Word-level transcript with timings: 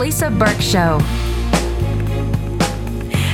Lisa 0.00 0.30
Burke 0.30 0.62
Show. 0.62 1.29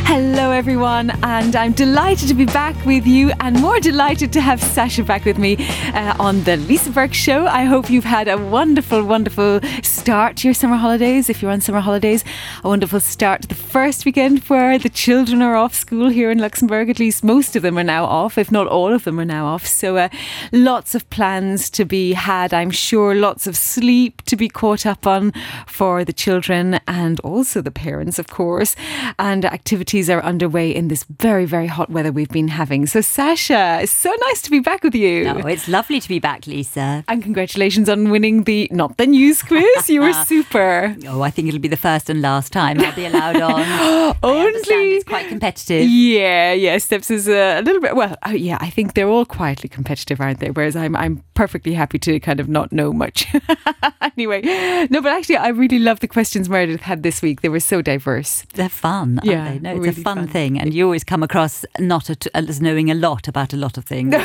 Hello, 0.09 0.53
everyone, 0.53 1.11
and 1.25 1.57
I'm 1.57 1.73
delighted 1.73 2.29
to 2.29 2.35
be 2.35 2.47
back 2.47 2.77
with 2.87 3.09
you, 3.09 3.33
and 3.41 3.61
more 3.61 3.81
delighted 3.81 4.33
to 4.35 4.41
have 4.41 4.63
Sasha 4.63 5.03
back 5.03 5.25
with 5.25 5.37
me 5.37 5.57
uh, 5.93 6.15
on 6.21 6.45
the 6.45 6.57
Lisa 6.59 6.91
Burke 6.91 7.13
Show. 7.13 7.47
I 7.49 7.65
hope 7.65 7.91
you've 7.91 8.05
had 8.05 8.29
a 8.29 8.39
wonderful, 8.39 9.03
wonderful 9.03 9.61
start 9.83 10.37
to 10.37 10.49
your 10.49 10.55
summer 10.55 10.77
holidays. 10.77 11.29
If 11.29 11.43
you're 11.43 11.51
on 11.51 11.61
summer 11.61 11.81
holidays, 11.81 12.23
a 12.63 12.69
wonderful 12.69 13.01
start 13.01 13.43
to 13.43 13.49
the 13.49 13.57
first 13.57 14.07
weekend 14.07 14.45
where 14.45 14.79
the 14.79 14.89
children 14.89 15.43
are 15.43 15.57
off 15.57 15.75
school 15.75 16.09
here 16.09 16.31
in 16.31 16.39
Luxembourg. 16.39 16.89
At 16.89 17.01
least 17.01 17.25
most 17.25 17.57
of 17.57 17.63
them 17.63 17.77
are 17.77 17.85
now 17.85 18.05
off, 18.05 18.39
if 18.39 18.53
not 18.53 18.69
all 18.69 18.93
of 18.93 19.03
them 19.03 19.19
are 19.19 19.25
now 19.25 19.47
off. 19.47 19.67
So, 19.67 19.97
uh, 19.97 20.09
lots 20.53 20.95
of 20.95 21.11
plans 21.11 21.69
to 21.71 21.85
be 21.85 22.13
had, 22.13 22.55
I'm 22.55 22.71
sure, 22.71 23.13
lots 23.17 23.49
of 23.49 23.57
sleep 23.57 24.23
to 24.27 24.37
be 24.37 24.49
caught 24.49 24.87
up 24.87 25.05
on 25.05 25.33
for 25.67 26.05
the 26.05 26.13
children 26.13 26.79
and 26.87 27.19
also 27.21 27.61
the 27.61 27.73
parents, 27.73 28.21
of 28.21 28.29
course, 28.29 28.77
and 29.19 29.45
activities 29.45 29.96
are 29.97 30.23
underway 30.23 30.75
in 30.75 30.89
this 30.89 31.05
very, 31.05 31.47
very 31.47 31.67
hot 31.67 31.89
weather 31.91 32.13
we've 32.13 32.29
been 32.29 32.49
having. 32.49 32.87
So, 32.87 33.01
Sasha, 33.01 33.81
it's 33.83 33.93
so 33.93 34.13
nice 34.27 34.43
to 34.43 34.51
be 34.51 34.61
back 34.61 34.83
with 34.83 34.95
you. 34.95 35.25
No, 35.25 35.39
it's 35.39 35.69
lovely 35.69 36.01
to 36.01 36.09
be 36.09 36.19
back, 36.19 36.47
Lisa. 36.47 37.03
And 37.09 37.23
congratulations 37.23 37.89
on 37.89 38.11
winning 38.11 38.45
the, 38.45 38.69
not 38.71 38.99
the 38.99 39.07
news 39.07 39.43
quiz, 39.43 39.89
you 39.89 40.03
were 40.03 40.13
super. 40.27 40.95
Oh, 41.07 41.23
I 41.23 41.31
think 41.31 41.49
it'll 41.49 41.61
be 41.61 41.69
the 41.69 41.77
first 41.77 42.11
and 42.11 42.21
last 42.21 42.53
time 42.53 42.79
I'll 42.81 42.95
be 42.95 43.07
allowed 43.07 43.41
on. 43.41 44.17
Only. 44.23 44.97
It's 44.97 45.05
quite 45.05 45.29
competitive. 45.29 45.89
Yeah, 45.89 46.53
yeah. 46.53 46.77
Steps 46.79 47.11
is 47.11 47.29
a, 47.29 47.63
little 47.63 47.81
bit, 47.81 47.97
well, 47.97 48.17
uh, 48.27 48.31
yeah, 48.31 48.59
I 48.61 48.69
think 48.69 48.93
they're 48.95 49.09
all 49.09 49.25
quietly 49.25 49.69
competitive, 49.69 50.21
aren't 50.21 50.41
they? 50.41 50.51
Whereas 50.51 50.77
I'm, 50.77 50.95
I'm 50.95 51.25
perfectly 51.35 51.73
happy 51.73 51.99
to 52.01 52.21
kind 52.21 52.41
of 52.41 52.49
not 52.49 52.73
know 52.73 52.93
much. 52.93 53.27
anyway, 54.17 54.43
no, 54.91 55.01
but 55.01 55.13
actually, 55.13 55.37
I 55.37 55.49
really 55.49 55.79
love 55.79 56.01
the 56.01 56.09
questions 56.09 56.49
Meredith 56.49 56.83
had 56.83 57.03
this 57.03 57.23
week. 57.23 57.41
They 57.41 57.49
were 57.49 57.61
so 57.61 57.81
diverse. 57.83 58.45
They're 58.55 58.69
fun, 58.69 59.21
Yeah, 59.23 59.53
they? 59.53 59.59
No, 59.61 59.77
it's 59.77 59.86
really 59.87 60.01
a 60.01 60.05
fun, 60.05 60.17
fun. 60.19 60.29
thing, 60.29 60.59
and 60.59 60.75
you 60.75 60.85
always 60.85 61.05
come 61.05 61.23
across 61.23 61.65
not 61.79 62.11
at, 62.11 62.27
uh, 62.29 62.43
as 62.49 62.61
knowing 62.61 62.91
a 62.91 62.95
lot 62.95 63.29
about 63.29 63.53
a 63.53 63.57
lot 63.57 63.79
of 63.79 63.85
things. 63.85 64.15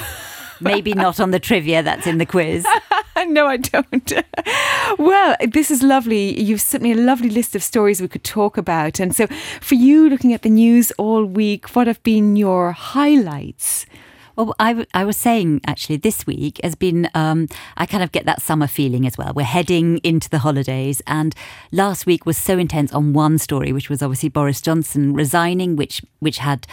Maybe 0.62 0.94
not 0.94 1.20
on 1.20 1.32
the 1.32 1.40
trivia 1.40 1.82
that's 1.82 2.06
in 2.06 2.20
the 2.20 2.26
quiz. 2.26 2.68
no, 3.28 3.48
I 3.48 3.58
don't. 3.58 4.14
well, 5.00 5.36
this 5.48 5.72
is 5.72 5.82
lovely. 5.82 6.40
You've 6.40 6.62
sent 6.62 6.84
me 6.84 6.92
a 6.92 6.96
lovely 6.96 7.30
list 7.30 7.56
of 7.56 7.64
stories 7.64 8.00
we 8.00 8.08
could 8.08 8.24
talk 8.24 8.58
about. 8.58 9.00
And 9.00 9.16
so, 9.16 9.26
for 9.60 9.74
you 9.74 10.08
looking 10.08 10.34
at 10.34 10.44
the 10.44 10.50
news 10.50 10.92
all 11.00 11.26
week, 11.26 11.76
what 11.76 11.88
have 11.88 12.02
been 12.04 12.36
your 12.36 12.74
highlights? 12.74 13.88
Well, 14.36 14.56
I, 14.60 14.86
I 14.94 15.04
was 15.04 15.18
saying 15.18 15.62
actually 15.66 15.98
this 15.98 16.26
week 16.26 16.60
has 16.64 16.76
been, 16.76 17.10
um, 17.14 17.48
I 17.78 17.86
kind 17.86 18.04
of 18.04 18.12
get 18.12 18.26
that 18.26 18.42
summer 18.42 18.68
feeling 18.68 19.06
as 19.06 19.18
well. 19.18 19.34
We're 19.36 19.44
heading 19.44 19.98
into 20.00 20.30
the 20.30 20.40
holidays, 20.40 21.02
and 21.06 21.36
last 21.72 22.06
week 22.06 22.26
was 22.26 22.38
so 22.38 22.58
intense 22.58 22.94
on 22.94 23.14
one 23.14 23.38
story, 23.38 23.72
which 23.74 23.90
was 23.90 24.02
obviously 24.02 24.30
Boris 24.30 24.62
Johnson 24.62 25.14
resigning, 25.14 25.76
which 25.76 26.02
which 26.20 26.38
had 26.38 26.66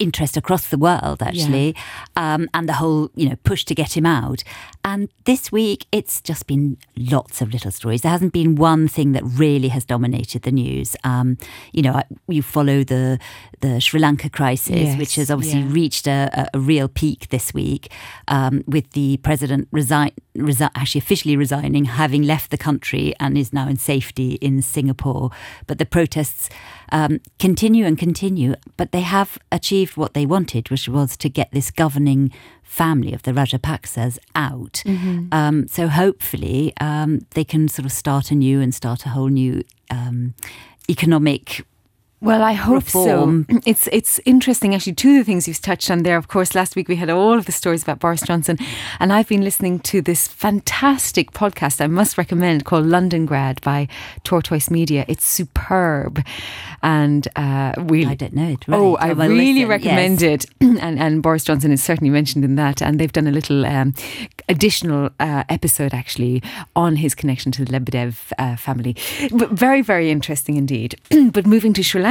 interest 0.00 0.36
across 0.36 0.66
the 0.68 0.78
world 0.78 1.22
actually, 1.22 1.76
um, 2.16 2.48
and 2.54 2.68
the 2.68 2.74
whole 2.74 3.10
you 3.14 3.28
know 3.28 3.36
push 3.44 3.64
to 3.66 3.74
get 3.74 3.96
him 3.96 4.06
out. 4.06 4.42
And 4.84 5.08
this 5.24 5.52
week, 5.52 5.86
it's 5.92 6.20
just 6.22 6.46
been 6.46 6.78
lots 6.96 7.42
of 7.42 7.52
little 7.52 7.70
stories. 7.70 8.00
There 8.00 8.10
hasn't 8.10 8.32
been 8.32 8.56
one 8.56 8.88
thing 8.88 9.12
that 9.12 9.22
really 9.24 9.68
has 9.68 9.84
dominated 9.84 10.42
the 10.42 10.50
news. 10.50 10.96
Um, 11.04 11.36
you 11.72 11.82
know, 11.82 12.02
you 12.26 12.42
follow 12.42 12.82
the 12.82 13.18
the 13.60 13.80
Sri 13.80 14.00
Lanka 14.00 14.30
crisis, 14.30 14.70
Yes, 14.70 14.98
which 14.98 15.16
has 15.16 15.30
obviously 15.30 15.60
yeah. 15.60 15.72
reached 15.72 16.06
a, 16.06 16.30
a, 16.32 16.48
a 16.54 16.60
real 16.60 16.88
peak 16.88 17.28
this 17.28 17.52
week, 17.52 17.92
um, 18.28 18.64
with 18.66 18.90
the 18.92 19.18
president 19.18 19.68
resign, 19.70 20.12
resi- 20.36 20.70
actually 20.74 21.00
officially 21.00 21.36
resigning, 21.36 21.84
having 21.84 22.22
left 22.22 22.50
the 22.50 22.56
country 22.58 23.14
and 23.20 23.36
is 23.36 23.52
now 23.52 23.68
in 23.68 23.76
safety 23.76 24.34
in 24.40 24.62
Singapore. 24.62 25.30
But 25.66 25.78
the 25.78 25.86
protests 25.86 26.48
um, 26.92 27.20
continue 27.38 27.84
and 27.86 27.98
continue, 27.98 28.54
but 28.76 28.92
they 28.92 29.00
have 29.02 29.38
achieved 29.50 29.96
what 29.96 30.14
they 30.14 30.26
wanted, 30.26 30.70
which 30.70 30.88
was 30.88 31.16
to 31.18 31.28
get 31.28 31.50
this 31.52 31.70
governing 31.70 32.32
family 32.62 33.12
of 33.12 33.22
the 33.22 33.32
Rajapaksas 33.32 34.18
out. 34.34 34.82
Um, 35.32 35.66
so 35.68 35.88
hopefully 35.88 36.72
um, 36.80 37.20
they 37.30 37.44
can 37.44 37.68
sort 37.68 37.86
of 37.86 37.92
start 37.92 38.30
anew 38.30 38.60
and 38.60 38.74
start 38.74 39.06
a 39.06 39.10
whole 39.10 39.28
new 39.28 39.62
um, 39.90 40.34
economic 40.88 41.64
Well, 42.22 42.42
I 42.42 42.52
hope 42.52 42.84
Reform. 42.84 43.46
so. 43.50 43.56
It's 43.70 43.88
it's 43.92 44.20
interesting 44.24 44.74
actually. 44.74 44.94
Two 44.94 45.10
of 45.10 45.16
the 45.18 45.24
things 45.24 45.46
you've 45.48 45.60
touched 45.60 45.90
on 45.90 46.02
there. 46.02 46.16
Of 46.16 46.28
course, 46.28 46.54
last 46.54 46.76
week 46.76 46.88
we 46.88 46.96
had 46.96 47.08
all 47.08 47.38
of 47.38 47.46
the 47.46 47.52
stories 47.52 47.82
about 47.82 47.98
Boris 47.98 48.22
Johnson, 48.22 48.58
and 48.98 49.12
I've 49.12 49.28
been 49.28 49.42
listening 49.42 49.80
to 49.80 50.02
this 50.02 50.26
fantastic 50.28 51.32
podcast 51.32 51.80
I 51.80 51.86
must 51.86 52.18
recommend 52.18 52.64
called 52.64 52.86
Londongrad 52.86 53.62
by 53.62 53.88
Tortoise 54.24 54.70
Media. 54.70 55.04
It's 55.08 55.24
superb, 55.24 56.22
and 56.82 57.26
uh, 57.36 57.72
we. 57.78 58.04
I 58.04 58.14
don't 58.14 58.34
know 58.34 58.48
it. 58.48 58.64
Oh, 58.68 58.96
I 58.96 59.08
I 59.08 59.12
really 59.12 59.64
listen, 59.64 59.68
recommend 59.68 60.20
yes. 60.22 60.44
it, 60.44 60.50
and 60.60 60.98
and 60.98 61.22
Boris 61.22 61.44
Johnson 61.44 61.72
is 61.72 61.82
certainly 61.82 62.10
mentioned 62.10 62.44
in 62.44 62.56
that, 62.56 62.82
and 62.82 62.98
they've 62.98 63.12
done 63.12 63.28
a 63.28 63.32
little 63.32 63.64
um, 63.64 63.94
additional 64.48 65.10
uh, 65.20 65.44
episode 65.48 65.94
actually 65.94 66.42
on 66.74 66.96
his 66.96 67.14
connection 67.14 67.52
to 67.52 67.64
the 67.64 67.72
Lebedev 67.72 68.32
uh, 68.38 68.56
family. 68.56 68.94
But 69.32 69.50
very 69.52 69.80
very 69.80 70.10
interesting 70.10 70.56
indeed. 70.56 70.96
but 71.32 71.46
moving 71.46 71.72
to 71.74 71.82
Sri 71.82 72.00
Lanka. 72.02 72.09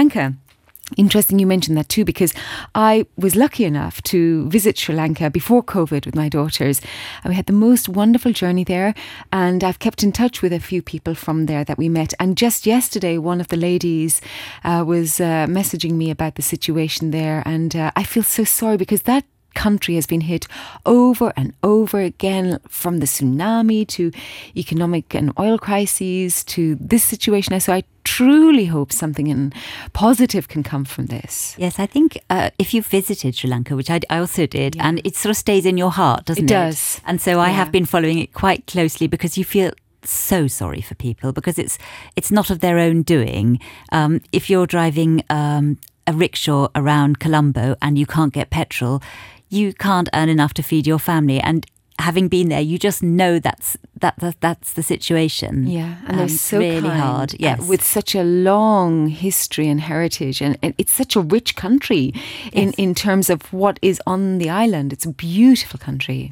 Interesting 0.98 1.38
you 1.38 1.46
mentioned 1.46 1.78
that 1.78 1.90
too, 1.90 2.04
because 2.04 2.34
I 2.74 3.06
was 3.16 3.36
lucky 3.36 3.64
enough 3.64 4.02
to 4.04 4.50
visit 4.50 4.78
Sri 4.78 4.96
Lanka 4.96 5.30
before 5.30 5.64
COVID 5.64 6.06
with 6.06 6.16
my 6.16 6.30
daughters. 6.30 6.82
And 7.24 7.32
we 7.32 7.36
had 7.36 7.46
the 7.46 7.54
most 7.54 7.88
wonderful 7.88 8.32
journey 8.32 8.64
there. 8.64 8.96
And 9.32 9.64
I've 9.64 9.80
kept 9.80 10.04
in 10.04 10.12
touch 10.12 10.42
with 10.42 10.52
a 10.52 10.60
few 10.60 10.82
people 10.82 11.14
from 11.14 11.46
there 11.46 11.64
that 11.64 11.78
we 11.78 11.90
met. 11.90 12.14
And 12.20 12.38
just 12.38 12.66
yesterday, 12.66 13.18
one 13.18 13.40
of 13.40 13.50
the 13.50 13.58
ladies 13.58 14.20
uh, 14.64 14.84
was 14.86 15.20
uh, 15.20 15.46
messaging 15.48 15.94
me 15.94 16.10
about 16.10 16.36
the 16.36 16.42
situation 16.42 17.12
there. 17.12 17.44
And 17.46 17.76
uh, 17.76 17.92
I 17.96 18.04
feel 18.04 18.24
so 18.24 18.44
sorry 18.44 18.78
because 18.78 19.04
that 19.04 19.26
country 19.56 19.96
has 19.96 20.06
been 20.06 20.22
hit 20.22 20.48
over 20.86 21.34
and 21.36 21.54
over 21.64 22.00
again 22.00 22.60
from 22.68 23.00
the 23.00 23.06
tsunami 23.06 23.86
to 23.88 24.12
economic 24.56 25.14
and 25.14 25.34
oil 25.40 25.58
crises 25.58 26.44
to 26.46 26.76
this 26.76 27.04
situation. 27.04 27.60
So 27.60 27.74
I 27.74 27.84
truly 28.16 28.66
hope 28.66 28.92
something 28.92 29.28
in 29.28 29.54
positive 29.94 30.48
can 30.48 30.64
come 30.64 30.86
from 30.86 31.06
this. 31.08 31.56
Yes, 31.58 31.80
I 31.80 31.88
think 31.88 32.18
uh, 32.30 32.50
if 32.58 32.74
you 32.74 32.82
visited 32.82 33.36
Sri 33.36 33.50
Lanka, 33.50 33.76
which 33.76 33.90
I, 33.90 34.00
I 34.10 34.18
also 34.20 34.46
did, 34.48 34.76
and 34.80 35.00
it 35.04 35.16
sort 35.16 35.32
of 35.32 35.38
stays 35.38 35.66
in 35.66 35.78
your 35.78 35.92
heart, 35.92 36.26
doesn't 36.26 36.46
it? 36.46 36.48
does. 36.48 37.02
And 37.06 37.22
so 37.22 37.32
I 37.40 37.50
Yeah. 37.50 37.56
have 37.58 37.72
been 37.72 37.86
following 37.86 38.20
it 38.20 38.34
quite 38.34 38.62
closely 38.74 39.08
because 39.08 39.38
you 39.38 39.46
feel 39.46 39.72
so 40.04 40.48
sorry 40.48 40.82
for 40.82 40.96
people 40.96 41.32
because 41.34 41.58
it's 41.64 41.78
it's 42.16 42.32
not 42.32 42.50
of 42.50 42.60
their 42.60 42.78
own 42.80 43.04
doing. 43.04 43.60
Um, 43.92 44.20
if 44.32 44.50
you're 44.50 44.68
driving 44.68 45.24
um, 45.30 45.78
a 46.08 46.14
rickshaw 46.14 46.68
around 46.74 47.20
Colombo 47.20 47.76
and 47.82 47.98
you 47.98 48.06
can't 48.06 48.34
get 48.34 48.50
petrol, 48.50 49.02
you 49.50 49.74
can't 49.74 50.10
earn 50.14 50.30
enough 50.30 50.54
to 50.54 50.64
feed 50.64 50.88
your 50.88 51.00
family 51.00 51.40
and. 51.42 51.66
Having 52.00 52.30
been 52.30 52.50
there, 52.50 52.62
you 52.62 52.78
just 52.80 53.04
know 53.04 53.40
that's 53.40 53.78
that, 54.02 54.16
that 54.20 54.36
that's 54.40 54.74
the 54.74 54.84
situation. 54.84 55.68
Yeah, 55.68 55.96
and 56.06 56.12
Um, 56.12 56.16
they're 56.18 56.26
it's 56.26 56.42
so 56.42 56.58
really 56.60 56.82
kind, 56.90 57.00
hard. 57.02 57.36
Yes, 57.40 57.60
with 57.68 57.84
such 57.84 58.16
a 58.16 58.24
long 58.24 59.10
history 59.10 59.68
and 59.68 59.82
heritage, 59.82 60.42
and, 60.42 60.58
and 60.64 60.74
it's 60.78 60.94
such 60.94 61.16
a 61.16 61.22
rich 61.22 61.56
country 61.56 62.14
in 62.54 62.68
Yes. 62.70 62.76
in 62.78 62.96
terms 62.96 63.30
of 63.30 63.52
what 63.54 63.80
is 63.82 64.02
on 64.06 64.38
the 64.40 64.50
island. 64.50 64.94
It's 64.94 65.06
a 65.06 65.12
beautiful 65.12 65.78
country. 65.80 66.32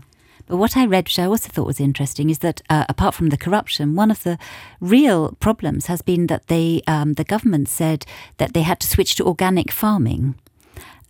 But 0.50 0.58
what 0.58 0.78
I 0.78 0.86
read, 0.86 1.04
which 1.08 1.20
I 1.20 1.26
also 1.26 1.50
thought 1.50 1.68
was 1.68 1.80
interesting, 1.82 2.30
is 2.30 2.40
that 2.40 2.62
uh, 2.70 2.86
apart 2.88 3.14
from 3.16 3.30
the 3.30 3.38
corruption, 3.38 3.98
one 3.98 4.10
of 4.12 4.24
the 4.24 4.38
real 4.80 5.36
problems 5.40 5.88
has 5.88 6.02
been 6.02 6.28
that 6.28 6.48
they, 6.48 6.82
um, 6.88 7.14
the 7.16 7.26
government 7.26 7.68
said 7.68 8.06
that 8.38 8.54
they 8.54 8.62
had 8.64 8.80
to 8.80 8.88
switch 8.88 9.16
to 9.16 9.26
organic 9.26 9.72
farming. 9.72 10.36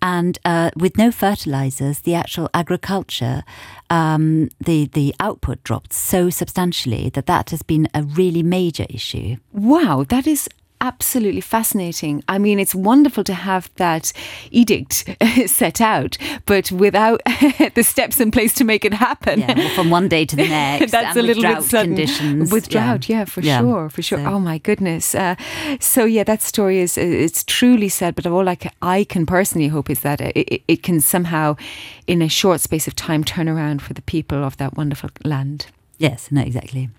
And 0.01 0.37
uh, 0.45 0.71
with 0.75 0.97
no 0.97 1.11
fertilizers, 1.11 1.99
the 1.99 2.15
actual 2.15 2.49
agriculture, 2.53 3.43
um, 3.89 4.49
the 4.59 4.85
the 4.87 5.15
output 5.19 5.63
dropped 5.63 5.93
so 5.93 6.29
substantially 6.29 7.09
that 7.09 7.25
that 7.25 7.49
has 7.49 7.63
been 7.63 7.87
a 7.93 8.03
really 8.03 8.43
major 8.43 8.85
issue. 8.89 9.37
Wow, 9.51 10.05
that 10.09 10.27
is 10.27 10.47
absolutely 10.81 11.41
fascinating. 11.41 12.23
I 12.27 12.37
mean, 12.37 12.59
it's 12.59 12.75
wonderful 12.75 13.23
to 13.25 13.33
have 13.33 13.69
that 13.75 14.13
edict 14.51 15.09
set 15.47 15.81
out, 15.81 16.17
but 16.45 16.71
without 16.71 17.21
the 17.75 17.83
steps 17.83 18.19
in 18.19 18.31
place 18.31 18.53
to 18.55 18.63
make 18.63 18.85
it 18.85 18.93
happen. 18.93 19.39
Yeah, 19.39 19.57
well, 19.57 19.69
from 19.75 19.89
one 19.89 20.07
day 20.07 20.25
to 20.25 20.35
the 20.35 20.47
next. 20.47 20.91
That's 20.91 21.17
a 21.17 21.21
little 21.21 21.43
bit 21.43 21.63
sudden. 21.63 21.95
conditions. 21.95 22.51
With 22.51 22.69
drought, 22.69 23.09
yeah, 23.09 23.25
for 23.25 23.41
Yeah. 23.41 23.59
sure, 23.59 23.89
for 23.89 24.01
sure. 24.01 24.19
So- 24.19 24.25
Oh 24.27 24.39
my 24.39 24.57
goodness. 24.59 25.15
Uh, 25.15 25.35
so 25.79 26.05
yeah, 26.05 26.23
that 26.23 26.41
story 26.41 26.79
is 26.79 26.97
it's 26.97 27.43
truly 27.43 27.89
sad. 27.89 28.15
But 28.15 28.25
all 28.27 28.47
I 28.47 28.55
can, 28.55 28.71
I 28.81 29.03
can 29.03 29.25
personally 29.25 29.67
hope 29.69 29.89
is 29.89 30.01
that 30.01 30.21
it, 30.21 30.35
it, 30.37 30.61
it 30.67 30.83
can 30.83 30.99
somehow, 31.01 31.55
in 32.07 32.21
a 32.21 32.29
short 32.29 32.61
space 32.61 32.87
of 32.87 32.95
time, 32.95 33.23
turn 33.23 33.49
around 33.49 33.81
for 33.81 33.93
the 33.93 34.01
people 34.03 34.43
of 34.43 34.57
that 34.57 34.75
wonderful 34.77 35.09
land. 35.25 35.67
Yes, 35.97 36.27
no, 36.31 36.41
exactly. 36.41 36.89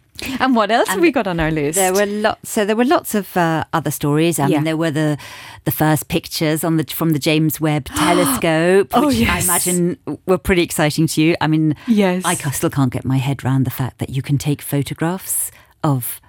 And 0.40 0.54
what 0.56 0.70
else 0.70 0.88
have 0.88 1.00
we 1.00 1.10
got 1.10 1.26
on 1.26 1.40
our 1.40 1.50
list? 1.50 1.76
There 1.76 1.92
were 1.92 2.06
lots. 2.06 2.50
So 2.50 2.64
there 2.64 2.76
were 2.76 2.84
lots 2.84 3.14
of 3.14 3.36
uh, 3.36 3.64
other 3.72 3.90
stories. 3.90 4.38
I 4.38 4.46
Yeah. 4.48 4.56
mean, 4.58 4.64
there 4.64 4.76
were 4.76 4.90
the 4.90 5.16
the 5.64 5.70
first 5.70 6.08
pictures 6.08 6.64
on 6.64 6.76
the 6.76 6.84
from 6.84 7.10
the 7.10 7.18
James 7.18 7.60
Webb 7.60 7.84
Telescope, 7.94 8.88
Oh, 8.92 9.06
which 9.08 9.26
I 9.28 9.38
imagine 9.40 9.96
were 10.26 10.38
pretty 10.38 10.62
exciting 10.62 11.06
to 11.08 11.22
you. 11.22 11.36
I 11.40 11.46
mean, 11.46 11.74
Yes. 11.86 12.24
I 12.24 12.34
still 12.34 12.70
can't 12.70 12.92
get 12.92 13.04
my 13.04 13.18
head 13.18 13.44
around 13.44 13.64
the 13.64 13.70
fact 13.70 13.98
that 13.98 14.10
you 14.10 14.22
can 14.22 14.38
take 14.38 14.62
photographs 14.62 15.50
of 15.84 16.20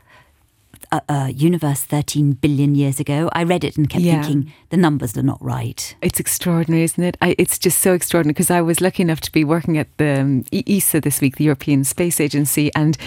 a, 0.91 1.01
a, 1.09 1.29
universe 1.29 1.81
13 1.81 2.33
billion 2.33 2.75
years 2.75 2.99
ago. 2.99 3.29
I 3.33 3.43
read 3.43 3.63
it 3.63 3.77
and 3.77 3.89
kept 3.89 4.03
yeah. 4.03 4.21
thinking 4.21 4.53
the 4.69 4.77
numbers 4.77 5.17
are 5.17 5.23
not 5.23 5.41
right. 5.43 5.95
It's 6.01 6.19
extraordinary, 6.19 6.83
isn't 6.83 7.03
it? 7.03 7.17
I, 7.21 7.35
it's 7.37 7.57
just 7.57 7.79
so 7.79 7.93
extraordinary 7.93 8.33
because 8.33 8.51
I 8.51 8.61
was 8.61 8.81
lucky 8.81 9.03
enough 9.03 9.21
to 9.21 9.31
be 9.31 9.43
working 9.43 9.77
at 9.77 9.95
the 9.97 10.21
um, 10.21 10.45
ESA 10.51 11.01
this 11.01 11.21
week, 11.21 11.37
the 11.37 11.43
European 11.45 11.83
Space 11.83 12.19
Agency, 12.19 12.71
and 12.75 12.97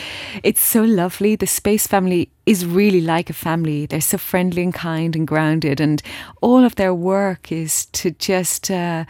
it's 0.42 0.60
so 0.60 0.82
lovely. 0.82 1.36
The 1.36 1.46
space 1.46 1.86
family 1.86 2.30
is 2.46 2.66
really 2.66 3.00
like 3.00 3.30
a 3.30 3.34
family. 3.34 3.86
They're 3.86 4.00
so 4.00 4.18
friendly 4.18 4.62
and 4.62 4.74
kind 4.74 5.16
and 5.16 5.26
grounded, 5.26 5.80
and 5.80 6.02
all 6.40 6.64
of 6.64 6.76
their 6.76 6.94
work 6.94 7.52
is 7.52 7.86
to 7.86 8.10
just. 8.12 8.70
Uh, 8.70 9.04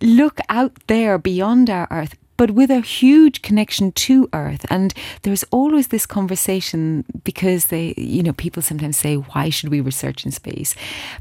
look 0.00 0.38
out 0.50 0.72
there 0.86 1.16
beyond 1.16 1.70
our 1.70 1.88
Earth, 1.90 2.14
but 2.36 2.52
with 2.52 2.70
a 2.70 2.80
huge 2.80 3.42
connection 3.42 3.92
to 3.92 4.28
Earth. 4.32 4.66
And 4.70 4.94
there's 5.22 5.44
always 5.50 5.88
this 5.88 6.06
conversation 6.06 7.04
because 7.24 7.66
they, 7.66 7.94
you 7.96 8.22
know, 8.22 8.32
people 8.32 8.62
sometimes 8.62 8.96
say, 8.96 9.16
why 9.16 9.50
should 9.50 9.70
we 9.70 9.80
research 9.80 10.24
in 10.24 10.32
space? 10.32 10.74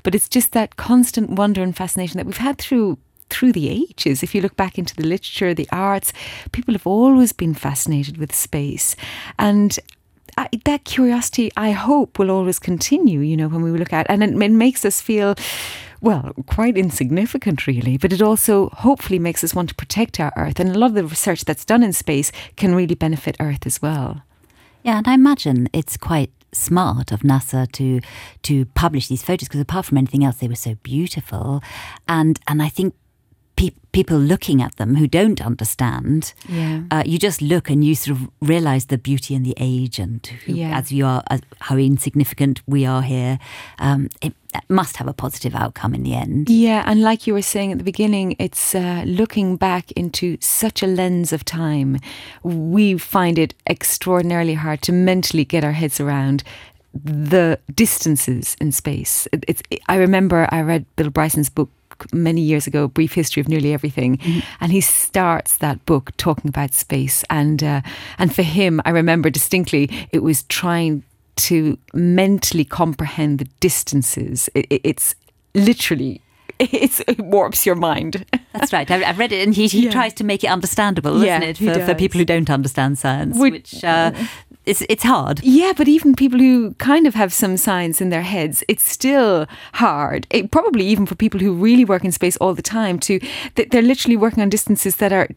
But 0.04 0.16
it's 0.16 0.30
just 0.30 0.52
that 0.54 0.76
constant 0.76 1.32
wonder 1.32 1.62
and 1.62 1.76
fascination 1.76 2.18
that 2.18 2.26
we've 2.26 2.38
had 2.38 2.58
through 2.58 2.98
through 3.30 3.54
the 3.54 3.70
ages. 3.70 4.22
If 4.22 4.36
you 4.36 4.42
look 4.42 4.56
back 4.56 4.78
into 4.78 4.96
the 4.96 5.08
literature, 5.08 5.56
the 5.56 5.68
arts, 5.72 6.14
people 6.52 6.76
have 6.76 6.86
always 6.86 7.34
been 7.34 7.56
fascinated 7.56 8.18
with 8.18 8.36
space. 8.36 8.96
And 9.40 9.80
I, 10.38 10.50
that 10.66 10.84
curiosity, 10.84 11.52
I 11.58 11.72
hope, 11.72 12.20
will 12.20 12.30
always 12.30 12.60
continue, 12.60 13.22
you 13.22 13.36
know, 13.38 13.48
when 13.48 13.62
we 13.62 13.72
look 13.72 13.94
at 13.94 14.06
and 14.10 14.24
it, 14.24 14.30
it 14.40 14.52
makes 14.52 14.86
us 14.86 15.02
feel 15.02 15.36
well, 16.04 16.34
quite 16.48 16.78
insignificant, 16.78 17.66
really, 17.66 17.98
but 17.98 18.12
it 18.12 18.22
also 18.22 18.68
hopefully 18.70 19.20
makes 19.20 19.42
us 19.42 19.56
want 19.56 19.70
to 19.70 19.76
protect 19.76 20.20
our 20.20 20.34
Earth. 20.36 20.60
And 20.60 20.76
a 20.76 20.78
lot 20.78 20.88
of 20.88 20.96
the 20.96 21.06
research 21.06 21.46
that's 21.46 21.64
done 21.64 21.82
in 21.82 21.94
space 21.94 22.30
can 22.58 22.76
really 22.76 22.94
benefit 22.94 23.38
Earth 23.40 23.66
as 23.66 23.82
well. 23.82 24.22
Yeah, 24.84 24.98
and 24.98 25.08
I 25.08 25.14
imagine 25.14 25.70
it's 25.72 25.96
quite 25.96 26.30
smart 26.52 27.12
of 27.12 27.22
NASA 27.22 27.72
to 27.72 28.00
to 28.44 28.66
publish 28.76 29.08
these 29.08 29.24
photos 29.24 29.48
because 29.48 29.62
apart 29.62 29.86
from 29.86 29.98
anything 29.98 30.26
else, 30.26 30.38
they 30.38 30.50
were 30.50 30.56
so 30.56 30.76
beautiful, 30.84 31.64
and 32.06 32.38
and 32.50 32.62
I 32.62 32.68
think 32.68 32.94
pe- 33.56 33.72
people 33.92 34.18
looking 34.18 34.62
at 34.62 34.76
them 34.78 34.96
who 34.96 35.08
don't 35.08 35.42
understand, 35.46 36.34
yeah. 36.48 36.84
Uh, 36.92 37.04
you 37.06 37.18
just 37.18 37.42
look 37.42 37.70
and 37.70 37.84
you 37.84 37.96
sort 37.96 38.18
of 38.18 38.30
realize 38.42 38.86
the 38.86 38.98
beauty 38.98 39.36
and 39.36 39.46
the 39.46 39.54
age 39.58 40.00
and 40.00 40.26
who, 40.46 40.54
yeah. 40.54 40.78
as 40.78 40.92
you 40.92 41.06
are, 41.06 41.24
as, 41.30 41.42
how 41.62 41.78
insignificant 41.78 42.62
we 42.68 42.86
are 42.86 43.02
here. 43.02 43.40
Um, 43.80 44.10
it 44.22 44.34
must 44.70 44.98
have 44.98 45.08
a 45.08 45.14
positive 45.14 45.56
outcome 45.56 45.94
in 45.94 46.04
the 46.04 46.14
end. 46.14 46.50
Yeah, 46.50 46.84
and 46.86 47.02
like 47.02 47.28
you 47.28 47.34
were 47.34 47.42
saying 47.42 47.72
at 47.72 47.78
the 47.78 47.84
beginning, 47.84 48.36
it's 48.40 48.76
uh, 48.76 49.04
looking 49.06 49.58
back 49.58 49.92
into 49.94 50.38
such 50.40 50.84
a 50.84 50.88
lens 50.88 51.34
of 51.34 51.44
time. 51.46 51.98
We 52.44 52.98
find 52.98 53.40
it 53.40 53.54
extraordinarily 53.68 54.56
hard 54.56 54.82
to 54.84 54.92
mentally 54.92 55.46
get 55.46 55.64
our 55.64 55.72
heads 55.72 56.00
around 56.00 56.44
the 56.94 57.60
distances 57.74 58.56
in 58.62 58.72
space. 58.72 59.28
It, 59.32 59.44
it's. 59.48 59.64
I 59.88 59.96
remember 59.96 60.48
I 60.52 60.62
read 60.62 60.86
Bill 60.96 61.10
Bryson's 61.10 61.50
book 61.50 61.70
many 62.12 62.42
years 62.42 62.68
ago, 62.68 62.88
Brief 62.88 63.14
History 63.14 63.42
of 63.42 63.48
Nearly 63.48 63.74
Everything, 63.74 64.18
mm-hmm. 64.18 64.40
and 64.60 64.72
he 64.72 64.82
starts 64.82 65.58
that 65.58 65.86
book 65.86 66.16
talking 66.18 66.50
about 66.50 66.74
space. 66.74 67.24
And 67.30 67.64
uh, 67.64 67.82
and 68.18 68.34
for 68.34 68.44
him, 68.44 68.82
I 68.86 68.90
remember 68.90 69.30
distinctly, 69.30 69.90
it 70.12 70.24
was 70.24 70.44
trying 70.44 71.04
to 71.36 71.78
mentally 71.94 72.66
comprehend 72.66 73.40
the 73.40 73.48
distances. 73.60 74.50
It, 74.54 74.68
it, 74.70 74.82
it's 74.84 75.16
literally 75.56 76.22
it's, 76.60 77.02
it 77.08 77.20
warps 77.20 77.66
your 77.66 77.76
mind. 77.76 78.26
That's 78.54 78.72
right. 78.72 78.90
I've, 78.90 79.18
read 79.18 79.32
it, 79.32 79.46
and 79.46 79.56
he, 79.56 79.68
he 79.68 79.86
yeah. 79.86 79.92
tries 79.92 80.14
to 80.16 80.24
make 80.24 80.44
it 80.44 80.48
understandable, 80.48 81.24
yeah, 81.24 81.42
isn't 81.42 81.68
it, 81.68 81.74
for, 81.76 81.86
for, 81.86 81.96
people 81.96 82.20
who 82.20 82.26
don't 82.26 82.50
understand 82.50 83.00
science, 83.00 83.38
which, 83.38 83.74
which 83.74 83.84
uh, 83.84 84.12
it's 84.66 84.84
it's 84.90 85.04
hard. 85.04 85.42
Yeah, 85.44 85.74
but 85.76 85.88
even 85.88 86.16
people 86.16 86.40
who 86.40 86.74
kind 86.76 87.06
of 87.06 87.16
have 87.16 87.34
some 87.34 87.58
science 87.58 88.02
in 88.02 88.10
their 88.10 88.22
heads, 88.22 88.64
it's 88.68 88.84
still 88.84 89.46
hard. 89.74 90.26
It, 90.30 90.52
probably 90.52 90.86
even 90.88 91.06
for 91.06 91.16
people 91.16 91.40
who 91.40 91.54
really 91.54 91.86
work 91.86 92.04
in 92.06 92.12
space 92.12 92.38
all 92.38 92.54
the 92.54 92.62
time, 92.62 93.00
to 93.00 93.20
they're 93.56 93.82
literally 93.82 94.18
working 94.18 94.42
on 94.42 94.50
distances 94.50 94.98
that 94.98 95.12
are 95.12 95.28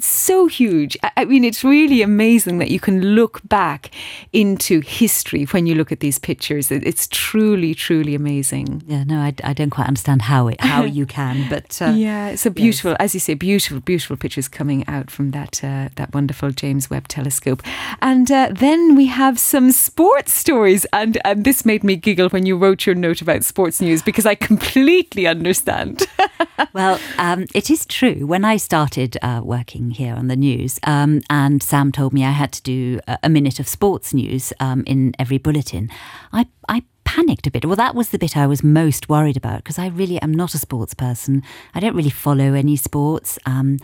so 0.00 0.46
huge. 0.46 0.96
I 1.16 1.24
mean, 1.24 1.44
it's 1.44 1.64
really 1.64 2.02
amazing 2.02 2.58
that 2.58 2.70
you 2.70 2.78
can 2.78 3.14
look 3.14 3.40
back 3.48 3.90
into 4.32 4.80
history 4.80 5.44
when 5.46 5.66
you 5.66 5.74
look 5.74 5.90
at 5.90 6.00
these 6.00 6.18
pictures. 6.18 6.70
It's 6.70 7.08
truly, 7.08 7.74
truly 7.74 8.14
amazing. 8.14 8.82
Yeah, 8.86 9.04
no, 9.04 9.18
I, 9.18 9.34
I 9.42 9.52
don't 9.52 9.70
quite 9.70 9.88
understand 9.88 10.22
how 10.22 10.48
it 10.48 10.60
how 10.60 10.84
you 10.98 11.06
can, 11.06 11.48
but 11.48 11.80
uh, 11.82 11.92
yeah, 11.96 12.28
it's 12.28 12.46
a 12.46 12.50
beautiful, 12.50 12.92
yes. 12.92 12.98
as 13.00 13.14
you 13.14 13.20
say, 13.20 13.34
beautiful, 13.34 13.80
beautiful 13.80 14.16
pictures 14.16 14.48
coming 14.48 14.86
out 14.86 15.10
from 15.10 15.32
that 15.32 15.62
uh, 15.64 15.88
that 15.96 16.14
wonderful 16.14 16.50
James 16.50 16.88
Webb 16.88 17.08
Telescope. 17.08 17.62
And 18.00 18.30
uh, 18.30 18.50
then 18.52 18.94
we 18.94 19.06
have 19.06 19.38
some 19.38 19.72
sports 19.72 20.32
stories, 20.32 20.86
and 20.92 21.18
and 21.24 21.44
this 21.44 21.64
made 21.64 21.82
me 21.82 21.96
giggle 21.96 22.28
when 22.28 22.46
you 22.46 22.56
wrote 22.56 22.86
your 22.86 22.94
note 22.94 23.20
about 23.20 23.44
sports 23.44 23.80
news 23.80 24.02
because 24.02 24.26
I 24.26 24.34
completely 24.50 25.26
understand. 25.26 26.06
well, 26.72 27.00
um, 27.18 27.46
it 27.54 27.70
is 27.70 27.86
true. 27.86 28.26
When 28.26 28.44
I 28.44 28.56
started 28.56 29.16
uh, 29.22 29.40
working 29.48 29.90
here 29.90 30.14
on 30.14 30.28
the 30.28 30.36
news, 30.36 30.78
um, 30.84 31.20
and 31.28 31.62
Sam 31.62 31.90
told 31.90 32.12
me 32.12 32.24
I 32.24 32.30
had 32.30 32.52
to 32.52 32.62
do 32.62 33.00
a, 33.22 33.28
minute 33.28 33.58
of 33.58 33.66
sports 33.66 34.14
news 34.14 34.52
um, 34.60 34.84
in 34.86 35.14
every 35.18 35.38
bulletin. 35.38 35.90
I, 36.32 36.46
I 36.68 36.84
panicked 37.04 37.46
a 37.46 37.50
bit. 37.50 37.64
Well, 37.64 37.76
that 37.76 37.94
was 37.94 38.10
the 38.10 38.18
bit 38.18 38.36
I 38.36 38.46
was 38.46 38.62
most 38.62 39.08
worried 39.08 39.36
about 39.36 39.64
because 39.64 39.78
I 39.78 39.88
really 39.88 40.20
am 40.20 40.32
not 40.32 40.54
a 40.54 40.58
sports 40.58 40.94
person. 40.94 41.42
I 41.74 41.80
don't 41.80 41.96
really 41.96 42.10
follow 42.10 42.52
any 42.52 42.76
sports. 42.76 43.38
Um, 43.46 43.78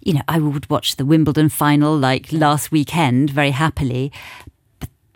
you 0.00 0.14
know, 0.14 0.22
I 0.28 0.38
would 0.38 0.68
watch 0.68 0.96
the 0.96 1.04
Wimbledon 1.04 1.48
final 1.48 1.96
like 1.96 2.32
last 2.32 2.72
weekend 2.72 3.30
very 3.30 3.52
happily, 3.52 4.12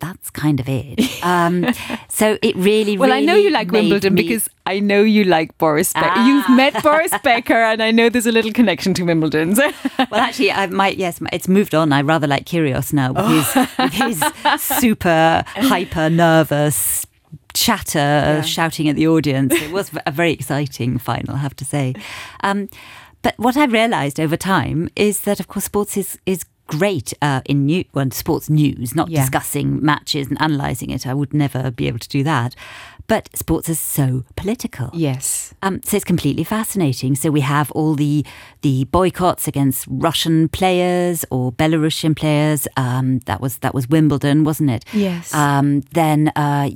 that's 0.01 0.29
kind 0.29 0.59
of 0.59 0.67
it. 0.67 0.99
Um, 1.23 1.67
so 2.09 2.37
it 2.41 2.55
really, 2.57 2.97
well, 2.97 3.09
really 3.09 3.21
I 3.21 3.25
know 3.25 3.35
you 3.35 3.51
like 3.51 3.71
Wimbledon 3.71 4.15
me... 4.15 4.23
because 4.23 4.49
I 4.65 4.79
know 4.79 5.01
you 5.03 5.23
like 5.23 5.57
Boris 5.57 5.93
Becker. 5.93 6.07
Ah. 6.07 6.27
You've 6.27 6.57
met 6.57 6.83
Boris 6.83 7.13
Becker, 7.23 7.53
and 7.53 7.81
I 7.81 7.91
know 7.91 8.09
there's 8.09 8.25
a 8.25 8.31
little 8.31 8.51
connection 8.51 8.93
to 8.95 9.03
Wimbledon. 9.03 9.55
So. 9.55 9.71
well, 10.11 10.19
actually, 10.19 10.51
I 10.51 10.67
might 10.67 10.97
yes, 10.97 11.21
it's 11.31 11.47
moved 11.47 11.73
on. 11.73 11.93
I 11.93 12.01
rather 12.01 12.27
like 12.27 12.45
Kyrgios 12.45 12.91
now 12.91 13.13
with, 13.13 13.25
oh. 13.25 13.67
his, 13.89 14.09
with 14.11 14.23
his 14.45 14.61
super 14.79 15.43
hyper 15.47 16.09
nervous 16.09 17.05
chatter, 17.53 17.99
yeah. 17.99 18.41
shouting 18.41 18.89
at 18.89 18.95
the 18.95 19.07
audience. 19.07 19.53
It 19.53 19.71
was 19.71 19.91
a 20.05 20.11
very 20.11 20.31
exciting 20.31 20.97
final, 20.97 21.35
I 21.35 21.39
have 21.39 21.55
to 21.57 21.65
say. 21.65 21.93
Um, 22.41 22.69
but 23.21 23.35
what 23.37 23.55
I've 23.55 23.71
realised 23.71 24.19
over 24.19 24.35
time 24.35 24.89
is 24.95 25.21
that, 25.21 25.39
of 25.39 25.47
course, 25.47 25.65
sports 25.65 25.95
is, 25.95 26.17
is 26.25 26.43
great 26.71 27.13
uh, 27.21 27.41
in 27.45 27.65
new, 27.65 27.83
well, 27.93 28.09
sports 28.11 28.49
news, 28.49 28.95
not 28.95 29.09
yeah. 29.09 29.21
discussing 29.21 29.83
matches 29.83 30.27
and 30.27 30.37
analysing 30.39 30.89
it. 30.89 31.05
I 31.05 31.13
would 31.13 31.33
never 31.33 31.71
be 31.71 31.87
able 31.87 31.99
to 31.99 32.09
do 32.09 32.23
that. 32.23 32.55
But 33.11 33.27
sports 33.35 33.67
is 33.67 33.77
so 33.77 34.23
political. 34.37 34.89
Yes. 34.93 35.53
Um, 35.61 35.81
so 35.83 35.97
it's 35.97 36.05
completely 36.05 36.45
fascinating. 36.45 37.15
So 37.15 37.29
we 37.29 37.41
have 37.41 37.69
all 37.73 37.93
the 37.93 38.25
the 38.61 38.85
boycotts 38.85 39.49
against 39.49 39.85
Russian 39.89 40.47
players 40.47 41.25
or 41.29 41.51
Belarusian 41.51 42.15
players. 42.15 42.69
Um, 42.77 43.19
that 43.25 43.41
was 43.41 43.57
that 43.57 43.73
was 43.73 43.89
Wimbledon, 43.89 44.45
wasn't 44.45 44.69
it? 44.69 44.85
Yes. 44.93 45.33
Um, 45.33 45.81
then 45.91 46.31
uh, 46.37 46.69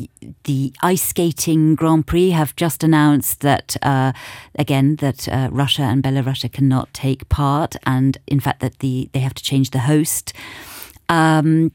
the 0.44 0.74
ice 0.82 1.04
skating 1.04 1.74
Grand 1.74 2.06
Prix 2.06 2.32
have 2.32 2.54
just 2.58 2.84
announced 2.84 3.40
that 3.40 3.78
uh, 3.82 4.12
again 4.60 4.98
that 4.98 5.30
uh, 5.30 5.48
Russia 5.54 5.84
and 5.84 6.04
Belarus 6.04 6.52
cannot 6.52 6.94
take 6.94 7.30
part, 7.30 7.78
and 7.86 8.18
in 8.28 8.42
fact 8.42 8.60
that 8.60 8.80
the 8.80 9.10
they 9.14 9.22
have 9.22 9.36
to 9.36 9.44
change 9.44 9.70
the 9.70 9.88
host. 9.88 10.34
Um, 11.08 11.72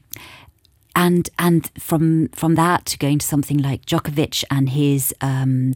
and 0.95 1.29
and 1.37 1.71
from 1.77 2.29
from 2.29 2.55
that 2.55 2.85
to 2.87 2.97
going 2.97 3.19
to 3.19 3.25
something 3.25 3.57
like 3.57 3.85
Djokovic 3.85 4.43
and 4.49 4.69
his 4.69 5.13
um, 5.21 5.73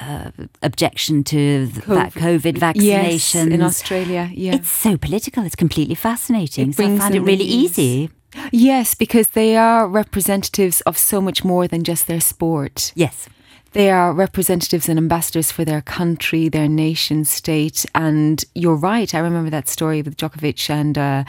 uh, 0.00 0.30
objection 0.62 1.24
to 1.24 1.66
th- 1.66 1.84
COVID. 1.84 1.94
that 1.94 2.12
COVID 2.12 2.58
vaccination 2.58 3.50
yes, 3.50 3.54
in 3.54 3.62
Australia. 3.62 4.30
Yeah, 4.32 4.54
it's 4.54 4.70
so 4.70 4.96
political. 4.96 5.44
It's 5.44 5.56
completely 5.56 5.94
fascinating. 5.94 6.70
It 6.70 6.76
so 6.76 6.84
I 6.84 6.98
found 6.98 7.14
it 7.14 7.20
really 7.20 7.44
easy. 7.44 8.10
Yes, 8.52 8.94
because 8.94 9.28
they 9.28 9.56
are 9.56 9.88
representatives 9.88 10.80
of 10.82 10.96
so 10.96 11.20
much 11.20 11.44
more 11.44 11.66
than 11.66 11.82
just 11.82 12.06
their 12.06 12.20
sport. 12.20 12.92
Yes. 12.94 13.28
They 13.72 13.90
are 13.90 14.12
representatives 14.12 14.88
and 14.88 14.98
ambassadors 14.98 15.52
for 15.52 15.64
their 15.64 15.80
country, 15.80 16.48
their 16.48 16.68
nation 16.68 17.24
state. 17.24 17.86
And 17.94 18.44
you're 18.54 18.74
right. 18.74 19.14
I 19.14 19.18
remember 19.20 19.50
that 19.50 19.68
story 19.68 20.02
with 20.02 20.16
Djokovic, 20.16 20.68
and 20.70 20.98
uh, 20.98 21.24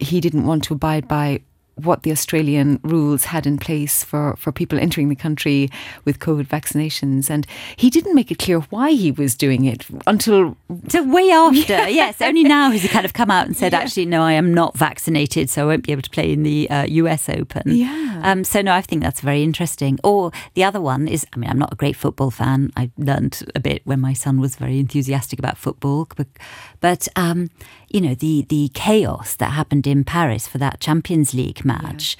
he 0.00 0.20
didn't 0.20 0.46
want 0.46 0.64
to 0.64 0.74
abide 0.74 1.06
by 1.06 1.42
what 1.76 2.02
the 2.02 2.12
Australian 2.12 2.78
rules 2.82 3.24
had 3.24 3.46
in 3.46 3.58
place 3.58 4.04
for, 4.04 4.36
for 4.36 4.52
people 4.52 4.78
entering 4.78 5.08
the 5.08 5.16
country 5.16 5.68
with 6.04 6.18
COVID 6.18 6.46
vaccinations. 6.46 7.30
And 7.30 7.46
he 7.76 7.90
didn't 7.90 8.14
make 8.14 8.30
it 8.30 8.38
clear 8.38 8.60
why 8.60 8.92
he 8.92 9.10
was 9.10 9.34
doing 9.34 9.64
it 9.64 9.86
until. 10.06 10.56
So, 10.88 11.02
way 11.02 11.30
after, 11.30 11.72
yeah. 11.72 11.86
yes. 12.02 12.20
Only 12.20 12.44
now 12.44 12.70
has 12.70 12.82
he 12.82 12.88
kind 12.88 13.04
of 13.04 13.14
come 13.14 13.30
out 13.30 13.46
and 13.46 13.56
said, 13.56 13.72
yeah. 13.72 13.80
actually, 13.80 14.06
no, 14.06 14.22
I 14.22 14.32
am 14.32 14.52
not 14.52 14.76
vaccinated, 14.76 15.50
so 15.50 15.62
I 15.62 15.66
won't 15.66 15.84
be 15.84 15.92
able 15.92 16.02
to 16.02 16.10
play 16.10 16.32
in 16.32 16.42
the 16.42 16.68
uh, 16.70 16.84
US 16.84 17.28
Open. 17.28 17.62
Yeah. 17.66 18.20
Um, 18.22 18.44
so, 18.44 18.60
no, 18.62 18.74
I 18.74 18.82
think 18.82 19.02
that's 19.02 19.20
very 19.20 19.42
interesting. 19.42 19.98
Or 20.04 20.30
the 20.54 20.64
other 20.64 20.80
one 20.80 21.08
is 21.08 21.26
I 21.32 21.38
mean, 21.38 21.48
I'm 21.48 21.58
not 21.58 21.72
a 21.72 21.76
great 21.76 21.96
football 21.96 22.30
fan. 22.30 22.70
I 22.76 22.90
learned 22.98 23.42
a 23.54 23.60
bit 23.60 23.82
when 23.84 24.00
my 24.00 24.12
son 24.12 24.40
was 24.40 24.56
very 24.56 24.78
enthusiastic 24.78 25.38
about 25.38 25.56
football. 25.56 26.08
But, 26.16 26.26
but 26.80 27.08
um, 27.16 27.50
you 27.92 28.00
know, 28.00 28.14
the, 28.14 28.46
the 28.48 28.70
chaos 28.74 29.34
that 29.36 29.52
happened 29.52 29.86
in 29.86 30.04
Paris 30.04 30.46
for 30.48 30.58
that 30.58 30.80
Champions 30.80 31.34
League 31.34 31.64
match. 31.64 32.16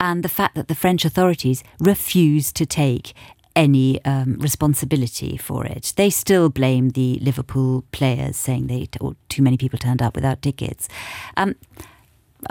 and 0.00 0.22
the 0.22 0.28
fact 0.28 0.54
that 0.54 0.68
the 0.68 0.74
French 0.74 1.04
authorities 1.04 1.62
refused 1.78 2.56
to 2.56 2.66
take 2.66 3.14
any 3.56 4.04
um, 4.04 4.34
responsibility 4.40 5.36
for 5.36 5.64
it. 5.64 5.92
They 5.96 6.10
still 6.10 6.48
blame 6.48 6.90
the 6.90 7.18
Liverpool 7.22 7.84
players, 7.92 8.36
saying 8.36 8.66
they 8.66 8.88
or 9.00 9.14
too 9.28 9.42
many 9.42 9.56
people 9.56 9.78
turned 9.78 10.02
up 10.02 10.16
without 10.16 10.42
tickets. 10.42 10.88
Um, 11.36 11.54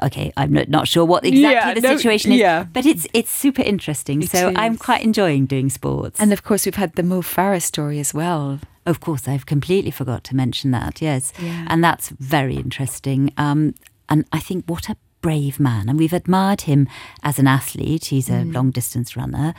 okay, 0.01 0.31
I'm 0.37 0.53
not, 0.53 0.69
not 0.69 0.87
sure 0.87 1.03
what 1.05 1.25
exactly 1.25 1.51
Yeah, 1.51 1.73
the 1.73 1.81
no, 1.81 1.97
situation 1.97 2.31
is, 2.31 2.39
yeah. 2.39 2.63
but 2.71 2.85
it's 2.85 3.05
it's 3.13 3.31
super 3.31 3.61
interesting. 3.61 4.21
It 4.23 4.29
so 4.29 4.53
I'm 4.55 4.77
quite 4.77 5.03
enjoying 5.03 5.45
doing 5.45 5.69
sports. 5.69 6.19
And 6.21 6.31
of 6.31 6.43
course, 6.43 6.65
we've 6.65 6.75
had 6.75 6.95
the 6.95 7.03
Mo 7.03 7.21
Farah 7.21 7.61
story 7.61 7.99
as 7.99 8.13
well. 8.13 8.59
Of 8.85 8.99
course, 8.99 9.27
I've 9.27 9.45
completely 9.45 9.91
forgot 9.91 10.23
to 10.25 10.35
mention 10.35 10.71
that. 10.71 11.01
Yes, 11.01 11.31
Yeah. 11.41 11.65
and 11.69 11.83
that's 11.83 12.09
very 12.09 12.55
interesting. 12.55 13.31
Um, 13.37 13.75
and 14.09 14.25
I 14.31 14.39
think 14.39 14.65
what 14.65 14.89
a 14.89 14.97
brave 15.21 15.57
man, 15.57 15.87
and 15.87 15.97
we've 15.97 16.11
admired 16.11 16.61
him 16.61 16.85
as 17.23 17.39
an 17.39 17.47
athlete. 17.47 18.05
He's 18.07 18.29
a 18.29 18.43
long 18.43 18.71
distance 18.71 19.15
runner, 19.15 19.53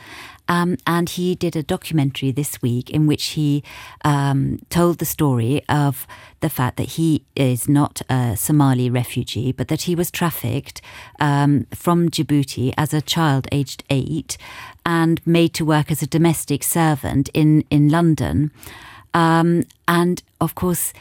um, 0.47 0.77
and 0.85 1.09
he 1.09 1.33
did 1.33 1.55
a 1.55 1.63
documentary 1.63 2.29
this 2.31 2.61
week 2.61 2.91
in 2.91 3.07
which 3.07 3.23
he 3.33 3.63
um, 4.03 4.59
told 4.69 4.99
the 4.99 5.05
story 5.05 5.63
of 5.67 6.05
the 6.41 6.49
fact 6.49 6.77
that 6.77 6.89
he 6.89 7.25
is 7.35 7.67
not 7.67 8.03
a 8.11 8.35
Somali 8.37 8.91
refugee, 8.91 9.51
but 9.51 9.67
that 9.69 9.81
he 9.83 9.95
was 9.95 10.11
trafficked 10.11 10.81
um, 11.19 11.65
from 11.73 12.09
Djibouti 12.11 12.71
as 12.77 12.93
a 12.93 13.01
child 13.01 13.47
aged 13.51 13.83
eight 13.89 14.37
and 14.85 15.19
made 15.25 15.55
to 15.55 15.65
work 15.65 15.89
as 15.91 16.03
a 16.03 16.07
domestic 16.07 16.61
servant 16.63 17.29
in 17.33 17.63
in 17.71 17.89
London. 17.89 18.51
Um, 19.15 19.63
and 19.87 20.21
of 20.39 20.53
course, 20.55 20.93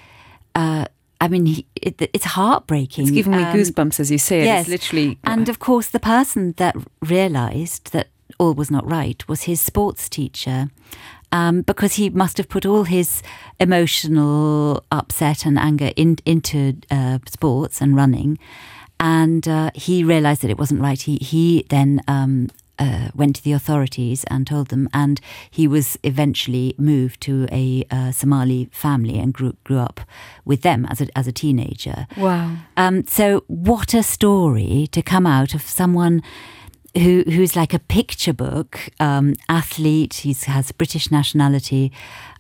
uh, 0.54 0.84
I 1.20 1.28
mean, 1.28 1.46
he, 1.46 1.66
it, 1.88 2.00
it's 2.12 2.24
heartbreaking. 2.36 3.04
It's 3.06 3.14
giving 3.14 3.32
me 3.36 3.42
Um, 3.42 3.52
goosebumps 3.54 4.00
as 4.00 4.10
you 4.10 4.18
say 4.18 4.42
it. 4.42 4.44
yes. 4.44 4.60
It's 4.62 4.70
literally. 4.70 5.18
And 5.24 5.48
of 5.48 5.58
course, 5.58 5.88
the 5.90 6.00
person 6.00 6.54
that 6.56 6.74
realised 7.00 7.92
that 7.92 8.06
all 8.38 8.54
was 8.54 8.70
not 8.70 8.84
right 8.90 9.26
was 9.28 9.42
his 9.42 9.60
sports 9.60 10.08
teacher. 10.08 10.68
Um, 11.32 11.62
because 11.62 11.94
he 11.96 12.10
must 12.10 12.36
have 12.38 12.48
put 12.48 12.64
all 12.64 12.84
his 12.84 13.22
emotional 13.58 14.84
upset 14.92 15.44
and 15.46 15.58
anger 15.58 15.90
in, 15.96 16.16
into 16.24 16.74
uh, 16.90 17.18
sports 17.28 17.80
and 17.82 17.96
running, 17.96 18.38
and 19.00 19.48
uh, 19.48 19.70
he 19.74 20.04
realised 20.04 20.42
that 20.42 20.50
it 20.50 20.58
wasn't 20.58 20.80
right. 20.80 21.00
He 21.02 21.16
he 21.16 21.66
then 21.70 22.00
um, 22.06 22.50
uh, 22.78 23.08
went 23.14 23.36
to 23.36 23.42
the 23.44 23.52
authorities 23.52 24.24
and 24.24 24.46
told 24.46 24.68
them, 24.68 24.88
and 24.92 25.20
he 25.50 25.68
was 25.68 25.96
eventually 26.02 26.74
moved 26.78 27.20
to 27.22 27.46
a 27.52 27.84
uh, 27.90 28.10
Somali 28.12 28.68
family 28.72 29.18
and 29.18 29.32
grew 29.32 29.54
grew 29.64 29.78
up 29.78 30.00
with 30.44 30.62
them 30.62 30.84
as 30.86 31.00
a 31.00 31.06
as 31.18 31.26
a 31.26 31.32
teenager. 31.32 32.06
wow. 32.16 32.56
Um, 32.76 33.04
so 33.06 33.44
what 33.46 33.94
a 33.94 34.02
story 34.02 34.88
to 34.92 35.02
come 35.02 35.26
out 35.26 35.54
of 35.54 35.62
someone 35.62 36.22
who 36.96 37.24
who's 37.26 37.56
like 37.56 37.74
a 37.74 37.78
picture 37.78 38.32
book 38.34 38.88
um, 39.00 39.34
athlete. 39.48 40.14
He 40.14 40.32
has 40.46 40.72
British 40.72 41.10
nationality. 41.10 41.90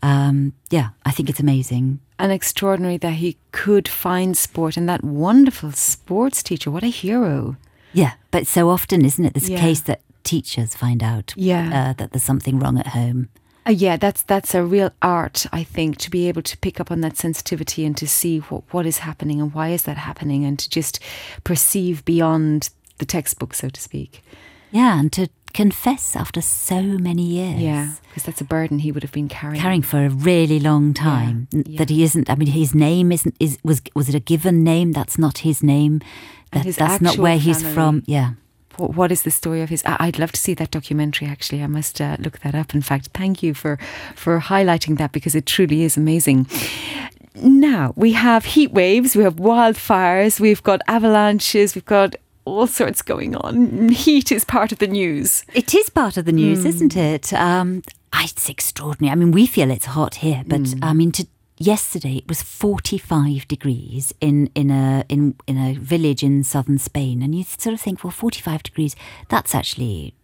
Um, 0.02 0.52
yeah, 0.70 0.88
I 1.06 1.10
think 1.12 1.28
it's 1.30 1.40
amazing. 1.40 2.00
And 2.18 2.30
extraordinary 2.32 2.96
that 2.98 3.14
he 3.14 3.36
could 3.52 3.88
find 3.88 4.36
sport 4.36 4.76
and 4.76 4.88
that 4.88 5.02
wonderful 5.02 5.72
sports 5.72 6.42
teacher. 6.42 6.70
What 6.70 6.82
a 6.84 6.88
hero. 6.88 7.56
Yeah, 7.92 8.12
but 8.30 8.46
so 8.46 8.68
often, 8.70 9.04
isn't 9.04 9.24
it? 9.24 9.34
This 9.34 9.48
Yeah. 9.48 9.60
case 9.60 9.80
that 9.82 10.00
teachers 10.24 10.74
find 10.74 11.02
out 11.02 11.32
Yeah. 11.36 11.68
uh, 11.90 11.92
that 11.94 12.10
there's 12.12 12.24
something 12.24 12.58
wrong 12.58 12.78
at 12.78 12.88
home. 12.88 13.28
Uh, 13.66 13.70
yeah, 13.70 13.96
that's 13.96 14.22
that's 14.22 14.54
a 14.54 14.62
real 14.62 14.90
art, 15.00 15.46
I 15.52 15.64
think, 15.64 15.96
to 15.98 16.10
be 16.10 16.28
able 16.28 16.42
to 16.42 16.56
pick 16.58 16.80
up 16.80 16.90
on 16.90 17.00
that 17.00 17.16
sensitivity 17.16 17.86
and 17.86 17.96
to 17.96 18.06
see 18.06 18.40
what, 18.40 18.62
what 18.74 18.84
is 18.86 18.98
happening 18.98 19.40
and 19.40 19.54
why 19.54 19.68
is 19.70 19.84
that 19.84 19.96
happening 19.96 20.44
and 20.44 20.58
to 20.58 20.68
just 20.68 21.00
perceive 21.44 22.04
beyond 22.04 22.68
the 22.98 23.06
textbook, 23.06 23.54
so 23.54 23.68
to 23.70 23.80
speak. 23.80 24.22
Yeah, 24.70 24.98
and 25.00 25.10
to 25.12 25.28
confess 25.54 26.14
after 26.16 26.42
so 26.42 26.82
many 26.82 27.22
years. 27.22 27.60
Yeah, 27.60 27.92
because 28.08 28.24
that's 28.24 28.40
a 28.40 28.44
burden 28.44 28.80
he 28.80 28.92
would 28.92 29.02
have 29.02 29.12
been 29.12 29.28
carrying. 29.28 29.60
carrying 29.62 29.82
for 29.82 30.04
a 30.04 30.10
really 30.10 30.60
long 30.60 30.92
time 30.92 31.48
n- 31.54 31.62
yeah. 31.66 31.78
that 31.78 31.90
he 31.90 32.02
isn't 32.02 32.28
i 32.28 32.34
mean 32.34 32.48
his 32.48 32.74
name 32.74 33.12
isn't 33.12 33.34
is 33.40 33.56
was 33.64 33.80
was 33.94 34.08
it 34.08 34.14
a 34.14 34.20
given 34.20 34.62
name 34.64 34.92
that's 34.92 35.16
not 35.16 35.38
his 35.38 35.62
name 35.62 36.00
that, 36.52 36.66
that's 36.76 37.00
not 37.00 37.18
where 37.18 37.38
he's 37.38 37.62
from 37.62 38.02
yeah 38.06 38.32
What, 38.76 39.12
is 39.12 39.22
the 39.22 39.30
story 39.30 39.62
of 39.62 39.68
his? 39.68 39.82
I'd 39.86 40.18
love 40.18 40.32
to 40.32 40.40
see 40.40 40.54
that 40.54 40.70
documentary. 40.70 41.28
Actually, 41.28 41.62
I 41.62 41.66
must 41.66 42.00
uh, 42.00 42.16
look 42.18 42.38
that 42.40 42.54
up. 42.54 42.74
In 42.74 42.82
fact, 42.82 43.08
thank 43.14 43.42
you 43.42 43.54
for 43.54 43.78
for 44.14 44.40
highlighting 44.40 44.98
that 44.98 45.12
because 45.12 45.34
it 45.34 45.46
truly 45.46 45.82
is 45.82 45.96
amazing. 45.96 46.46
Now 47.36 47.92
we 47.96 48.12
have 48.12 48.44
heat 48.44 48.70
waves, 48.72 49.16
we 49.16 49.24
have 49.24 49.36
wildfires, 49.36 50.38
we've 50.40 50.62
got 50.62 50.80
avalanches, 50.86 51.74
we've 51.74 51.84
got 51.84 52.14
all 52.44 52.66
sorts 52.66 53.02
going 53.02 53.34
on. 53.36 53.88
Heat 53.88 54.30
is 54.30 54.44
part 54.44 54.70
of 54.72 54.78
the 54.78 54.86
news. 54.86 55.44
it 55.54 55.74
is 55.74 55.90
part 55.90 56.16
of 56.16 56.24
the 56.26 56.32
news 56.32 56.62
Hmm. 56.62 56.68
isn't 56.68 56.96
it 56.96 57.32
um 57.32 57.82
it's 58.22 58.48
extraordinary 58.48 59.10
i 59.12 59.14
mean 59.16 59.32
we 59.32 59.44
feel 59.46 59.70
it's 59.70 59.86
hot 59.86 60.14
here 60.16 60.42
but 60.46 60.60
Hmm. 60.68 60.84
i 60.84 60.92
mean 60.94 61.10
to 61.12 61.26
yesterday 61.56 62.16
it 62.16 62.28
was 62.28 62.42
45 62.42 63.46
degrees 63.46 64.12
in 64.20 64.50
in 64.54 64.70
a 64.70 65.04
in 65.08 65.36
in 65.46 65.56
a 65.56 65.74
village 65.74 66.22
in 66.22 66.42
southern 66.42 66.78
spain 66.78 67.22
and 67.22 67.34
you 67.34 67.44
sort 67.44 67.74
of 67.74 67.80
think 67.80 68.02
well 68.02 68.10
45 68.10 68.64
degrees 68.64 68.96
that's 69.28 69.54
actually 69.54 70.14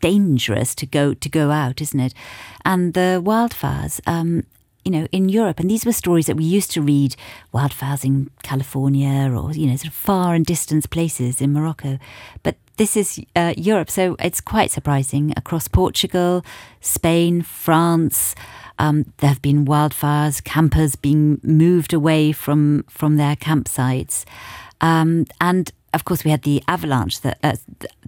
dangerous 0.00 0.74
to 0.76 0.86
go 0.86 1.14
to 1.14 1.28
go 1.28 1.50
out, 1.50 1.80
isn't 1.80 2.00
it? 2.00 2.14
And 2.64 2.94
the 2.94 3.20
wildfires, 3.24 4.00
um, 4.06 4.44
you 4.84 4.92
know, 4.92 5.06
in 5.12 5.28
Europe, 5.28 5.60
and 5.60 5.70
these 5.70 5.84
were 5.84 5.92
stories 5.92 6.26
that 6.26 6.36
we 6.36 6.44
used 6.44 6.70
to 6.72 6.82
read 6.82 7.16
wildfires 7.52 8.04
in 8.04 8.30
California 8.42 9.30
or 9.32 9.52
you 9.52 9.66
know, 9.66 9.76
sort 9.76 9.88
of 9.88 9.94
far 9.94 10.34
and 10.34 10.46
distant 10.46 10.88
places 10.90 11.40
in 11.40 11.52
Morocco, 11.52 11.98
but 12.42 12.56
this 12.76 12.96
is 12.96 13.20
uh, 13.34 13.54
Europe, 13.56 13.90
so 13.90 14.14
it's 14.20 14.40
quite 14.40 14.70
surprising 14.70 15.32
across 15.36 15.66
Portugal, 15.66 16.44
Spain, 16.80 17.42
France. 17.42 18.36
Um, 18.78 19.12
there 19.18 19.28
have 19.30 19.42
been 19.42 19.64
wildfires, 19.64 20.42
campers 20.44 20.96
being 20.96 21.40
moved 21.42 21.92
away 21.92 22.32
from 22.32 22.84
from 22.88 23.16
their 23.16 23.36
campsites, 23.36 24.24
um, 24.80 25.26
and 25.40 25.72
of 25.94 26.04
course 26.04 26.24
we 26.24 26.30
had 26.30 26.42
the 26.42 26.62
avalanche 26.68 27.20
that 27.20 27.38
uh, 27.42 27.56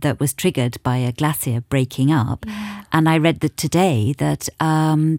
that 0.00 0.20
was 0.20 0.32
triggered 0.34 0.76
by 0.82 0.98
a 0.98 1.12
glacier 1.12 1.60
breaking 1.68 2.12
up. 2.12 2.44
And 2.92 3.08
I 3.08 3.18
read 3.18 3.40
that 3.40 3.56
today 3.56 4.14
that 4.18 4.48
um, 4.60 5.18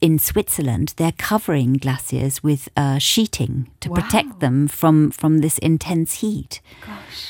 in 0.00 0.18
Switzerland 0.18 0.94
they're 0.96 1.12
covering 1.12 1.74
glaciers 1.74 2.42
with 2.42 2.68
uh, 2.76 2.98
sheeting 2.98 3.68
to 3.80 3.88
Wow. 3.90 3.94
protect 4.00 4.40
them 4.40 4.68
from 4.68 5.10
from 5.10 5.38
this 5.40 5.58
intense 5.58 6.14
heat. 6.20 6.60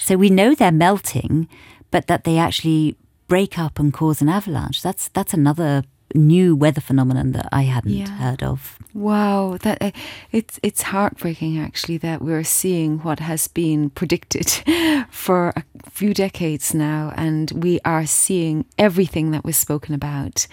So 0.05 0.17
we 0.17 0.29
know 0.31 0.55
they're 0.55 0.73
melting, 0.73 1.49
but 1.91 2.07
that 2.07 2.25
they 2.25 2.39
actually 2.39 2.97
break 3.29 3.59
up 3.59 3.79
and 3.79 3.93
cause 3.93 4.23
an 4.23 4.29
avalanche. 4.29 4.83
That's 4.83 5.09
that's 5.09 5.35
another 5.35 5.83
new 6.15 6.57
weather 6.57 6.81
phenomenon 6.81 7.33
that 7.33 7.49
I 7.53 7.63
hadn't 7.63 7.93
Yeah. 7.93 8.09
heard 8.09 8.43
of. 8.43 8.79
Wow, 8.95 9.59
that 9.63 9.79
uh, 9.83 9.91
it's 10.33 10.59
it's 10.63 10.83
heartbreaking 10.83 11.59
actually 11.59 11.99
that 11.99 12.21
we're 12.23 12.45
seeing 12.45 12.99
what 13.01 13.21
has 13.21 13.49
been 13.49 13.91
predicted 13.91 14.49
for 15.11 15.53
a 15.57 15.63
few 15.91 16.15
decades 16.15 16.75
now, 16.75 17.13
and 17.17 17.51
we 17.53 17.79
are 17.85 18.07
seeing 18.07 18.65
everything 18.79 19.31
that 19.33 19.45
was 19.45 19.57
spoken 19.57 19.95
about. 19.95 20.47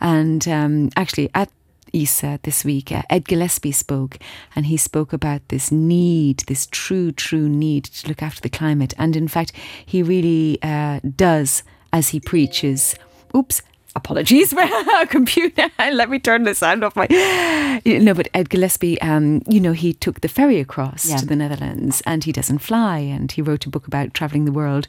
And 0.00 0.46
um, 0.48 0.90
actually, 0.96 1.30
at 1.34 1.50
ESA 1.92 2.40
this 2.42 2.64
week, 2.64 2.90
uh, 2.90 3.02
Ed 3.08 3.28
Gillespie 3.28 3.72
spoke, 3.72 4.18
and 4.56 4.66
he 4.66 4.76
spoke 4.76 5.12
about 5.12 5.48
this 5.48 5.70
need, 5.70 6.38
this 6.48 6.66
true, 6.70 7.12
true 7.12 7.48
need 7.48 7.84
to 7.84 8.08
look 8.08 8.22
after 8.22 8.40
the 8.40 8.48
climate. 8.58 8.94
And 8.98 9.14
in 9.14 9.28
fact, 9.28 9.52
he 9.86 10.02
really 10.02 10.58
uh, 10.62 10.98
does 11.16 11.62
as 11.92 12.08
he 12.08 12.18
preaches. 12.20 12.96
Oops. 13.36 13.62
Apologies, 13.96 14.52
for 14.52 14.60
a 15.00 15.06
computer. 15.06 15.70
Let 15.78 16.10
me 16.10 16.18
turn 16.18 16.42
the 16.42 16.54
sound 16.54 16.82
off 16.82 16.96
my. 16.96 17.06
No, 17.86 18.12
but 18.14 18.28
Ed 18.34 18.50
Gillespie, 18.50 19.00
um, 19.00 19.42
you 19.48 19.60
know, 19.60 19.72
he 19.72 19.92
took 19.92 20.20
the 20.20 20.28
ferry 20.28 20.58
across 20.58 21.08
Yeah. 21.08 21.16
to 21.18 21.26
the 21.26 21.36
Netherlands, 21.36 22.02
and 22.04 22.24
he 22.24 22.32
doesn't 22.32 22.58
fly, 22.58 22.98
and 22.98 23.30
he 23.30 23.40
wrote 23.42 23.66
a 23.66 23.70
book 23.70 23.86
about 23.86 24.12
traveling 24.12 24.44
the 24.46 24.52
world 24.52 24.88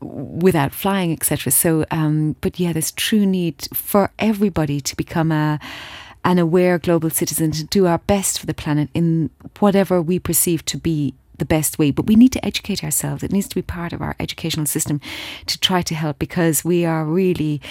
without 0.00 0.72
flying, 0.72 1.12
etc. 1.12 1.50
So, 1.52 1.84
um, 1.90 2.36
but 2.40 2.58
yeah, 2.58 2.72
there's 2.72 2.92
true 2.92 3.26
need 3.26 3.68
for 3.74 4.10
everybody 4.18 4.80
to 4.80 4.96
become 4.96 5.30
a 5.32 5.58
an 6.22 6.38
aware 6.38 6.78
global 6.78 7.08
citizen 7.08 7.50
to 7.50 7.64
do 7.64 7.86
our 7.86 7.96
best 7.98 8.38
for 8.38 8.44
the 8.46 8.52
planet 8.54 8.90
in 8.92 9.30
whatever 9.58 10.02
we 10.02 10.18
perceive 10.18 10.62
to 10.66 10.76
be 10.76 11.14
the 11.38 11.46
best 11.46 11.78
way. 11.78 11.90
But 11.90 12.06
we 12.06 12.14
need 12.14 12.32
to 12.32 12.44
educate 12.44 12.84
ourselves. 12.84 13.22
It 13.22 13.32
needs 13.32 13.48
to 13.48 13.54
be 13.54 13.62
part 13.62 13.94
of 13.94 14.02
our 14.02 14.14
educational 14.20 14.66
system 14.66 15.00
to 15.46 15.58
try 15.58 15.80
to 15.80 15.94
help 15.94 16.18
because 16.18 16.62
we 16.62 16.84
are 16.84 17.06
really 17.06 17.62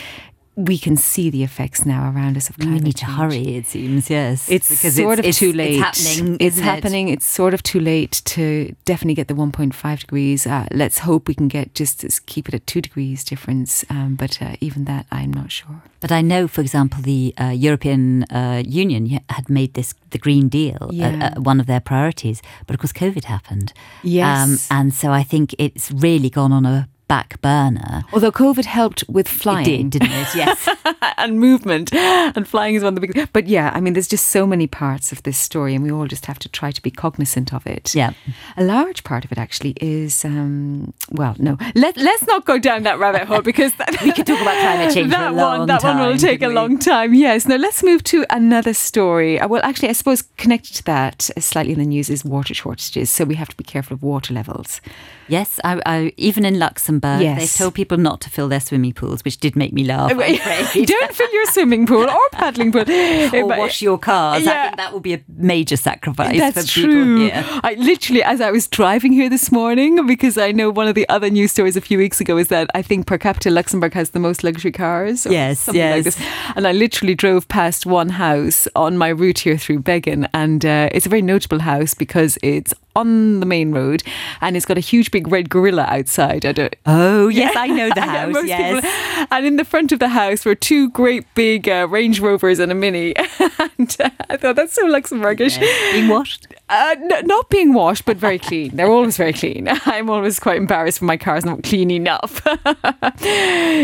we 0.59 0.77
can 0.77 0.97
see 0.97 1.29
the 1.29 1.41
effects 1.43 1.85
now 1.85 2.11
around 2.11 2.35
us 2.35 2.49
of 2.49 2.57
climate. 2.57 2.73
Change. 2.73 2.83
We 2.83 2.87
need 2.89 2.95
to 2.97 3.05
change. 3.05 3.17
hurry, 3.17 3.55
it 3.55 3.65
seems, 3.67 4.09
yes. 4.09 4.49
It's 4.51 4.69
because 4.69 4.95
sort 4.95 5.19
of 5.19 5.25
it's, 5.25 5.39
too 5.39 5.53
late. 5.53 5.79
It's 5.79 5.83
happening. 6.05 6.35
It's 6.35 6.55
isn't 6.57 6.63
it? 6.67 6.71
happening. 6.71 7.07
It's 7.07 7.25
sort 7.25 7.53
of 7.53 7.63
too 7.63 7.79
late 7.79 8.21
to 8.25 8.75
definitely 8.83 9.15
get 9.15 9.27
the 9.29 9.33
1.5 9.35 9.99
degrees. 9.99 10.45
Uh, 10.45 10.67
let's 10.71 10.99
hope 10.99 11.27
we 11.29 11.33
can 11.35 11.47
get 11.47 11.73
just 11.73 12.25
keep 12.25 12.49
it 12.49 12.53
at 12.55 12.67
two 12.67 12.81
degrees 12.81 13.23
difference. 13.23 13.85
Um, 13.89 14.15
but 14.15 14.41
uh, 14.41 14.55
even 14.59 14.85
that, 14.85 15.05
I'm 15.11 15.31
not 15.31 15.49
sure. 15.51 15.81
But 16.01 16.11
I 16.11 16.21
know, 16.21 16.47
for 16.47 16.61
example, 16.61 17.01
the 17.01 17.33
uh, 17.39 17.45
European 17.67 18.23
uh, 18.25 18.61
Union 18.65 19.19
had 19.29 19.49
made 19.49 19.73
this 19.75 19.93
the 20.11 20.17
Green 20.17 20.49
Deal 20.49 20.89
Yeah. 20.91 21.31
uh, 21.35 21.39
uh, 21.39 21.41
one 21.41 21.59
of 21.61 21.65
their 21.67 21.79
priorities. 21.81 22.41
But 22.67 22.73
of 22.75 22.79
course, 22.81 22.93
COVID 22.93 23.23
happened. 23.25 23.71
Um, 24.03 24.09
Yes. 24.11 24.67
and 24.69 24.93
so 24.93 25.11
I 25.11 25.23
think 25.23 25.55
it's 25.57 25.91
really 25.91 26.29
gone 26.29 26.51
on 26.51 26.65
a 26.65 26.87
back 27.09 27.41
burner. 27.41 28.03
Although 28.13 28.31
COVID 28.31 28.63
helped 28.63 29.03
with 29.09 29.27
flying. 29.27 29.67
It 29.67 29.89
did, 29.89 29.99
didn't 29.99 30.11
it? 30.13 30.27
Yes. 30.35 30.69
and 31.17 31.39
movement. 31.39 31.91
And 31.93 32.47
flying 32.47 32.75
is 32.75 32.83
one 32.83 32.95
of 32.95 33.01
the 33.01 33.07
big. 33.07 33.33
But 33.33 33.47
yeah, 33.47 33.71
I 33.73 33.81
mean, 33.81 33.93
there's 33.93 34.07
just 34.07 34.29
so 34.29 34.47
many 34.47 34.67
parts 34.67 35.11
of 35.11 35.21
this 35.23 35.37
story, 35.37 35.75
and 35.75 35.83
we 35.83 35.91
all 35.91 36.07
just 36.07 36.25
have 36.27 36.39
to 36.39 36.47
try 36.49 36.71
to 36.71 36.81
be 36.81 36.91
cognizant 36.91 37.53
of 37.53 37.67
it. 37.67 37.93
Yeah. 37.93 38.11
A 38.55 38.63
large 38.63 39.03
part 39.03 39.25
of 39.25 39.31
it 39.33 39.37
actually 39.37 39.73
is, 39.81 40.23
um, 40.23 40.93
well, 41.11 41.35
no, 41.39 41.57
let, 41.75 41.97
let's 41.97 42.25
not 42.27 42.45
go 42.45 42.57
down 42.59 42.83
that 42.83 42.99
rabbit 42.99 43.23
hole 43.27 43.41
because 43.41 43.73
that, 43.75 44.01
we 44.03 44.11
could 44.13 44.25
talk 44.27 44.39
about 44.41 44.57
climate 44.61 44.93
change 44.93 45.09
that 45.11 45.29
for 45.29 45.33
a 45.33 45.37
long 45.41 45.59
one, 45.59 45.67
That 45.67 45.81
time, 45.81 45.99
one 45.99 46.09
will 46.11 46.17
take 46.17 46.41
a 46.43 46.47
we? 46.47 46.53
long 46.53 46.77
time. 46.79 47.13
Yes. 47.13 47.45
Now 47.47 47.57
let's 47.57 47.83
move 47.83 48.03
to 48.05 48.25
another 48.29 48.73
story. 48.73 49.39
Uh, 49.39 49.47
Well, 49.47 49.61
actually, 49.63 49.89
I 49.89 49.93
suppose 49.93 50.21
connected 50.37 50.75
to 50.75 50.83
that, 50.85 51.29
uh, 51.35 51.41
slightly 51.41 51.73
in 51.73 51.79
the 51.79 51.85
news, 51.85 52.09
is 52.09 52.23
water 52.23 52.53
shortages. 52.53 53.09
So 53.09 53.25
we 53.25 53.35
have 53.35 53.49
to 53.49 53.57
be 53.57 53.63
careful 53.63 53.95
of 53.95 54.03
water 54.03 54.33
levels. 54.33 54.79
Yes, 55.27 55.59
I, 55.63 55.81
I, 55.85 56.13
even 56.17 56.43
in 56.45 56.57
Luxembourg, 56.59 56.98
Yes. 57.01 57.39
they've 57.39 57.57
told 57.57 57.73
people 57.73 57.97
not 57.97 58.21
to 58.21 58.29
fill 58.29 58.47
their 58.47 58.59
swimming 58.59 58.93
pools, 58.93 59.23
which 59.23 59.37
did 59.37 59.55
make 59.55 59.73
me 59.73 59.83
laugh. 59.83 60.09
Don't 60.73 61.13
fill 61.13 61.33
your 61.33 61.45
swimming 61.47 61.85
pool 61.85 62.09
or 62.09 62.19
paddling 62.31 62.71
pool. 62.71 62.83
or 63.33 63.45
wash 63.45 63.81
your 63.81 63.97
cars. 63.97 64.41
I 64.47 64.51
Yeah. 64.51 64.63
think 64.65 64.77
that 64.77 64.93
will 64.93 64.99
be 64.99 65.13
a 65.13 65.21
major 65.37 65.77
sacrifice 65.77 66.37
That's 66.37 66.69
for 66.71 66.81
people 66.81 66.91
true. 66.91 67.17
here. 67.27 67.43
I 67.63 67.75
literally, 67.77 68.23
as 68.23 68.41
I 68.41 68.51
was 68.51 68.67
driving 68.67 69.11
here 69.13 69.29
this 69.29 69.51
morning, 69.51 70.05
because 70.05 70.37
I 70.37 70.51
know 70.51 70.69
one 70.69 70.87
of 70.87 70.95
the 70.95 71.07
other 71.09 71.29
news 71.29 71.51
stories 71.51 71.75
a 71.75 71.81
few 71.81 71.97
weeks 71.97 72.19
ago 72.21 72.37
is 72.37 72.47
that 72.49 72.69
I 72.73 72.81
think 72.81 73.07
per 73.07 73.17
capita 73.17 73.49
Luxembourg 73.49 73.93
has 73.93 74.11
the 74.11 74.19
most 74.19 74.43
luxury 74.43 74.71
cars. 74.71 75.25
or 75.25 75.31
Yes, 75.31 75.67
like 75.67 75.75
yes. 75.77 76.03
this. 76.03 76.21
And 76.55 76.67
I 76.67 76.71
literally 76.71 77.15
drove 77.15 77.47
past 77.47 77.85
one 77.85 78.09
house 78.09 78.67
on 78.75 78.97
my 78.97 79.09
route 79.09 79.39
here 79.39 79.57
through 79.57 79.79
Began, 79.79 80.27
and 80.33 80.65
uh, 80.65 80.89
it's 80.91 81.05
a 81.05 81.09
very 81.09 81.21
notable 81.21 81.59
house 81.59 81.93
because 81.93 82.37
it's 82.43 82.73
on 82.99 83.39
the 83.39 83.45
main 83.45 83.71
road 83.71 84.03
and 84.41 84.55
it's 84.55 84.65
got 84.65 84.77
a 84.77 84.81
huge 84.81 85.11
big 85.11 85.27
red 85.27 85.49
gorilla 85.49 85.83
outside. 85.83 86.45
I 86.45 86.51
don't, 86.51 86.75
Oh, 86.85 87.27
yes, 87.27 87.55
I 87.55 87.67
know 87.67 87.89
the 87.93 88.01
house. 88.15 88.33
most 88.33 88.47
yes. 88.47 88.75
people- 88.81 89.27
and 89.31 89.45
in 89.45 89.55
the 89.57 89.65
front 89.65 89.91
of 89.91 89.99
the 89.99 90.09
house 90.09 90.45
were 90.45 90.55
two 90.55 90.89
great 90.91 91.25
big 91.35 91.67
uh, 91.67 91.87
Range 91.89 92.19
Rovers 92.19 92.59
and 92.59 92.71
a 92.71 92.75
Mini. 92.75 93.13
and 93.77 93.95
uh, 93.99 94.09
I 94.29 94.37
thought 94.37 94.55
that's 94.55 94.73
so 94.73 94.87
Luxembourgish. 94.87 95.59
Being 95.91 96.07
washed. 96.07 96.47
Uh, 96.69 96.95
n- 96.97 97.25
not 97.25 97.49
being 97.49 97.73
washed, 97.73 98.05
but 98.05 98.17
very 98.17 98.37
clean. 98.39 98.75
They're 98.75 98.87
always 98.91 99.17
very 99.17 99.33
clean. 99.33 99.67
I'm 99.85 100.09
always 100.09 100.39
quite 100.39 100.57
embarrassed 100.57 101.01
when 101.01 101.07
my 101.07 101.17
car's 101.17 101.45
not 101.45 101.63
clean 101.63 101.89
enough. 101.91 102.41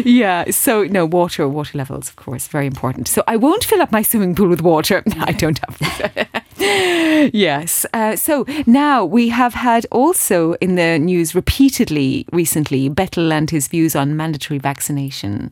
yeah, 0.05 0.49
so 0.51 0.83
no, 0.83 1.05
water, 1.05 1.47
water 1.47 1.77
levels, 1.77 2.09
of 2.09 2.15
course, 2.15 2.47
very 2.47 2.67
important. 2.67 3.07
So 3.07 3.23
I 3.27 3.35
won't 3.37 3.63
fill 3.63 3.81
up 3.81 3.91
my 3.91 4.01
swimming 4.01 4.35
pool 4.35 4.47
with 4.49 4.61
water. 4.61 5.03
I 5.19 5.31
don't 5.31 5.59
have. 5.59 6.43
yes. 7.33 7.85
Uh, 7.93 8.15
so 8.15 8.45
now 8.65 9.03
we 9.03 9.29
have 9.29 9.53
had 9.53 9.85
also 9.91 10.53
in 10.55 10.75
the 10.75 10.97
news 10.97 11.35
repeatedly 11.35 12.25
recently 12.31 12.89
Bettel 12.89 13.31
and 13.31 13.49
his 13.49 13.67
views 13.67 13.95
on 13.95 14.15
mandatory 14.15 14.59
vaccination. 14.59 15.51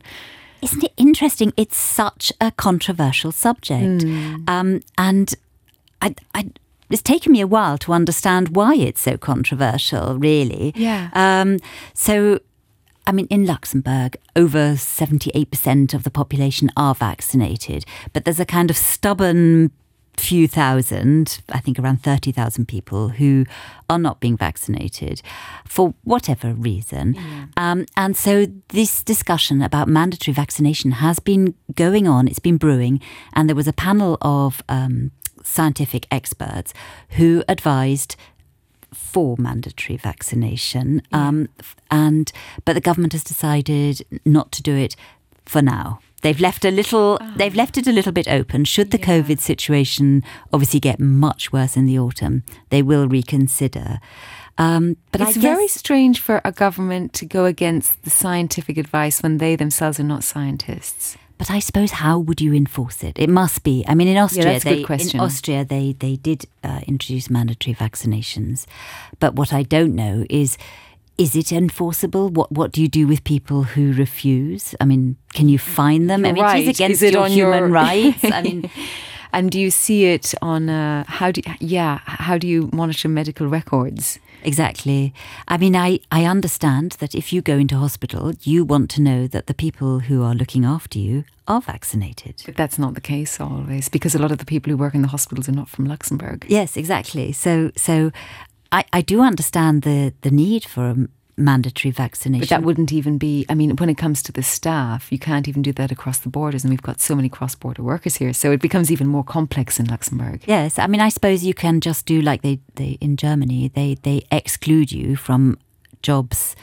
Isn't 0.62 0.84
it 0.84 0.92
interesting? 0.96 1.52
It's 1.58 1.76
such 1.76 2.32
a 2.40 2.50
controversial 2.52 3.32
subject. 3.32 4.02
Hmm. 4.02 4.36
Um, 4.48 4.80
and 4.96 5.34
I, 6.00 6.14
I, 6.34 6.50
it's 6.88 7.02
taken 7.02 7.32
me 7.32 7.42
a 7.42 7.46
while 7.46 7.76
to 7.78 7.92
understand 7.92 8.56
why 8.56 8.74
it's 8.74 9.02
so 9.02 9.18
controversial, 9.18 10.18
really. 10.18 10.72
Yeah. 10.74 11.10
Um, 11.12 11.58
so, 11.92 12.40
I 13.06 13.12
mean, 13.12 13.26
in 13.28 13.44
Luxembourg, 13.44 14.16
over 14.36 14.72
78% 14.72 15.92
of 15.92 16.02
the 16.02 16.10
population 16.10 16.70
are 16.78 16.94
vaccinated, 16.94 17.84
but 18.14 18.24
there's 18.24 18.40
a 18.40 18.46
kind 18.46 18.70
of 18.70 18.76
stubborn 18.78 19.70
few 20.16 20.48
thousand, 20.48 21.42
I 21.50 21.60
think 21.60 21.78
around 21.78 22.02
30,000 22.02 22.66
people 22.66 23.10
who 23.10 23.44
are 23.90 23.98
not 23.98 24.20
being 24.20 24.36
vaccinated 24.36 25.22
for 25.66 25.94
whatever 26.04 26.52
reason. 26.54 27.16
Um, 27.56 27.86
and 27.96 28.16
so 28.16 28.46
this 28.68 29.02
discussion 29.02 29.62
about 29.62 29.88
mandatory 29.88 30.34
vaccination 30.34 30.92
has 30.92 31.18
been 31.18 31.54
going 31.74 32.08
on, 32.08 32.28
it's 32.28 32.38
been 32.38 32.56
brewing, 32.56 33.00
and 33.32 33.48
there 33.48 33.56
was 33.56 33.68
a 33.68 33.72
panel 33.72 34.18
of 34.22 34.62
um, 34.68 35.10
scientific 35.42 36.06
experts 36.10 36.72
who 37.10 37.44
advised 37.48 38.16
for 38.92 39.36
mandatory 39.38 39.96
vaccination, 39.96 41.02
um, 41.12 41.48
and 41.90 42.32
but 42.64 42.74
the 42.74 42.80
government 42.80 43.12
has 43.12 43.24
decided 43.24 44.02
not 44.24 44.52
to 44.52 44.62
do 44.62 44.76
it 44.76 44.96
for 45.44 45.60
now. 45.60 46.00
They've 46.24 46.40
left 46.40 46.64
a 46.64 46.70
little. 46.70 47.18
They've 47.36 47.54
left 47.54 47.76
it 47.76 47.86
a 47.86 47.92
little 47.92 48.10
bit 48.10 48.26
open. 48.28 48.64
Should 48.64 48.92
the 48.92 48.98
COVID 48.98 49.38
situation 49.40 50.24
obviously 50.54 50.80
get 50.80 50.98
much 50.98 51.52
worse 51.52 51.76
in 51.76 51.84
the 51.84 51.98
autumn, 51.98 52.44
they 52.70 52.80
will 52.80 53.06
reconsider. 53.06 54.00
Um, 54.56 54.96
but 55.12 55.20
it's 55.20 55.34
guess, 55.34 55.42
very 55.42 55.68
strange 55.68 56.20
for 56.20 56.40
a 56.42 56.50
government 56.50 57.12
to 57.14 57.26
go 57.26 57.44
against 57.44 58.02
the 58.04 58.10
scientific 58.10 58.78
advice 58.78 59.22
when 59.22 59.36
they 59.36 59.54
themselves 59.54 60.00
are 60.00 60.04
not 60.04 60.24
scientists. 60.24 61.18
But 61.36 61.50
I 61.50 61.58
suppose 61.58 61.90
how 61.90 62.18
would 62.18 62.40
you 62.40 62.54
enforce 62.54 63.04
it? 63.04 63.18
It 63.18 63.28
must 63.28 63.62
be. 63.62 63.84
I 63.86 63.94
mean, 63.94 64.08
in 64.08 64.16
Austria, 64.16 64.44
that's 64.44 64.64
a 64.64 64.82
good 64.82 64.98
they 64.98 65.10
in 65.10 65.20
Austria 65.20 65.62
they 65.62 65.92
they 65.92 66.16
did 66.16 66.46
uh, 66.62 66.80
introduce 66.86 67.28
mandatory 67.28 67.74
vaccinations, 67.74 68.64
but 69.20 69.34
what 69.34 69.52
I 69.52 69.62
don't 69.62 69.94
know 69.94 70.24
is. 70.30 70.56
Is 71.16 71.36
it 71.36 71.52
enforceable? 71.52 72.28
What 72.28 72.50
What 72.52 72.72
do 72.72 72.80
you 72.82 72.88
do 72.88 73.06
with 73.06 73.22
people 73.24 73.62
who 73.62 73.92
refuse? 73.92 74.74
I 74.80 74.84
mean, 74.84 75.16
can 75.32 75.48
you 75.48 75.58
fine 75.58 76.06
them? 76.08 76.24
I 76.24 76.32
mean, 76.32 76.42
right. 76.42 76.62
is 76.62 76.68
against 76.68 77.02
Is 77.02 77.02
it 77.02 77.12
your 77.14 77.22
on 77.24 77.30
human 77.30 77.58
your- 77.58 77.68
rights. 77.84 78.24
I 78.24 78.42
mean, 78.42 78.70
And 79.34 79.50
do 79.50 79.58
you 79.58 79.72
see 79.72 80.04
it 80.04 80.32
on 80.40 80.68
uh, 80.68 81.02
how 81.08 81.32
do 81.32 81.40
yeah 81.58 81.98
how 82.04 82.38
do 82.38 82.46
you 82.46 82.70
monitor 82.72 83.08
medical 83.08 83.48
records? 83.48 84.20
Exactly. 84.44 85.12
I 85.48 85.56
mean, 85.56 85.74
I, 85.74 85.98
I 86.12 86.24
understand 86.26 86.92
that 87.00 87.14
if 87.14 87.32
you 87.32 87.40
go 87.42 87.56
into 87.56 87.76
hospital, 87.76 88.32
you 88.42 88.62
want 88.64 88.90
to 88.90 89.00
know 89.02 89.26
that 89.26 89.46
the 89.46 89.54
people 89.54 90.00
who 90.00 90.22
are 90.22 90.34
looking 90.34 90.64
after 90.66 90.98
you 90.98 91.24
are 91.48 91.62
vaccinated. 91.62 92.42
But 92.46 92.54
that's 92.54 92.78
not 92.78 92.94
the 92.94 93.00
case 93.00 93.40
always 93.40 93.88
because 93.88 94.14
a 94.14 94.18
lot 94.18 94.30
of 94.30 94.38
the 94.38 94.44
people 94.44 94.70
who 94.70 94.76
work 94.76 94.94
in 94.94 95.02
the 95.02 95.08
hospitals 95.08 95.48
are 95.48 95.52
not 95.52 95.68
from 95.70 95.86
Luxembourg. 95.86 96.44
Yes, 96.46 96.76
exactly. 96.76 97.32
So, 97.32 97.70
so 97.74 98.12
I, 98.78 98.84
I 98.92 99.00
do 99.02 99.20
understand 99.20 99.82
the, 99.82 100.12
the 100.22 100.30
need 100.30 100.64
for 100.64 100.82
a 100.90 100.96
mandatory 101.36 101.90
vaccination. 101.92 102.40
But 102.40 102.48
that 102.50 102.62
wouldn't 102.62 102.92
even 102.92 103.18
be, 103.18 103.44
I 103.48 103.54
mean, 103.54 103.70
when 103.76 103.88
it 103.88 103.98
comes 103.98 104.22
to 104.24 104.32
the 104.32 104.42
staff, 104.42 105.10
you 105.12 105.18
can't 105.18 105.48
even 105.48 105.62
do 105.62 105.72
that 105.72 105.90
across 105.90 106.18
the 106.18 106.28
borders. 106.28 106.64
And 106.64 106.70
we've 106.70 106.82
got 106.90 107.00
so 107.00 107.14
many 107.14 107.28
cross 107.28 107.54
border 107.54 107.82
workers 107.82 108.16
here. 108.16 108.32
So 108.32 108.52
it 108.52 108.60
becomes 108.60 108.90
even 108.92 109.06
more 109.08 109.24
complex 109.24 109.80
in 109.80 109.86
Luxembourg. 109.86 110.42
Yes, 110.46 110.78
I 110.78 110.86
mean, 110.86 111.00
I 111.00 111.08
suppose 111.08 111.44
you 111.44 111.54
can 111.54 111.80
just 111.80 112.06
do 112.06 112.20
like 112.22 112.42
they, 112.42 112.60
they 112.76 112.98
in 113.00 113.16
Germany. 113.16 113.68
They 113.74 113.96
they 114.02 114.22
exclude 114.30 114.92
you 114.92 115.16
from 115.16 115.58
jobs 116.02 116.54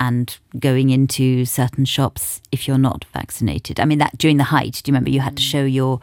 and 0.00 0.38
going 0.58 0.90
into 0.90 1.44
certain 1.44 1.84
shops 1.84 2.40
if 2.52 2.68
you're 2.68 2.78
not 2.90 3.04
vaccinated. 3.14 3.80
I 3.80 3.84
mean, 3.84 3.98
that 3.98 4.16
during 4.18 4.36
the 4.36 4.44
height, 4.44 4.80
do 4.82 4.90
you 4.90 4.92
remember 4.92 5.10
you 5.10 5.20
had 5.20 5.36
to 5.36 5.42
Mm. 5.42 5.50
show 5.52 5.64
your 5.64 6.00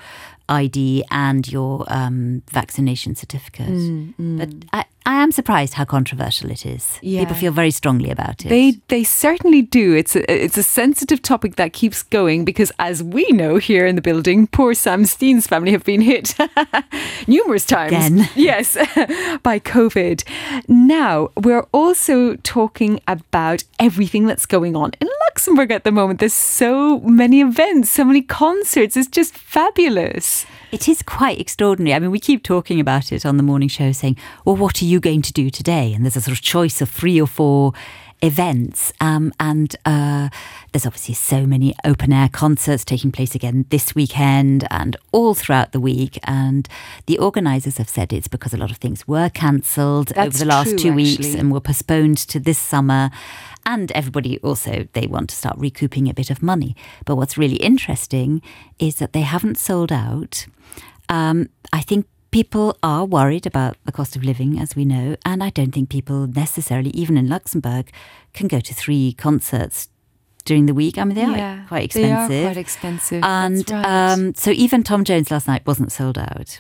ID 0.49 1.04
and 1.12 1.47
your 1.51 1.86
um, 1.88 2.41
vaccination 2.51 3.15
certificate? 3.15 3.69
Mm, 3.69 4.38
But 4.38 4.49
I, 4.73 4.86
I 5.07 5.21
am 5.21 5.31
surprised 5.31 5.75
how 5.75 5.85
controversial 5.85 6.49
it 6.49 6.65
is. 6.65 6.99
Yeah. 7.01 7.21
People 7.21 7.35
feel 7.35 7.51
very 7.51 7.69
strongly 7.69 8.09
about 8.09 8.43
it. 8.43 8.49
They 8.49 8.71
they 8.87 9.03
certainly 9.03 9.61
do. 9.61 9.93
It's 9.93 10.15
a, 10.15 10.43
it's 10.43 10.57
a 10.57 10.63
sensitive 10.63 11.21
topic 11.21 11.57
that 11.57 11.73
keeps 11.73 12.01
going 12.01 12.43
because, 12.43 12.71
as 12.79 13.03
we 13.03 13.27
know 13.29 13.57
here 13.57 13.85
in 13.85 13.95
the 13.95 14.01
building, 14.01 14.47
poor 14.47 14.73
Sam 14.73 15.05
Steen's 15.05 15.45
family 15.45 15.71
have 15.71 15.83
been 15.83 16.01
hit 16.01 16.35
numerous 17.27 17.65
times. 17.65 17.91
Again. 17.91 18.29
yes, 18.35 18.75
by 19.43 19.59
COVID. 19.59 20.23
Now 20.67 21.29
we're 21.35 21.67
also 21.71 22.35
talking 22.37 22.99
about 23.07 23.63
everything 23.79 24.25
that's 24.25 24.47
going 24.47 24.75
on 24.75 24.91
in 24.99 25.07
Luxembourg 25.27 25.71
at 25.71 25.83
the 25.83 25.91
moment. 25.91 26.19
There's 26.19 26.33
so 26.33 26.99
many 27.01 27.41
events, 27.41 27.91
so 27.91 28.05
many 28.05 28.23
concerts. 28.23 28.97
It's 28.97 29.07
just 29.07 29.35
fabulous. 29.37 30.47
It 30.75 30.89
is 30.89 31.01
quite 31.01 31.39
extraordinary. 31.39 31.93
I 31.95 31.99
mean, 31.99 32.11
we 32.11 32.19
keep 32.19 32.43
talking 32.43 32.81
about 32.81 33.13
it 33.13 33.25
on 33.25 33.38
the 33.38 33.43
morning 33.43 33.69
show, 33.69 33.93
saying, 33.93 34.17
"Well, 34.43 34.57
what 34.57 34.81
are 34.81 34.85
you 34.85 34.99
going 34.99 35.21
to 35.21 35.31
do 35.31 35.49
today?" 35.49 35.93
And 35.93 36.03
there's 36.03 36.17
a 36.17 36.21
sort 36.21 36.38
of 36.38 36.43
choice 36.43 36.81
of 36.81 36.89
three 36.89 37.17
or 37.21 37.27
four 37.27 37.71
events, 38.25 38.91
um, 38.99 39.33
and 39.39 39.75
uh, 39.85 40.29
there's 40.71 40.85
obviously 40.85 41.13
so 41.13 41.45
many 41.45 41.73
open 41.85 42.11
air 42.11 42.29
concerts 42.29 42.83
taking 42.83 43.11
place 43.11 43.35
again 43.35 43.65
this 43.69 43.95
weekend 43.95 44.67
and 44.71 44.97
all 45.11 45.33
throughout 45.33 45.71
the 45.71 45.79
week. 45.79 46.19
And 46.23 46.67
the 47.05 47.17
organisers 47.19 47.77
have 47.77 47.89
said 47.89 48.11
it's 48.11 48.27
because 48.27 48.53
a 48.53 48.57
lot 48.57 48.71
of 48.71 48.77
things 48.77 49.07
were 49.07 49.29
cancelled 49.29 50.11
over 50.17 50.38
the 50.38 50.45
last 50.45 50.69
true, 50.69 50.77
two 50.77 50.93
weeks 50.93 51.25
actually. 51.25 51.39
and 51.39 51.51
were 51.51 51.61
postponed 51.61 52.17
to 52.17 52.39
this 52.39 52.59
summer. 52.59 53.11
And 53.65 53.91
everybody 53.93 54.38
also 54.39 54.88
they 54.93 55.07
want 55.07 55.29
to 55.29 55.35
start 55.35 55.57
recouping 55.57 56.09
a 56.09 56.13
bit 56.13 56.29
of 56.29 56.43
money. 56.43 56.75
But 57.05 57.15
what's 57.15 57.38
really 57.38 57.57
interesting 57.57 58.41
is 58.79 58.95
that 58.95 59.13
they 59.13 59.21
haven't 59.21 59.57
sold 59.57 59.91
out. 59.91 60.45
Um, 61.09 61.49
I 61.71 61.81
think 61.81 62.07
people 62.35 62.77
are 62.83 63.05
worried 63.05 63.45
about 63.45 63.77
the 63.85 63.93
cost 63.93 64.17
of 64.17 64.21
living, 64.21 64.59
as 64.59 64.75
we 64.75 64.83
know, 64.83 65.15
and 65.23 65.41
I 65.41 65.49
don't 65.49 65.71
think 65.71 65.87
people 65.87 66.27
necessarily, 66.27 66.89
even 66.89 67.15
in 67.15 67.29
Luxembourg, 67.29 67.89
can 68.33 68.49
go 68.49 68.59
to 68.59 68.73
three 68.73 69.13
concerts 69.13 69.87
during 70.43 70.65
the 70.65 70.73
week. 70.73 70.97
I 70.97 71.05
mean, 71.05 71.15
they 71.15 71.23
are 71.23 71.63
quite 71.69 71.85
expensive. 71.85 72.27
They 72.27 72.43
are 72.43 72.47
quite 72.49 72.57
expensive. 72.57 73.23
And 73.23 73.71
right. 73.71 73.85
um, 73.85 74.35
so 74.35 74.51
even 74.51 74.83
Tom 74.83 75.05
Jones 75.05 75.31
last 75.31 75.47
night 75.47 75.65
wasn't 75.65 75.93
sold 75.93 76.17
out. 76.17 76.59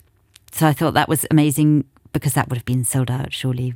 So 0.53 0.65
I 0.65 0.71
thought 0.71 0.93
that 0.93 1.09
was 1.09 1.25
amazing 1.29 1.83
because 2.13 2.35
that 2.35 2.47
would 2.47 2.57
have 2.57 2.65
been 2.65 2.85
sold 2.85 3.11
out 3.11 3.33
surely, 3.33 3.73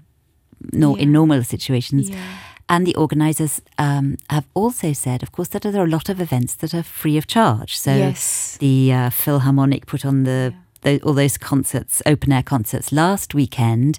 no, 0.71 0.95
in 0.95 1.11
normal 1.11 1.43
situations. 1.43 2.09
Yeah. 2.09 2.37
And 2.69 2.87
the 2.87 2.95
organisers 2.95 3.61
um, 3.77 4.15
have 4.29 4.45
also 4.53 4.93
said, 4.93 5.21
of 5.21 5.33
course, 5.33 5.49
that 5.49 5.63
there 5.63 5.81
are 5.81 5.85
a 5.85 5.89
lot 5.89 6.07
of 6.07 6.21
events 6.21 6.53
that 6.55 6.73
are 6.73 6.83
free 6.83 7.17
of 7.17 7.27
charge. 7.27 7.77
So 7.77 7.93
Yes. 7.93 8.55
the 8.61 8.93
uh, 8.93 9.09
Philharmonic 9.09 9.85
put 9.85 10.05
on 10.05 10.23
the, 10.23 10.53
tho- 10.81 10.99
all 11.03 11.13
those 11.13 11.37
concerts, 11.37 12.01
open 12.05 12.31
air 12.31 12.43
concerts 12.43 12.91
last 12.91 13.33
weekend, 13.33 13.97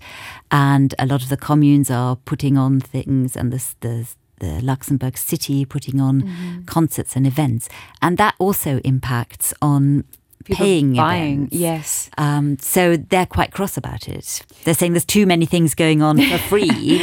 and 0.50 0.94
a 0.98 1.06
lot 1.06 1.22
of 1.22 1.28
the 1.28 1.36
communes 1.36 1.90
are 1.90 2.16
putting 2.16 2.56
on 2.58 2.80
things, 2.80 3.36
and 3.36 3.52
the, 3.52 3.62
the 3.80 4.06
the 4.40 4.60
Luxembourg 4.62 5.18
city 5.18 5.66
putting 5.66 6.00
on 6.00 6.22
Mm-hmm. 6.22 6.64
concerts 6.64 7.14
and 7.14 7.26
events, 7.26 7.68
and 8.00 8.16
that 8.18 8.34
also 8.38 8.78
impacts 8.84 9.52
on 9.60 10.04
People 10.44 10.64
paying 10.64 10.94
buying. 10.94 11.34
events. 11.34 11.56
Yes. 11.56 12.10
Um, 12.16 12.56
so 12.58 12.96
they're 12.96 13.26
quite 13.26 13.50
cross 13.52 13.76
about 13.76 14.08
it. 14.08 14.40
They're 14.64 14.72
saying 14.72 14.94
there's 14.94 15.04
too 15.04 15.26
many 15.26 15.44
things 15.44 15.74
going 15.74 16.00
on 16.00 16.16
for 16.22 16.38
free. 16.38 16.98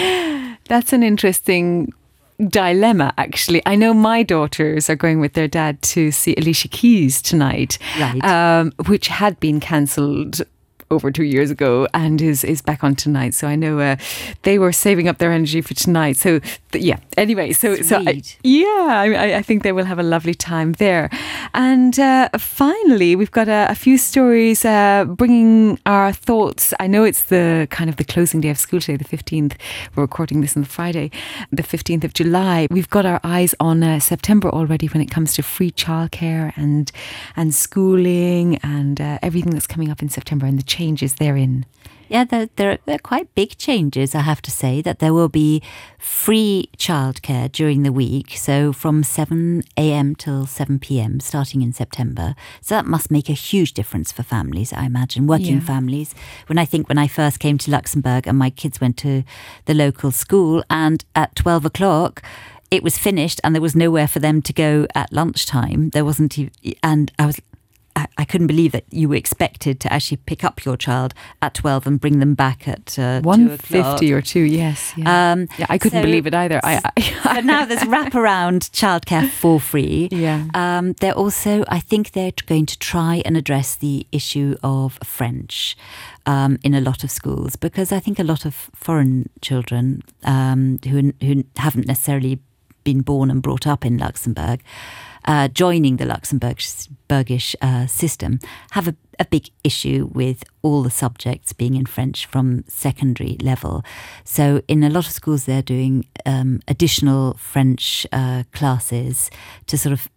That's 0.68 0.92
an 0.94 1.04
interesting 1.04 1.94
dilemma, 2.48 3.14
actually. 3.18 3.62
I 3.66 3.76
know 3.76 3.94
my 3.94 4.24
daughters 4.24 4.90
are 4.90 4.96
going 4.96 5.20
with 5.20 5.34
their 5.34 5.48
dad 5.48 5.82
to 5.84 6.12
see 6.12 6.36
Alicia 6.36 6.68
Keys 6.68 7.22
tonight, 7.22 7.78
Right. 8.00 8.24
um, 8.24 8.74
which 8.88 9.08
had 9.08 9.40
been 9.40 9.60
cancelled 9.60 10.42
over 10.90 11.12
two 11.12 11.24
years 11.24 11.52
ago 11.52 11.88
and 11.94 12.22
is 12.22 12.44
is 12.44 12.62
back 12.62 12.84
on 12.84 12.96
tonight. 12.96 13.34
So 13.34 13.48
I 13.48 13.56
know 13.56 13.80
uh, 13.80 13.96
they 14.44 14.58
were 14.60 14.72
saving 14.72 15.08
up 15.08 15.18
their 15.18 15.32
energy 15.32 15.62
for 15.62 15.74
tonight. 15.74 16.18
So 16.18 16.40
th- 16.72 16.84
yeah. 16.84 16.98
Anyway, 17.18 17.52
so 17.54 17.76
so 17.82 17.98
I, 18.08 18.22
yeah, 18.44 18.66
I, 18.88 19.36
I- 19.38 19.42
think 19.48 19.64
they 19.64 19.72
will 19.72 19.86
have 19.86 20.00
a 20.00 20.04
lovely 20.04 20.34
time 20.34 20.74
there. 20.74 21.10
And 21.54 21.98
uh, 22.00 22.30
finally, 22.38 23.16
we've 23.16 23.32
got 23.32 23.48
a, 23.48 23.68
a 23.70 23.76
few 23.76 23.98
stories 23.98 24.66
uh, 24.66 25.06
bringing 25.06 25.80
our 25.86 26.12
thoughts. 26.12 26.74
I 26.80 26.88
know 26.88 27.04
it's 27.06 27.24
the 27.26 27.68
kind 27.72 27.90
of 27.90 27.96
the 27.96 28.04
closing 28.04 28.42
day 28.42 28.50
of 28.50 28.58
school 28.58 28.80
today, 28.82 28.98
the 28.98 29.18
15th. 29.18 29.54
We're 29.96 30.04
recording 30.04 30.42
this 30.42 30.56
on 30.58 30.64
the 30.64 30.70
Friday, 30.70 31.12
the 31.52 31.64
15th 31.64 32.04
of 32.04 32.14
July. 32.14 32.68
We've 32.72 32.90
got 32.90 33.06
our 33.06 33.20
eyes 33.24 33.56
on 33.60 33.84
uh, 33.84 34.00
September 34.00 34.50
already 34.50 34.88
when 34.88 35.02
it 35.02 35.10
comes 35.12 35.34
to 35.36 35.44
free 35.44 35.72
childcare 35.72 36.52
and 36.58 36.92
and 37.36 37.54
schooling 37.56 38.58
and 38.64 39.00
uh, 39.00 39.18
everything 39.22 39.52
that's 39.54 39.68
coming 39.68 39.90
up 39.90 40.02
in 40.02 40.10
September 40.10 40.46
and 40.46 40.58
the 40.60 40.64
changes 40.78 41.16
therein. 41.16 41.66
Yeah, 42.10 42.24
there, 42.24 42.80
are 42.88 42.98
quite 43.00 43.36
big 43.36 43.58
changes, 43.58 44.16
I 44.16 44.22
have 44.22 44.42
to 44.44 44.52
say, 44.52 44.82
that 44.82 45.00
there 45.00 45.14
will 45.14 45.28
be 45.28 45.62
free 46.00 46.70
childcare 46.78 47.52
during 47.52 47.84
the 47.84 47.92
week. 47.92 48.38
So 48.38 48.72
from 48.72 49.04
7 49.04 49.62
a.m. 49.76 50.16
till 50.16 50.46
7 50.46 50.80
p.m. 50.80 51.20
starting 51.20 51.62
in 51.62 51.74
September. 51.74 52.34
So 52.62 52.76
that 52.76 52.86
must 52.86 53.12
make 53.12 53.28
a 53.30 53.34
huge 53.34 53.74
difference 53.74 54.14
for 54.14 54.24
families, 54.24 54.72
I 54.72 54.86
imagine, 54.86 55.28
working 55.28 55.56
Yeah. 55.60 55.74
families. 55.74 56.16
When 56.48 56.58
I 56.58 56.64
think 56.66 56.88
when 56.88 56.98
I 56.98 57.08
first 57.08 57.40
came 57.40 57.58
to 57.58 57.72
Luxembourg 57.72 58.26
and 58.26 58.38
my 58.38 58.52
kids 58.52 58.80
went 58.80 58.96
to 58.98 59.24
the 59.66 59.74
local 59.74 60.12
school, 60.12 60.64
and 60.70 61.04
at 61.14 61.36
12 61.36 61.66
o'clock, 61.66 62.22
it 62.72 62.84
was 62.84 62.98
finished 62.98 63.42
and 63.44 63.54
there 63.54 63.62
was 63.62 63.76
nowhere 63.76 64.08
for 64.08 64.20
them 64.22 64.42
to 64.44 64.54
go 64.54 64.88
at 64.96 65.12
lunchtime. 65.12 65.90
There 65.90 66.06
wasn't, 66.06 66.38
and 66.82 67.12
I 67.20 67.26
was 67.26 67.42
I, 67.98 68.06
I 68.20 68.26
couldn't 68.26 68.48
believe 68.48 68.72
that 68.74 68.86
you 68.92 69.10
were 69.10 69.16
expected 69.16 69.80
to 69.80 69.92
actually 69.92 70.18
pick 70.18 70.44
up 70.44 70.64
your 70.64 70.78
child 70.78 71.14
at 71.42 71.56
12 71.56 71.88
and 71.88 72.00
bring 72.00 72.20
them 72.20 72.36
back 72.36 72.68
at 72.68 72.98
uh, 73.00 73.20
2 73.22 73.26
o'clock. 73.26 73.26
150 73.26 74.14
or 74.14 74.22
two, 74.22 74.42
yes. 74.42 74.94
Yeah, 74.96 75.32
Um, 75.32 75.48
yeah 75.58 75.66
I 75.68 75.78
couldn't 75.80 76.00
so- 76.00 76.04
believe 76.06 76.28
it 76.28 76.34
either. 76.36 76.60
I, 76.64 76.80
I, 76.96 77.02
so 77.36 77.40
now 77.42 77.66
there's 77.66 77.82
wraparound 77.82 78.70
childcare 78.72 79.28
for 79.30 79.60
free. 79.60 80.08
Yeah. 80.28 80.46
Um, 80.54 80.94
they're 81.00 81.14
also, 81.14 81.64
I 81.68 81.80
think 81.80 82.12
they're 82.12 82.32
going 82.46 82.66
to 82.68 82.78
try 82.80 83.22
and 83.26 83.36
address 83.38 83.76
the 83.76 84.06
issue 84.12 84.56
of 84.64 84.98
French 85.04 85.76
um, 86.26 86.58
in 86.64 86.74
a 86.74 86.82
lot 86.82 87.04
of 87.04 87.12
schools 87.12 87.56
because 87.56 87.92
I 87.92 88.00
think 88.00 88.20
a 88.20 88.24
lot 88.24 88.46
of 88.46 88.70
foreign 88.76 89.30
children 89.42 90.02
um, 90.24 90.80
who 90.88 91.14
who 91.22 91.44
haven't 91.58 91.88
necessarily 91.88 92.40
been 92.84 93.02
born 93.02 93.30
and 93.32 93.42
brought 93.42 93.66
up 93.68 93.86
in 93.86 93.98
Luxembourg. 93.98 94.62
Uh, 95.28 95.50
joining 95.50 95.98
the 95.98 96.06
Luxembourgish 96.06 97.54
uh, 97.62 97.86
system 97.86 98.40
have 98.72 98.88
a, 98.88 98.96
a 99.20 99.26
big 99.26 99.50
issue 99.62 100.10
with 100.14 100.42
all 100.62 100.84
the 100.84 100.90
subjects 100.90 101.52
being 101.52 101.76
in 101.76 101.86
French 101.86 102.26
from 102.26 102.64
secondary 102.70 103.36
level. 103.42 103.84
So, 104.24 104.62
in 104.70 104.84
a 104.84 104.90
lot 104.90 105.06
of 105.06 105.12
schools, 105.12 105.44
they're 105.44 105.62
doing 105.62 106.06
um, 106.26 106.62
additional 106.70 107.34
French 107.34 108.08
uh, 108.14 108.44
classes 108.54 109.30
to 109.66 109.78
sort 109.78 109.92
of 109.92 110.08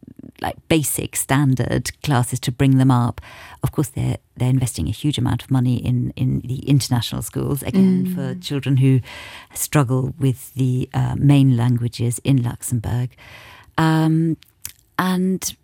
like 0.40 0.56
basic 0.68 1.16
standard 1.16 1.90
classes 2.02 2.38
to 2.40 2.52
bring 2.52 2.78
them 2.78 2.92
up. 2.92 3.20
Of 3.64 3.72
course, 3.72 3.88
they're 3.88 4.18
they're 4.36 4.48
investing 4.48 4.86
a 4.86 4.92
huge 4.92 5.18
amount 5.18 5.42
of 5.42 5.50
money 5.50 5.76
in 5.76 6.12
in 6.14 6.40
the 6.44 6.60
international 6.68 7.22
schools 7.22 7.64
again 7.64 8.14
for 8.14 8.36
children 8.36 8.76
who 8.76 9.00
struggle 9.54 10.14
with 10.20 10.54
the 10.54 10.88
uh, 10.94 11.16
main 11.18 11.56
languages 11.56 12.20
in 12.22 12.44
Luxembourg. 12.44 13.16
Um, 13.76 14.36
and 15.00 15.56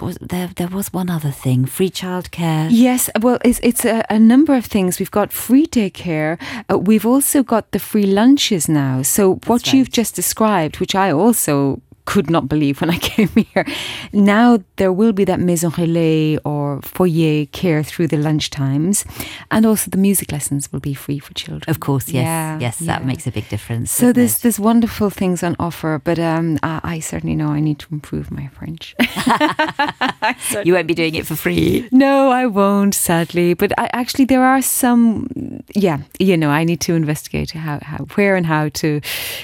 was, 0.00 0.16
there 0.20 0.48
there 0.56 0.68
was 0.68 0.92
one 0.92 1.10
other 1.10 1.30
thing: 1.30 1.66
free 1.66 1.90
childcare. 1.90 2.68
Yes, 2.70 3.10
well, 3.20 3.38
it's 3.44 3.60
it's 3.62 3.84
a, 3.84 4.04
a 4.08 4.18
number 4.18 4.54
of 4.54 4.64
things. 4.64 4.98
We've 4.98 5.10
got 5.10 5.32
free 5.32 5.66
daycare. 5.66 6.40
Uh, 6.70 6.78
we've 6.78 7.04
also 7.06 7.42
got 7.42 7.72
the 7.72 7.78
free 7.78 8.06
lunches 8.06 8.68
now. 8.68 9.02
So 9.02 9.40
what 9.46 9.62
That's 9.62 9.74
you've 9.74 9.90
just 9.90 10.14
described, 10.14 10.78
which 10.78 10.94
I 10.94 11.10
also 11.10 11.82
could 12.06 12.30
not 12.30 12.48
believe 12.48 12.80
when 12.80 12.90
I 12.90 12.98
came 13.12 13.28
here, 13.28 13.66
now 14.12 14.58
there 14.76 14.92
will 14.92 15.12
be 15.12 15.24
that 15.24 15.38
maison 15.40 15.70
relais 15.72 16.38
or 16.44 16.80
foyer 16.82 17.46
care 17.52 17.82
through 17.82 18.08
the 18.08 18.16
lunch 18.16 18.48
times, 18.50 19.04
and 19.50 19.66
also 19.66 19.90
the 19.90 19.98
music 19.98 20.32
lessons 20.32 20.72
will 20.72 20.80
be 20.80 20.94
free 20.94 21.18
for 21.18 21.34
children. 21.34 21.64
Of 21.68 21.80
course, 21.80 22.08
yes, 22.08 22.24
Yeah, 22.24 22.58
yes, 22.58 22.78
that 22.80 23.04
makes 23.04 23.26
a 23.26 23.30
big 23.30 23.48
difference. 23.48 23.90
So 23.92 24.12
there's 24.12 24.38
it? 24.38 24.42
there's 24.42 24.58
wonderful 24.58 25.10
things 25.10 25.42
on 25.42 25.56
offer, 25.58 26.00
but 26.02 26.18
um, 26.18 26.58
I, 26.62 26.80
I 26.82 26.98
certainly 27.00 27.36
know 27.36 27.48
I 27.48 27.60
need 27.60 27.78
to 27.80 27.86
improve 27.92 28.30
my 28.30 28.48
French. 28.48 28.94
you 30.64 30.74
won't 30.74 30.86
be 30.86 30.94
doing 30.94 31.14
it 31.14 31.26
for 31.26 31.36
free. 31.36 31.88
No, 31.92 32.30
I 32.30 32.46
won't, 32.46 32.94
sadly. 32.94 33.54
But 33.54 33.72
I, 33.78 33.88
actually, 33.92 34.24
there 34.26 34.44
are 34.44 34.62
some. 34.62 35.28
Yeah, 35.74 35.98
you 36.18 36.36
know, 36.36 36.50
I 36.50 36.64
need 36.64 36.80
to 36.82 36.94
investigate 36.94 37.50
how, 37.50 37.80
how, 37.82 37.98
where, 38.14 38.36
and 38.36 38.46
how 38.46 38.68
to 38.80 39.00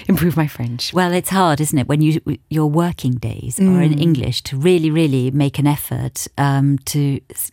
improve 0.08 0.36
my 0.36 0.46
French. 0.46 0.92
Well, 0.92 1.12
it's 1.12 1.30
hard, 1.30 1.60
isn't 1.60 1.78
it, 1.78 1.88
when 1.88 2.00
you 2.02 2.20
your 2.52 2.68
working 2.84 3.12
days 3.30 3.58
are 3.58 3.80
Mm. 3.80 3.92
in 3.92 3.98
English 3.98 4.42
to 4.48 4.56
really, 4.56 4.90
really 4.90 5.30
make 5.30 5.58
an 5.58 5.66
effort 5.66 6.26
um, 6.36 6.78
to 6.92 7.00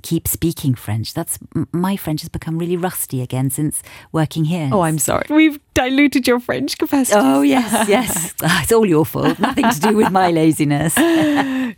keep 0.01 0.27
speaking 0.27 0.73
French. 0.75 1.13
That's 1.13 1.39
my 1.71 1.95
French 1.97 2.21
has 2.21 2.29
become 2.29 2.57
really 2.59 2.77
rusty 2.77 3.21
again 3.21 3.49
since 3.49 3.81
working 4.11 4.45
here. 4.45 4.69
Oh, 4.71 4.81
I'm 4.81 4.99
sorry. 4.99 5.25
We've 5.29 5.59
diluted 5.73 6.27
your 6.27 6.39
French 6.39 6.77
capacity. 6.77 7.19
Oh 7.21 7.41
yes, 7.41 7.87
yes. 7.87 8.33
Ah, 8.43 8.61
it's 8.63 8.71
all 8.71 8.85
your 8.85 9.05
fault. 9.05 9.39
Nothing 9.39 9.69
to 9.71 9.79
do 9.79 9.95
with 9.95 10.11
my 10.11 10.31
laziness. 10.31 10.95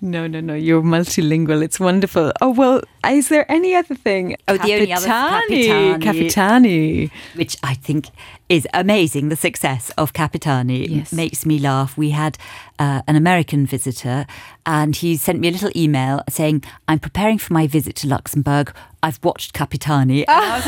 No, 0.02 0.26
no, 0.26 0.40
no. 0.40 0.54
You're 0.56 0.82
multilingual. 0.82 1.62
It's 1.62 1.80
wonderful. 1.80 2.32
Oh 2.42 2.52
well. 2.52 2.82
Is 3.06 3.28
there 3.28 3.46
any 3.52 3.76
other 3.76 3.94
thing? 3.94 4.36
Oh, 4.48 4.58
the 4.58 4.74
only 4.74 4.94
other- 4.94 5.06
Capitani. 5.06 6.00
Capitani. 6.00 6.32
Capitani. 6.32 7.12
which 7.36 7.58
I 7.62 7.74
think 7.74 8.06
is 8.52 8.68
amazing. 8.74 9.30
The 9.30 9.36
success 9.36 9.92
of 9.98 10.14
Capitani 10.14 10.88
Yes. 10.90 11.14
makes 11.14 11.46
me 11.46 11.58
laugh. 11.60 11.98
We 11.98 12.10
had 12.12 12.38
uh, 12.80 13.02
an 13.08 13.16
American 13.16 13.66
visitor, 13.66 14.26
and 14.66 14.96
he 14.96 15.16
sent 15.18 15.40
me 15.40 15.48
a 15.48 15.52
little 15.52 15.72
email 15.76 16.22
saying, 16.30 16.64
"I'm 16.88 17.00
preparing 17.00 17.38
for 17.40 17.54
my 17.54 17.68
visit 17.68 17.96
to 17.98 18.08
Luxembourg. 18.08 18.74
I've 19.04 19.20
watched 19.24 19.54
Capitani." 19.54 20.26
And 20.28 20.46
I 20.46 20.56
was 20.58 20.66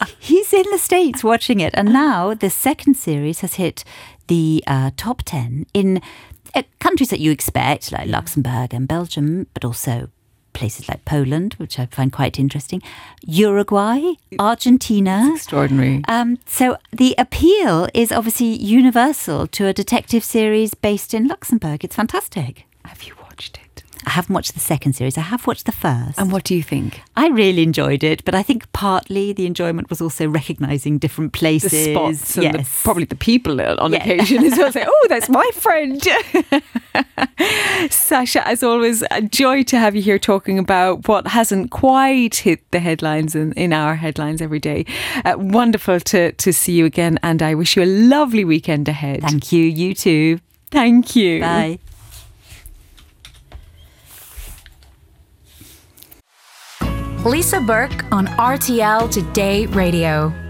like, 0.00 0.08
He's 0.18 0.52
in 0.52 0.64
the 0.70 0.78
states 0.78 1.22
watching 1.24 1.60
it, 1.60 1.72
and 1.76 1.92
now 1.92 2.34
the 2.34 2.50
second 2.50 2.94
series 2.96 3.40
has 3.40 3.54
hit 3.54 3.84
the 4.28 4.62
uh, 4.66 4.90
top 4.96 5.22
ten 5.24 5.66
in 5.74 6.00
uh, 6.54 6.62
countries 6.80 7.10
that 7.10 7.20
you 7.20 7.30
expect, 7.30 7.92
like 7.92 8.08
Luxembourg 8.08 8.72
and 8.74 8.86
Belgium, 8.88 9.46
but 9.54 9.64
also 9.64 10.08
places 10.54 10.88
like 10.88 11.04
Poland, 11.04 11.54
which 11.54 11.78
I 11.78 11.86
find 11.86 12.10
quite 12.12 12.38
interesting, 12.38 12.80
Uruguay, 13.26 14.14
Argentina. 14.38 15.30
Extraordinary. 15.34 16.02
Um, 16.08 16.38
so 16.46 16.78
the 16.92 17.14
appeal 17.18 17.88
is 17.92 18.10
obviously 18.10 18.46
universal 18.46 19.46
to 19.48 19.66
a 19.66 19.72
detective 19.72 20.24
series 20.24 20.74
based 20.74 21.12
in 21.12 21.28
Luxembourg. 21.28 21.84
It's 21.84 21.96
fantastic. 21.96 22.64
Have 22.84 23.02
you? 23.02 23.23
I 24.06 24.10
haven't 24.10 24.34
watched 24.34 24.54
the 24.54 24.60
second 24.60 24.92
series. 24.94 25.16
I 25.16 25.22
have 25.22 25.46
watched 25.46 25.66
the 25.66 25.72
first. 25.72 26.18
And 26.18 26.30
what 26.30 26.44
do 26.44 26.54
you 26.54 26.62
think? 26.62 27.00
I 27.16 27.28
really 27.28 27.62
enjoyed 27.62 28.04
it, 28.04 28.24
but 28.24 28.34
I 28.34 28.42
think 28.42 28.70
partly 28.72 29.32
the 29.32 29.46
enjoyment 29.46 29.88
was 29.90 30.00
also 30.00 30.28
recognizing 30.28 30.98
different 30.98 31.32
the 31.32 31.38
places. 31.38 31.84
spots 31.92 32.36
and 32.36 32.44
yes. 32.44 32.56
the, 32.56 32.82
probably 32.84 33.04
the 33.06 33.16
people 33.16 33.60
on 33.60 33.92
Yeah. 33.92 33.98
occasion 33.98 34.44
as 34.44 34.58
well 34.58 34.70
say, 34.78 34.84
oh, 34.86 35.06
that's 35.08 35.28
my 35.28 35.48
friend. 35.54 36.02
Sasha, 37.90 38.46
as 38.46 38.62
always, 38.62 39.02
a 39.10 39.22
joy 39.22 39.62
to 39.64 39.78
have 39.78 39.94
you 39.96 40.02
here 40.02 40.18
talking 40.18 40.58
about 40.58 41.08
what 41.08 41.26
hasn't 41.28 41.70
quite 41.70 42.36
hit 42.36 42.68
the 42.70 42.80
headlines 42.80 43.34
in, 43.34 43.52
in 43.54 43.72
our 43.72 43.94
headlines 43.96 44.40
every 44.42 44.60
day. 44.60 44.84
Uh, 45.24 45.34
wonderful 45.38 46.00
to, 46.00 46.32
to 46.32 46.52
see 46.52 46.72
you 46.72 46.84
again, 46.84 47.18
and 47.22 47.42
I 47.42 47.54
wish 47.54 47.76
you 47.76 47.82
a 47.82 47.86
lovely 47.86 48.44
weekend 48.44 48.88
ahead. 48.88 49.22
Thank 49.22 49.52
you. 49.52 49.64
You 49.64 49.94
too. 49.94 50.40
Thank 50.70 51.14
you. 51.16 51.40
Bye. 51.40 51.78
Lisa 57.24 57.58
Burke 57.58 58.04
on 58.12 58.26
RTL 58.26 59.10
Today 59.10 59.64
Radio. 59.66 60.43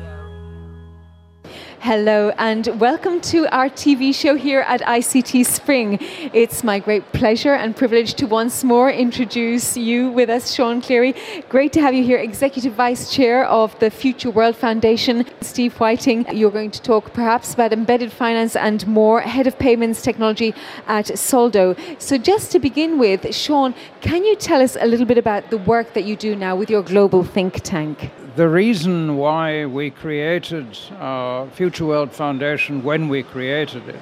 Hello, 1.85 2.31
and 2.39 2.67
welcome 2.81 3.21
to 3.21 3.47
our 3.55 3.69
TV 3.69 4.15
show 4.15 4.37
here 4.37 4.61
at 4.61 4.81
ICT 4.81 5.45
Spring. 5.45 5.99
It's 6.33 6.65
my 6.65 6.79
great 6.79 7.13
pleasure 7.13 7.53
and 7.53 7.77
privilege 7.77 8.15
to 8.15 8.27
once 8.27 8.65
more 8.65 8.91
introduce 8.91 9.77
you 9.77 10.09
with 10.09 10.31
us, 10.31 10.55
Sean 10.55 10.81
Cleary. 10.81 11.15
Great 11.51 11.75
to 11.75 11.83
have 11.83 11.93
you 11.93 12.03
here, 12.03 12.17
Executive 12.17 12.73
Vice 12.73 13.13
Chair 13.13 13.45
of 13.45 13.79
the 13.81 13.91
Future 13.91 14.31
World 14.31 14.57
Foundation. 14.57 15.27
Steve 15.43 15.75
Whiting, 15.79 16.25
you're 16.35 16.51
going 16.51 16.71
to 16.71 16.81
talk 16.81 17.13
perhaps 17.13 17.53
about 17.53 17.71
embedded 17.75 18.11
finance 18.11 18.57
and 18.57 18.87
more, 18.87 19.21
Head 19.21 19.47
of 19.47 19.59
Payments 19.59 20.01
Technology 20.01 20.55
at 20.87 21.19
Soldo. 21.19 21.77
So, 21.99 22.17
just 22.17 22.51
to 22.53 22.61
begin 22.61 22.99
with, 22.99 23.35
Sean, 23.35 23.75
can 24.01 24.25
you 24.25 24.37
tell 24.37 24.63
us 24.63 24.79
a 24.81 24.87
little 24.87 25.05
bit 25.05 25.19
about 25.19 25.51
the 25.51 25.59
work 25.59 25.93
that 25.93 26.05
you 26.05 26.17
do 26.17 26.35
now 26.35 26.57
with 26.57 26.71
your 26.71 26.83
global 26.83 27.25
think 27.25 27.61
tank? 27.61 28.11
The 28.37 28.49
reason 28.49 29.17
why 29.17 29.65
we 29.65 29.91
created 29.91 30.77
our 30.99 31.47
Future 31.51 31.87
World 31.87 32.11
Foundation 32.11 32.83
when 32.83 33.09
we 33.09 33.23
created 33.23 33.89
it 33.89 34.01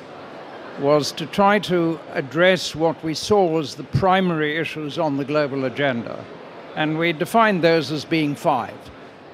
was 0.81 1.13
to 1.13 1.27
try 1.27 1.59
to 1.59 2.01
address 2.15 2.75
what 2.75 3.05
we 3.05 3.13
saw 3.13 3.59
as 3.61 3.75
the 3.75 3.85
primary 3.85 4.57
issues 4.57 4.99
on 4.99 5.19
the 5.19 5.25
global 5.27 5.67
agenda. 5.67 6.25
And 6.77 6.99
we 6.99 7.13
defined 7.13 7.63
those 7.63 7.93
as 7.93 8.07
being 8.07 8.35
five. 8.35 8.73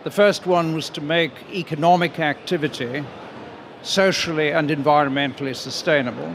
The 0.02 0.10
first 0.10 0.48
one 0.48 0.74
was 0.74 0.90
to 0.90 1.00
make 1.00 1.30
economic 1.54 2.18
activity 2.18 3.04
socially 3.82 4.50
and 4.50 4.68
environmentally 4.68 5.54
sustainable. 5.54 6.34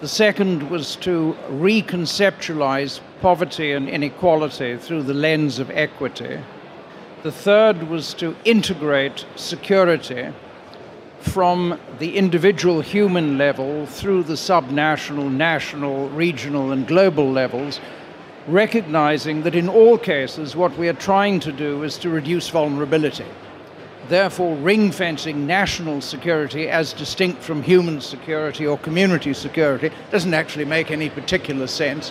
The 0.00 0.08
second 0.08 0.68
was 0.68 0.96
to 0.96 1.36
reconceptualize 1.48 2.98
poverty 3.20 3.70
and 3.70 3.88
inequality 3.88 4.78
through 4.78 5.04
the 5.04 5.14
lens 5.14 5.60
of 5.60 5.70
equity. 5.70 6.40
The 7.28 7.32
third 7.32 7.90
was 7.90 8.14
to 8.14 8.34
integrate 8.46 9.26
security 9.36 10.32
from 11.20 11.78
the 11.98 12.16
individual 12.16 12.80
human 12.80 13.36
level 13.36 13.84
through 13.84 14.22
the 14.22 14.32
subnational, 14.32 15.30
national, 15.30 16.08
regional, 16.08 16.72
and 16.72 16.88
global 16.88 17.30
levels, 17.30 17.80
recognizing 18.46 19.42
that 19.42 19.54
in 19.54 19.68
all 19.68 19.98
cases 19.98 20.56
what 20.56 20.74
we 20.78 20.88
are 20.88 20.94
trying 20.94 21.38
to 21.40 21.52
do 21.52 21.82
is 21.82 21.98
to 21.98 22.08
reduce 22.08 22.48
vulnerability. 22.48 23.26
Therefore, 24.08 24.56
ring 24.56 24.90
fencing 24.90 25.46
national 25.46 26.00
security 26.00 26.70
as 26.70 26.94
distinct 26.94 27.42
from 27.42 27.62
human 27.62 28.00
security 28.00 28.66
or 28.66 28.78
community 28.78 29.34
security 29.34 29.90
doesn't 30.10 30.32
actually 30.32 30.64
make 30.64 30.90
any 30.90 31.10
particular 31.10 31.66
sense 31.66 32.10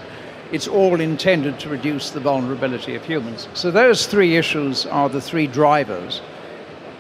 it's 0.51 0.67
all 0.67 0.99
intended 1.01 1.59
to 1.59 1.69
reduce 1.69 2.09
the 2.09 2.19
vulnerability 2.19 2.95
of 2.95 3.05
humans. 3.05 3.47
So 3.53 3.71
those 3.71 4.07
three 4.07 4.37
issues 4.37 4.85
are 4.85 5.09
the 5.09 5.21
three 5.21 5.47
drivers. 5.47 6.21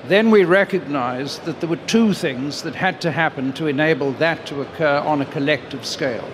Then 0.05 0.31
we 0.31 0.45
recognized 0.45 1.45
that 1.45 1.59
there 1.59 1.69
were 1.69 1.75
two 1.87 2.13
things 2.13 2.61
that 2.63 2.75
had 2.75 3.01
to 3.01 3.11
happen 3.11 3.51
to 3.53 3.67
enable 3.67 4.11
that 4.13 4.45
to 4.47 4.61
occur 4.61 4.99
on 4.99 5.21
a 5.21 5.25
collective 5.25 5.85
scale. 5.85 6.29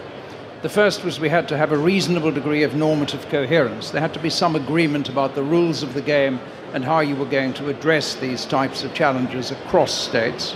The 0.62 0.70
first 0.70 1.04
was 1.04 1.20
we 1.20 1.30
had 1.30 1.48
to 1.50 1.58
have 1.58 1.72
a 1.72 1.78
reasonable 1.78 2.32
degree 2.32 2.64
of 2.64 2.76
normative 2.76 3.28
coherence. 3.30 3.90
There 3.90 4.00
had 4.00 4.14
to 4.14 4.20
be 4.20 4.30
some 4.30 4.56
agreement 4.56 5.10
about 5.10 5.36
the 5.36 5.44
rules 5.44 5.84
of 5.84 5.94
the 5.94 6.02
game 6.02 6.40
and 6.74 6.86
how 6.86 7.02
you 7.02 7.16
were 7.16 7.26
going 7.26 7.54
to 7.56 7.70
address 7.70 8.16
these 8.16 8.46
types 8.46 8.84
of 8.84 8.94
challenges 8.94 9.52
across 9.52 9.92
states. 9.92 10.56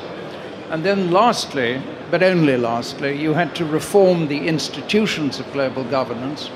And 0.70 0.84
then, 0.84 1.12
lastly, 1.12 1.82
but 2.12 2.22
only 2.22 2.58
lastly, 2.58 3.18
you 3.20 3.34
had 3.34 3.56
to 3.56 3.66
reform 3.66 4.28
the 4.28 4.48
institutions 4.48 5.40
of 5.40 5.52
global 5.54 5.84
governance 5.86 6.50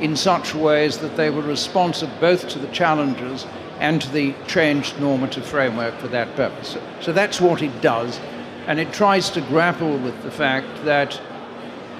in 0.00 0.16
such 0.16 0.54
ways 0.54 0.98
that 0.98 1.16
they 1.16 1.28
were 1.28 1.42
responsive 1.42 2.10
both 2.20 2.48
to 2.48 2.58
the 2.58 2.68
challenges 2.68 3.46
and 3.78 4.00
to 4.00 4.10
the 4.10 4.34
changed 4.46 4.98
normative 5.00 5.44
framework 5.44 5.94
for 5.98 6.08
that 6.08 6.34
purpose. 6.34 6.78
So, 7.00 7.12
that's 7.12 7.40
what 7.40 7.60
it 7.60 7.82
does, 7.82 8.18
and 8.66 8.80
it 8.80 8.92
tries 8.92 9.28
to 9.30 9.40
grapple 9.42 9.98
with 9.98 10.22
the 10.22 10.30
fact 10.30 10.66
that 10.84 11.20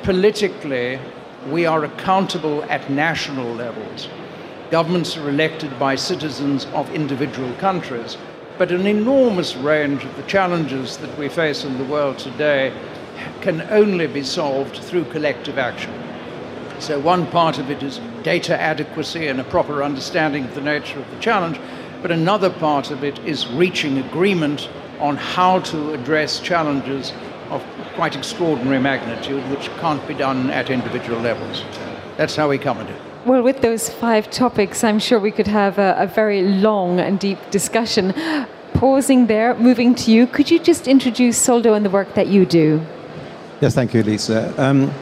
politically 0.05 0.99
we 1.51 1.67
are 1.67 1.85
accountable 1.85 2.65
at 2.65 2.91
national 2.91 3.53
levels. 3.55 4.09
Governments 4.71 5.17
are 5.17 5.29
elected 5.29 5.79
by 5.79 5.97
citizens 5.97 6.67
of 6.75 6.93
individual 6.95 7.53
countries, 7.55 8.17
but 8.59 8.73
an 8.73 8.87
enormous 8.87 9.55
range 9.57 10.05
of 10.05 10.17
the 10.17 10.23
challenges 10.25 10.97
that 10.97 11.17
we 11.17 11.29
face 11.29 11.65
in 11.65 11.79
the 11.79 11.85
world 11.85 12.19
today 12.19 12.73
can 13.41 13.63
only 13.71 14.09
be 14.09 14.23
solved 14.23 14.77
through 14.79 15.05
collective 15.05 15.59
action. 15.59 15.93
So, 16.81 16.99
one 16.99 17.27
part 17.29 17.59
of 17.59 17.71
it 17.71 17.83
is 17.83 18.01
data 18.23 18.61
adequacy 18.61 19.29
and 19.29 19.41
a 19.41 19.45
proper 19.45 19.83
understanding 19.83 20.45
of 20.45 20.55
the 20.55 20.61
nature 20.61 20.99
of 20.99 21.11
the 21.11 21.21
challenge, 21.21 21.61
but 22.03 22.11
another 22.11 22.51
part 22.51 22.91
of 22.91 23.05
it 23.05 23.19
is 23.21 23.47
reaching 23.49 23.99
agreement 23.99 24.69
on 25.01 25.17
how 25.17 25.61
to 25.61 25.95
address 25.95 26.41
challenges 26.41 27.13
of 27.51 27.65
quite 27.95 28.17
extraordinary 28.17 28.81
magnitude, 28.81 29.43
which 29.51 29.69
can't 29.79 30.07
be 30.07 30.15
done 30.15 30.51
at 30.51 30.71
individual 30.71 31.21
levels. 31.21 31.63
That's 32.17 32.37
how 32.37 32.49
we 32.49 32.59
come 32.59 32.79
at 32.79 32.91
it. 32.91 33.08
Well, 33.27 33.43
with 33.43 33.63
those 33.63 33.91
five 33.91 34.31
topics, 34.31 34.85
I'm 34.85 35.01
sure 35.01 35.19
we 35.19 35.33
could 35.33 35.49
have 35.49 35.79
a, 35.79 35.97
a 35.99 36.07
very 36.07 36.43
long 36.43 37.01
and 37.01 37.19
deep 37.19 37.39
discussion. 37.51 38.15
Pausing 38.75 39.27
there, 39.27 39.55
moving 39.57 39.95
to 39.97 40.13
you, 40.13 40.27
could 40.27 40.51
you 40.51 40.61
just 40.61 40.87
introduce 40.87 41.37
Soldo 41.37 41.75
and 41.75 41.85
the 41.85 41.91
work 41.91 42.15
that 42.15 42.29
you 42.29 42.47
do? 42.47 42.81
Yes, 43.61 43.75
thank 43.75 43.93
you, 43.93 44.05
Lisa. 44.05 44.55
Um, 44.57 44.93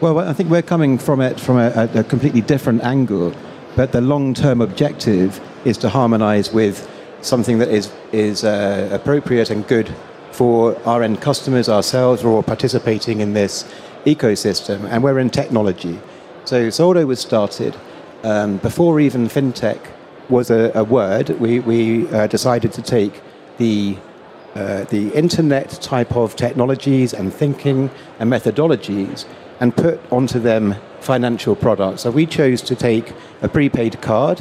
well, 0.00 0.20
I 0.20 0.32
think 0.32 0.48
we're 0.48 0.62
coming 0.62 0.96
from 0.96 1.20
it 1.20 1.40
from 1.40 1.58
a, 1.58 1.90
a 1.92 2.04
completely 2.04 2.40
different 2.40 2.84
angle, 2.84 3.34
but 3.74 3.90
the 3.90 4.00
long-term 4.00 4.60
objective 4.60 5.40
is 5.64 5.76
to 5.78 5.88
harmonise 5.88 6.52
with 6.52 6.88
something 7.20 7.58
that 7.58 7.68
is 7.68 7.92
is 8.12 8.44
uh, 8.44 8.88
appropriate 8.92 9.50
and 9.50 9.66
good 9.66 9.92
for 10.30 10.78
our 10.86 11.02
end 11.02 11.20
customers, 11.20 11.68
ourselves, 11.68 12.24
or 12.24 12.42
participating 12.42 13.20
in 13.20 13.34
this 13.34 13.64
ecosystem. 14.06 14.84
And 14.88 15.02
we're 15.02 15.18
in 15.18 15.30
technology. 15.30 15.98
So 16.44 16.70
Soldo 16.70 17.06
was 17.06 17.20
started 17.20 17.76
um, 18.24 18.56
before 18.58 19.00
even 19.00 19.28
fintech 19.28 19.78
was 20.28 20.50
a, 20.50 20.72
a 20.74 20.84
word. 20.84 21.30
We 21.40 21.60
we 21.60 22.08
uh, 22.08 22.26
decided 22.26 22.72
to 22.72 22.82
take 22.82 23.20
the 23.58 23.96
uh, 24.54 24.84
the 24.84 25.12
internet 25.14 25.70
type 25.80 26.16
of 26.16 26.34
technologies 26.36 27.14
and 27.14 27.32
thinking 27.32 27.90
and 28.18 28.30
methodologies 28.30 29.24
and 29.60 29.76
put 29.76 30.00
onto 30.10 30.40
them 30.40 30.74
financial 31.00 31.54
products. 31.54 32.02
So 32.02 32.10
we 32.10 32.26
chose 32.26 32.62
to 32.62 32.74
take 32.74 33.12
a 33.42 33.48
prepaid 33.48 34.00
card 34.00 34.40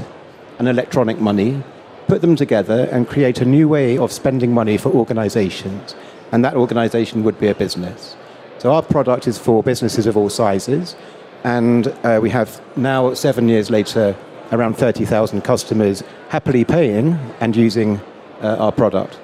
and 0.57 0.67
electronic 0.67 1.19
money, 1.19 1.63
put 2.07 2.21
them 2.21 2.35
together, 2.35 2.87
and 2.91 3.07
create 3.07 3.41
a 3.41 3.45
new 3.45 3.67
way 3.67 3.97
of 3.97 4.11
spending 4.11 4.53
money 4.53 4.77
for 4.77 4.89
organizations. 4.89 5.95
And 6.31 6.43
that 6.43 6.55
organization 6.55 7.23
would 7.23 7.39
be 7.39 7.47
a 7.47 7.55
business. 7.55 8.15
So 8.57 8.73
our 8.73 8.81
product 8.81 9.27
is 9.27 9.37
for 9.37 9.63
businesses 9.63 10.05
of 10.05 10.17
all 10.17 10.29
sizes. 10.29 10.95
And 11.43 11.87
uh, 12.03 12.19
we 12.21 12.29
have 12.31 12.61
now, 12.77 13.13
seven 13.13 13.47
years 13.47 13.69
later, 13.69 14.15
around 14.51 14.75
30,000 14.75 15.41
customers 15.41 16.03
happily 16.29 16.65
paying 16.65 17.13
and 17.39 17.55
using 17.55 18.01
uh, 18.41 18.57
our 18.57 18.71
product. 18.71 19.19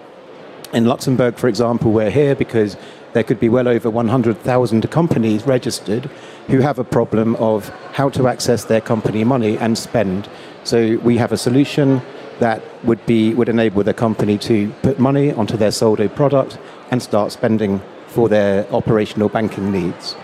In 0.73 0.85
Luxembourg, 0.85 1.35
for 1.37 1.47
example, 1.47 1.91
we're 1.91 2.09
here 2.09 2.35
because 2.35 2.77
there 3.13 3.23
could 3.23 3.39
be 3.39 3.49
well 3.49 3.67
over 3.67 3.89
100,000 3.89 4.91
companies 4.91 5.45
registered 5.47 6.09
who 6.47 6.59
have 6.59 6.79
a 6.79 6.83
problem 6.83 7.35
of 7.37 7.69
how 7.93 8.09
to 8.09 8.27
access 8.27 8.65
their 8.65 8.81
company 8.81 9.23
money 9.23 9.57
and 9.57 9.77
spend. 9.77 10.29
So 10.63 10.97
we 10.97 11.17
have 11.17 11.31
a 11.31 11.37
solution 11.37 12.01
that 12.39 12.61
would 12.83 13.05
be 13.05 13.33
would 13.33 13.47
enable 13.47 13.83
the 13.83 13.93
company 13.93 14.37
to 14.39 14.69
put 14.81 14.99
money 14.99 15.31
onto 15.31 15.55
their 15.55 15.71
Soldo 15.71 16.09
product 16.09 16.57
and 16.91 17.01
start 17.01 17.31
spending 17.31 17.81
for 18.07 18.27
their 18.27 18.69
operational 18.73 19.29
banking 19.29 19.71
needs. 19.71 20.15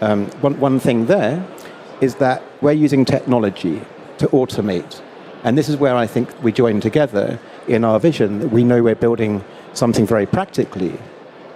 Um, 0.00 0.26
one, 0.40 0.58
one 0.60 0.78
thing 0.78 1.06
there 1.06 1.44
is 2.00 2.16
that 2.16 2.42
we're 2.60 2.72
using 2.72 3.04
technology 3.04 3.82
to 4.18 4.28
automate. 4.28 5.00
And 5.44 5.56
this 5.56 5.68
is 5.68 5.76
where 5.76 5.96
I 5.96 6.06
think 6.06 6.30
we 6.42 6.52
join 6.52 6.80
together 6.80 7.38
in 7.66 7.84
our 7.84 8.00
vision. 8.00 8.50
We 8.50 8.64
know 8.64 8.82
we're 8.82 8.94
building 8.94 9.44
something 9.72 10.06
very 10.06 10.26
practically, 10.26 10.98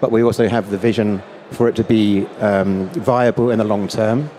but 0.01 0.11
we 0.11 0.23
also 0.23 0.49
have 0.49 0.71
the 0.71 0.79
vision 0.79 1.23
for 1.51 1.69
it 1.69 1.77
to 1.77 1.85
be 1.85 2.27
um, 2.41 2.89
viable 2.91 3.51
in 3.51 3.59
the 3.59 3.65
long 3.65 3.89
term. 3.89 4.31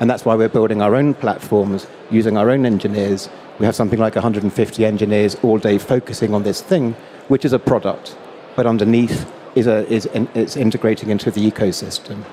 And 0.00 0.08
that's 0.08 0.24
why 0.24 0.34
we're 0.34 0.48
building 0.48 0.80
our 0.80 0.94
own 0.94 1.14
platforms 1.14 1.86
using 2.10 2.36
our 2.36 2.50
own 2.50 2.64
engineers. 2.64 3.28
We 3.58 3.66
have 3.66 3.74
something 3.74 3.98
like 3.98 4.14
150 4.14 4.84
engineers 4.84 5.36
all 5.42 5.58
day 5.58 5.78
focusing 5.78 6.34
on 6.34 6.44
this 6.44 6.62
thing, 6.62 6.92
which 7.26 7.44
is 7.44 7.52
a 7.52 7.58
product, 7.58 8.16
but 8.54 8.66
underneath 8.66 9.30
is, 9.56 9.66
a, 9.66 9.90
is 9.92 10.06
in, 10.06 10.28
it's 10.34 10.56
integrating 10.56 11.10
into 11.10 11.30
the 11.30 11.50
ecosystem. 11.50 12.24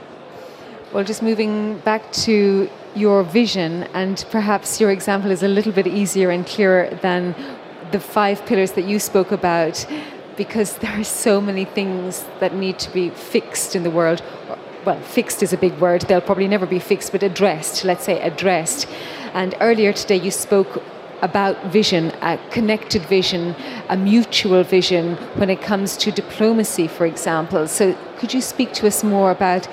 Well, 0.96 1.04
just 1.04 1.22
moving 1.22 1.80
back 1.80 2.10
to 2.24 2.70
your 2.96 3.24
vision, 3.24 3.84
and 3.94 4.26
perhaps 4.32 4.80
your 4.80 4.92
example 4.92 5.30
is 5.30 5.44
a 5.44 5.48
little 5.50 5.74
bit 5.74 5.88
easier 5.88 6.30
and 6.30 6.48
clearer 6.48 6.90
than 7.02 7.36
the 7.92 8.00
five 8.00 8.46
pillars 8.46 8.72
that 8.78 8.86
you 8.86 8.98
spoke 9.00 9.34
about 9.34 9.86
because 10.38 10.78
there 10.82 10.98
are 10.98 11.04
so 11.04 11.42
many 11.42 11.66
things 11.66 12.24
that 12.40 12.56
need 12.56 12.80
to 12.80 12.90
be 12.94 13.10
fixed 13.10 13.76
in 13.76 13.84
the 13.84 13.92
world. 13.92 14.24
Well, 14.86 14.98
fixed 15.02 15.44
is 15.44 15.52
a 15.52 15.58
big 15.58 15.78
word. 15.80 16.04
They'll 16.04 16.22
probably 16.22 16.48
never 16.48 16.66
be 16.66 16.80
fixed, 16.80 17.12
but 17.12 17.24
addressed, 17.24 17.84
let's 17.84 18.06
say 18.06 18.22
addressed. 18.22 18.88
And 19.34 19.54
earlier 19.60 19.92
today, 19.92 20.22
you 20.22 20.32
spoke 20.32 20.82
about 21.22 21.62
vision, 21.66 22.14
a 22.22 22.40
connected 22.52 23.02
vision, 23.02 23.54
a 23.90 23.98
mutual 23.98 24.64
vision 24.64 25.16
when 25.40 25.50
it 25.50 25.62
comes 25.62 25.98
to 25.98 26.12
diplomacy, 26.12 26.88
for 26.88 27.06
example. 27.06 27.68
So, 27.68 27.98
could 28.18 28.34
you 28.34 28.40
speak 28.40 28.72
to 28.74 28.88
us 28.88 29.04
more 29.04 29.32
about 29.32 29.68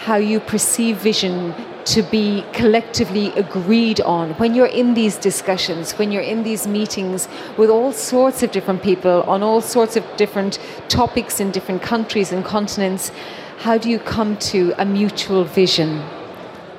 how 0.00 0.16
you 0.16 0.40
perceive 0.40 0.96
vision 0.96 1.54
to 1.84 2.02
be 2.02 2.42
collectively 2.54 3.28
agreed 3.32 4.00
on 4.00 4.30
when 4.38 4.54
you're 4.54 4.74
in 4.82 4.94
these 4.94 5.18
discussions, 5.18 5.92
when 5.98 6.10
you're 6.10 6.22
in 6.22 6.42
these 6.42 6.66
meetings 6.66 7.28
with 7.58 7.68
all 7.68 7.92
sorts 7.92 8.42
of 8.42 8.50
different 8.50 8.82
people 8.82 9.22
on 9.24 9.42
all 9.42 9.60
sorts 9.60 9.96
of 9.96 10.04
different 10.16 10.58
topics 10.88 11.38
in 11.38 11.50
different 11.50 11.82
countries 11.82 12.32
and 12.32 12.46
continents? 12.46 13.12
How 13.58 13.76
do 13.76 13.90
you 13.90 13.98
come 13.98 14.38
to 14.38 14.72
a 14.78 14.86
mutual 14.86 15.44
vision? 15.44 16.02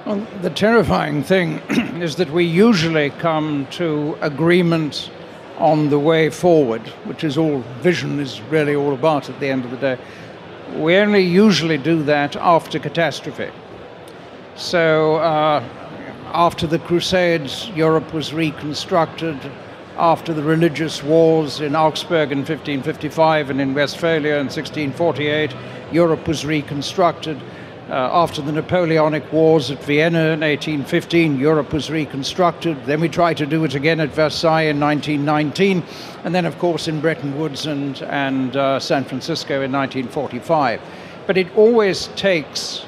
Well, 0.04 0.26
the 0.42 0.50
terrifying 0.50 1.22
thing 1.22 1.60
is 2.02 2.16
that 2.16 2.32
we 2.32 2.44
usually 2.44 3.12
come 3.12 3.68
to 3.72 4.18
agreement 4.22 5.12
on 5.60 5.92
the 5.92 6.00
way 6.00 6.32
forward, 6.32 6.82
which 7.06 7.24
is 7.24 7.38
all 7.38 7.60
vision 7.82 8.20
is 8.20 8.42
really 8.50 8.74
all 8.74 8.96
about 8.96 9.30
at 9.30 9.40
the 9.40 9.48
end 9.48 9.64
of 9.64 9.70
the 9.70 9.78
day. 9.78 9.98
We 10.76 10.96
only 10.96 11.22
usually 11.22 11.78
do 11.78 12.02
that 12.04 12.36
after 12.36 12.80
catastrophe. 12.80 13.50
So, 14.56 15.18
uh, 15.18 15.64
after 16.34 16.66
the 16.66 16.80
Crusades, 16.80 17.70
Europe 17.76 18.14
was 18.14 18.34
reconstructed. 18.34 19.38
After 19.98 20.34
the 20.34 20.44
religious 20.44 21.04
wars 21.04 21.60
in 21.60 21.76
Augsburg 21.76 22.32
in 22.32 22.40
1555 22.40 23.50
and 23.50 23.60
in 23.60 23.74
Westphalia 23.74 24.36
in 24.36 24.48
1648, 24.48 25.54
Europe 25.92 26.28
was 26.28 26.46
reconstructed. 26.46 27.38
Uh, 27.92 28.10
after 28.14 28.42
the 28.42 28.54
Napoleonic 28.54 29.34
Wars 29.34 29.70
at 29.70 29.84
Vienna 29.84 30.30
in 30.30 30.40
1815, 30.40 31.38
Europe 31.38 31.74
was 31.74 31.90
reconstructed. 31.90 32.82
Then 32.86 33.02
we 33.02 33.10
tried 33.10 33.36
to 33.36 33.46
do 33.46 33.66
it 33.66 33.76
again 33.76 34.00
at 34.00 34.08
Versailles 34.12 34.62
in 34.62 34.80
1919, 34.80 35.84
and 36.24 36.34
then, 36.34 36.46
of 36.46 36.58
course, 36.58 36.88
in 36.88 37.02
Bretton 37.02 37.38
Woods 37.38 37.66
and, 37.66 38.02
and 38.04 38.56
uh, 38.56 38.80
San 38.80 39.04
Francisco 39.04 39.56
in 39.56 39.74
1945. 39.74 40.80
But 41.28 41.38
it 41.38 41.54
always 41.58 42.08
takes 42.16 42.86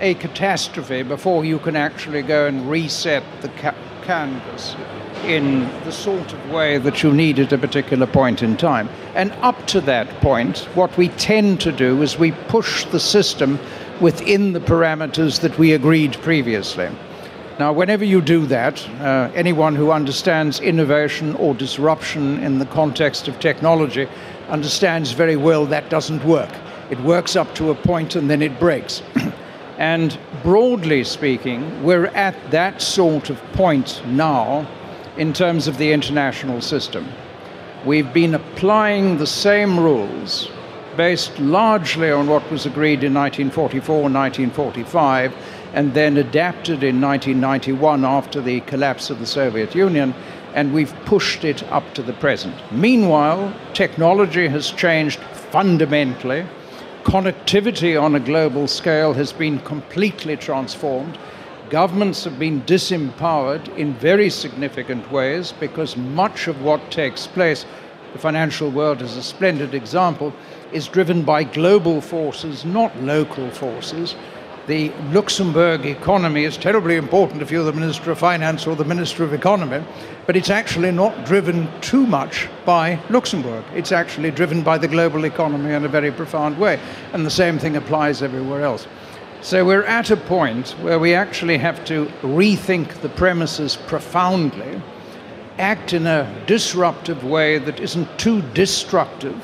a 0.00 0.12
catastrophe 0.12 1.02
before 1.02 1.46
you 1.46 1.58
can 1.58 1.74
actually 1.74 2.20
go 2.20 2.46
and 2.46 2.68
reset 2.68 3.22
the 3.40 3.48
ca- 3.48 3.74
canvas 4.02 4.76
in 5.24 5.60
the 5.84 5.92
sort 5.92 6.34
of 6.34 6.50
way 6.50 6.76
that 6.76 7.02
you 7.02 7.10
need 7.10 7.38
at 7.38 7.54
a 7.54 7.58
particular 7.58 8.06
point 8.06 8.42
in 8.42 8.58
time. 8.58 8.90
And 9.14 9.32
up 9.40 9.66
to 9.68 9.80
that 9.82 10.08
point, 10.20 10.58
what 10.76 10.94
we 10.98 11.08
tend 11.08 11.62
to 11.62 11.72
do 11.72 12.02
is 12.02 12.18
we 12.18 12.32
push 12.32 12.84
the 12.84 13.00
system 13.00 13.58
within 14.00 14.52
the 14.52 14.60
parameters 14.60 15.40
that 15.40 15.58
we 15.58 15.72
agreed 15.72 16.14
previously. 16.22 16.88
Now, 17.58 17.72
whenever 17.72 18.04
you 18.04 18.20
do 18.20 18.44
that, 18.46 18.86
uh, 19.00 19.30
anyone 19.34 19.74
who 19.74 19.90
understands 19.90 20.60
innovation 20.60 21.34
or 21.36 21.54
disruption 21.54 22.38
in 22.42 22.58
the 22.58 22.66
context 22.66 23.28
of 23.28 23.40
technology 23.40 24.06
understands 24.48 25.12
very 25.12 25.36
well 25.36 25.64
that 25.66 25.88
doesn't 25.88 26.22
work. 26.24 26.50
It 26.90 27.00
works 27.00 27.34
up 27.34 27.54
to 27.54 27.70
a 27.70 27.74
point 27.74 28.14
and 28.14 28.28
then 28.28 28.42
it 28.42 28.60
breaks. 28.60 29.02
and 29.78 30.18
broadly 30.42 31.02
speaking, 31.02 31.82
we're 31.82 32.06
at 32.08 32.36
that 32.50 32.82
sort 32.82 33.30
of 33.30 33.42
point 33.54 34.02
now 34.06 34.68
in 35.16 35.32
terms 35.32 35.66
of 35.66 35.78
the 35.78 35.92
international 35.92 36.60
system. 36.60 37.08
We've 37.86 38.12
been 38.12 38.34
applying 38.34 39.16
the 39.16 39.26
same 39.26 39.80
rules 39.80 40.50
based 40.96 41.38
largely 41.38 42.10
on 42.10 42.26
what 42.26 42.50
was 42.50 42.66
agreed 42.66 43.04
in 43.04 43.14
1944 43.14 44.06
and 44.06 44.14
1945 44.14 45.34
and 45.76 45.92
then 45.92 46.16
adapted 46.16 46.82
in 46.82 47.00
1991 47.00 48.04
after 48.04 48.40
the 48.40 48.60
collapse 48.62 49.10
of 49.10 49.18
the 49.18 49.26
Soviet 49.26 49.74
Union, 49.74 50.14
and 50.54 50.72
we've 50.72 50.94
pushed 51.04 51.44
it 51.44 51.62
up 51.64 51.92
to 51.92 52.02
the 52.02 52.14
present. 52.14 52.54
Meanwhile, 52.72 53.54
technology 53.74 54.48
has 54.48 54.70
changed 54.70 55.20
fundamentally. 55.50 56.46
Connectivity 57.04 58.00
on 58.00 58.14
a 58.14 58.20
global 58.20 58.66
scale 58.66 59.12
has 59.12 59.34
been 59.34 59.58
completely 59.60 60.36
transformed. 60.36 61.18
Governments 61.68 62.24
have 62.24 62.38
been 62.38 62.62
disempowered 62.62 63.68
in 63.76 63.92
very 63.94 64.30
significant 64.30 65.12
ways 65.12 65.52
because 65.60 65.96
much 65.96 66.48
of 66.48 66.62
what 66.62 66.90
takes 66.90 67.26
place, 67.26 67.66
the 68.16 68.22
financial 68.22 68.70
world 68.70 69.02
is 69.02 69.14
a 69.18 69.22
splendid 69.22 69.74
example, 69.74 70.32
is 70.72 70.88
driven 70.88 71.22
by 71.22 71.44
global 71.44 72.00
forces, 72.00 72.64
not 72.64 72.96
local 73.02 73.50
forces. 73.50 74.16
The 74.66 74.90
Luxembourg 75.12 75.84
economy 75.84 76.44
is 76.44 76.56
terribly 76.56 76.96
important 76.96 77.42
if 77.42 77.50
you're 77.50 77.62
the 77.62 77.74
Minister 77.74 78.10
of 78.10 78.18
Finance 78.18 78.66
or 78.66 78.74
the 78.74 78.86
Minister 78.86 79.22
of 79.22 79.34
Economy, 79.34 79.84
but 80.24 80.34
it's 80.34 80.48
actually 80.48 80.92
not 80.92 81.26
driven 81.26 81.68
too 81.82 82.06
much 82.06 82.48
by 82.64 82.98
Luxembourg. 83.10 83.62
It's 83.74 83.92
actually 83.92 84.30
driven 84.30 84.62
by 84.62 84.78
the 84.78 84.88
global 84.88 85.26
economy 85.26 85.74
in 85.74 85.84
a 85.84 85.88
very 85.88 86.10
profound 86.10 86.58
way, 86.58 86.80
and 87.12 87.26
the 87.26 87.30
same 87.30 87.58
thing 87.58 87.76
applies 87.76 88.22
everywhere 88.22 88.62
else. 88.62 88.86
So 89.42 89.62
we're 89.62 89.84
at 89.84 90.10
a 90.10 90.16
point 90.16 90.70
where 90.80 90.98
we 90.98 91.12
actually 91.12 91.58
have 91.58 91.84
to 91.84 92.06
rethink 92.22 93.02
the 93.02 93.10
premises 93.10 93.76
profoundly, 93.76 94.80
act 95.58 95.92
in 95.92 96.06
a 96.06 96.44
disruptive 96.46 97.24
way 97.24 97.58
that 97.58 97.80
isn't 97.80 98.18
too 98.18 98.42
destructive 98.52 99.36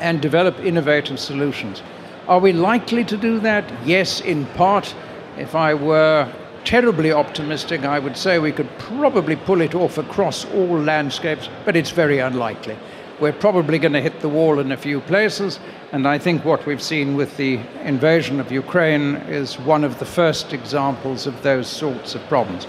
and 0.00 0.20
develop 0.20 0.58
innovative 0.60 1.18
solutions. 1.18 1.82
Are 2.26 2.40
we 2.40 2.52
likely 2.52 3.04
to 3.04 3.16
do 3.16 3.38
that? 3.40 3.64
Yes, 3.86 4.20
in 4.20 4.46
part. 4.46 4.94
If 5.38 5.54
I 5.54 5.74
were 5.74 6.32
terribly 6.64 7.12
optimistic, 7.12 7.84
I 7.84 7.98
would 7.98 8.16
say 8.16 8.38
we 8.38 8.52
could 8.52 8.70
probably 8.78 9.36
pull 9.36 9.60
it 9.60 9.74
off 9.74 9.98
across 9.98 10.46
all 10.46 10.78
landscapes, 10.78 11.48
but 11.64 11.76
it's 11.76 11.90
very 11.90 12.18
unlikely. 12.18 12.76
We're 13.20 13.32
probably 13.32 13.78
going 13.78 13.92
to 13.92 14.00
hit 14.00 14.20
the 14.20 14.28
wall 14.28 14.58
in 14.58 14.72
a 14.72 14.76
few 14.76 15.00
places, 15.00 15.60
and 15.92 16.08
I 16.08 16.18
think 16.18 16.44
what 16.44 16.66
we've 16.66 16.82
seen 16.82 17.14
with 17.14 17.36
the 17.36 17.60
invasion 17.82 18.40
of 18.40 18.50
Ukraine 18.50 19.16
is 19.28 19.58
one 19.58 19.84
of 19.84 19.98
the 19.98 20.06
first 20.06 20.52
examples 20.52 21.26
of 21.26 21.42
those 21.42 21.68
sorts 21.68 22.14
of 22.14 22.22
problems. 22.28 22.66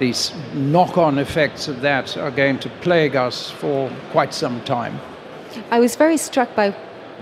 These 0.00 0.32
knock 0.54 0.96
on 0.96 1.18
effects 1.18 1.68
of 1.68 1.82
that 1.82 2.16
are 2.16 2.30
going 2.30 2.58
to 2.60 2.70
plague 2.80 3.16
us 3.16 3.50
for 3.50 3.92
quite 4.12 4.32
some 4.32 4.62
time. 4.64 4.98
I 5.70 5.78
was 5.78 5.94
very 5.94 6.16
struck 6.16 6.56
by 6.56 6.70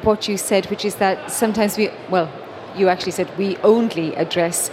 what 0.02 0.28
you 0.28 0.36
said, 0.36 0.66
which 0.66 0.84
is 0.84 0.94
that 0.94 1.30
sometimes 1.30 1.76
we, 1.76 1.90
well, 2.08 2.30
you 2.76 2.88
actually 2.88 3.12
said 3.12 3.36
we 3.36 3.56
only 3.58 4.14
address 4.14 4.70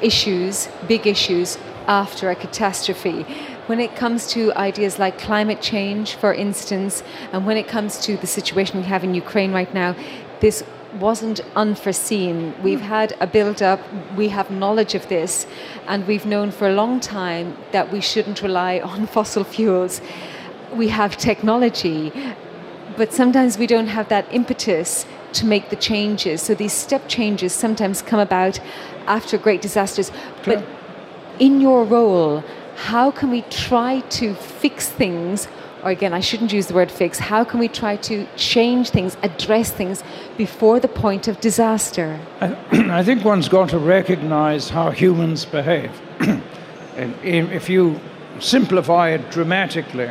issues, 0.00 0.68
big 0.86 1.04
issues, 1.08 1.58
after 1.88 2.30
a 2.30 2.36
catastrophe. 2.36 3.22
When 3.66 3.80
it 3.80 3.96
comes 3.96 4.28
to 4.28 4.52
ideas 4.54 5.00
like 5.00 5.18
climate 5.18 5.60
change, 5.60 6.14
for 6.14 6.32
instance, 6.32 7.02
and 7.32 7.44
when 7.44 7.56
it 7.56 7.66
comes 7.66 7.98
to 8.06 8.16
the 8.16 8.26
situation 8.28 8.78
we 8.78 8.86
have 8.86 9.02
in 9.02 9.14
Ukraine 9.14 9.52
right 9.52 9.72
now, 9.74 9.96
this 10.38 10.62
wasn't 10.94 11.40
unforeseen. 11.54 12.54
We've 12.62 12.80
hmm. 12.80 12.86
had 12.86 13.14
a 13.20 13.26
build 13.26 13.62
up, 13.62 13.80
we 14.16 14.28
have 14.28 14.50
knowledge 14.50 14.94
of 14.94 15.08
this, 15.08 15.46
and 15.86 16.06
we've 16.06 16.26
known 16.26 16.50
for 16.50 16.68
a 16.68 16.72
long 16.72 17.00
time 17.00 17.56
that 17.72 17.92
we 17.92 18.00
shouldn't 18.00 18.42
rely 18.42 18.80
on 18.84 19.06
fossil 19.06 19.44
fuels. 19.44 20.00
We 20.72 20.88
have 20.88 21.16
technology 21.16 22.12
but 22.98 23.12
sometimes 23.12 23.56
we 23.56 23.66
don't 23.68 23.86
have 23.86 24.08
that 24.08 24.26
impetus 24.32 25.06
to 25.32 25.46
make 25.46 25.70
the 25.70 25.76
changes. 25.76 26.42
So 26.42 26.54
these 26.54 26.72
step 26.72 27.08
changes 27.08 27.52
sometimes 27.52 28.02
come 28.02 28.18
about 28.18 28.58
after 29.06 29.38
great 29.38 29.62
disasters. 29.62 30.10
Sure. 30.42 30.56
But 30.56 30.66
in 31.38 31.60
your 31.60 31.84
role, 31.84 32.42
how 32.74 33.12
can 33.12 33.30
we 33.30 33.42
try 33.42 34.00
to 34.18 34.34
fix 34.34 34.88
things? 34.88 35.46
Or 35.84 35.90
again, 35.90 36.12
I 36.12 36.20
shouldn't 36.20 36.52
use 36.52 36.66
the 36.66 36.74
word 36.74 36.90
fix. 36.90 37.18
How 37.18 37.44
can 37.44 37.60
we 37.60 37.68
try 37.68 37.96
to 37.96 38.26
change 38.36 38.90
things, 38.90 39.16
address 39.22 39.70
things 39.70 40.02
before 40.36 40.80
the 40.80 40.88
point 40.88 41.28
of 41.28 41.40
disaster? 41.40 42.18
I, 42.40 42.56
I 42.98 43.04
think 43.04 43.24
one's 43.24 43.48
got 43.48 43.68
to 43.70 43.78
recognize 43.78 44.68
how 44.68 44.90
humans 44.90 45.44
behave. 45.44 45.90
and 46.96 47.14
if 47.22 47.68
you 47.68 48.00
simplify 48.40 49.10
it 49.10 49.30
dramatically, 49.30 50.10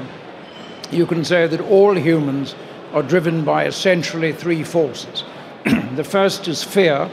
you 0.91 1.05
can 1.05 1.25
say 1.25 1.47
that 1.47 1.59
all 1.59 1.97
humans 1.97 2.55
are 2.93 3.03
driven 3.03 3.43
by 3.43 3.65
essentially 3.65 4.31
three 4.31 4.63
forces. 4.63 5.25
the 5.95 6.03
first 6.03 6.47
is 6.47 6.63
fear, 6.63 7.09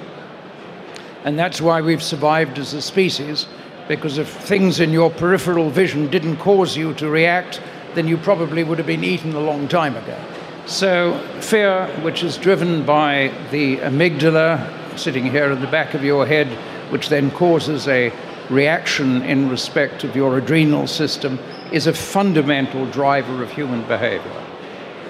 and 1.25 1.37
that's 1.37 1.61
why 1.61 1.81
we've 1.81 2.03
survived 2.03 2.59
as 2.59 2.73
a 2.73 2.81
species, 2.81 3.47
because 3.89 4.19
if 4.19 4.29
things 4.29 4.79
in 4.79 4.91
your 4.91 5.11
peripheral 5.11 5.71
vision 5.71 6.09
didn't 6.09 6.37
cause 6.37 6.77
you 6.77 6.95
to 6.95 7.11
react, 7.11 7.61
then 7.95 8.09
you 8.09 8.17
probably 8.17 8.65
would 8.65 8.79
have 8.79 8.87
been 8.87 9.05
eaten 9.05 9.35
a 9.35 9.41
long 9.41 9.69
time 9.69 9.97
ago. 9.97 10.19
So, 10.67 11.19
fear, 11.41 11.89
which 12.03 12.23
is 12.23 12.39
driven 12.39 12.87
by 12.87 13.33
the 13.51 13.79
amygdala 13.79 14.99
sitting 14.99 15.31
here 15.31 15.51
at 15.51 15.61
the 15.61 15.67
back 15.67 15.95
of 15.95 16.03
your 16.03 16.27
head, 16.27 16.49
which 16.91 17.09
then 17.09 17.31
causes 17.31 17.87
a 17.89 18.13
reaction 18.51 19.23
in 19.23 19.49
respect 19.49 20.05
of 20.05 20.17
your 20.17 20.39
adrenal 20.39 20.87
system, 20.87 21.39
is 21.73 21.87
a 21.87 21.93
fundamental 21.93 22.87
driver 22.87 23.43
of 23.43 23.51
human 23.51 23.83
behavior. 23.89 24.45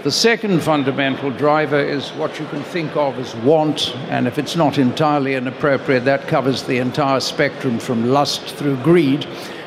The 0.05 0.11
second 0.11 0.61
fundamental 0.63 1.31
driver 1.31 1.81
is 1.81 2.11
what 2.11 2.39
you 2.39 2.47
can 2.47 2.63
think 2.63 2.95
of 2.95 3.19
as 3.19 3.35
want, 3.37 3.97
and 4.11 4.27
if 4.27 4.39
it's 4.39 4.55
not 4.55 4.77
entirely 4.77 5.35
inappropriate, 5.35 6.05
that 6.05 6.29
covers 6.29 6.63
the 6.63 6.77
entire 6.77 7.21
spectrum 7.21 7.79
from 7.79 8.11
lust 8.11 8.43
through 8.43 8.77
greed. 8.83 9.27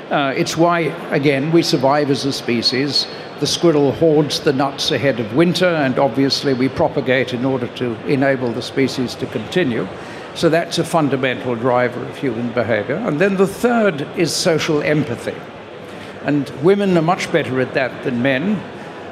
Uh, 0.10 0.34
it's 0.38 0.55
why, 0.55 0.80
again, 1.12 1.51
we 1.51 1.62
survive 1.62 2.10
as 2.10 2.24
a 2.24 2.32
species. 2.32 3.05
The 3.41 3.47
squirrel 3.47 3.91
hoards 3.91 4.39
the 4.39 4.53
nuts 4.53 4.91
ahead 4.91 5.20
of 5.20 5.36
winter, 5.36 5.68
and 5.68 5.99
obviously 5.99 6.53
we 6.53 6.70
propagate 6.70 7.34
in 7.34 7.43
order 7.43 7.68
to 7.76 7.93
enable 8.10 8.53
the 8.53 8.62
species 8.62 9.16
to 9.16 9.26
continue. 9.26 9.86
So 10.34 10.47
that's 10.47 10.78
a 10.78 10.86
fundamental 10.86 11.55
driver 11.55 12.01
of 12.05 12.16
human 12.16 12.53
behavior. 12.53 12.95
And 12.95 13.20
then 13.20 13.36
the 13.36 13.47
third 13.47 14.08
is 14.18 14.32
social 14.32 14.82
empathy. 14.82 15.36
And 16.24 16.49
women 16.64 16.97
are 16.97 17.01
much 17.01 17.30
better 17.34 17.60
at 17.60 17.74
that 17.74 18.03
than 18.05 18.22
men 18.22 18.62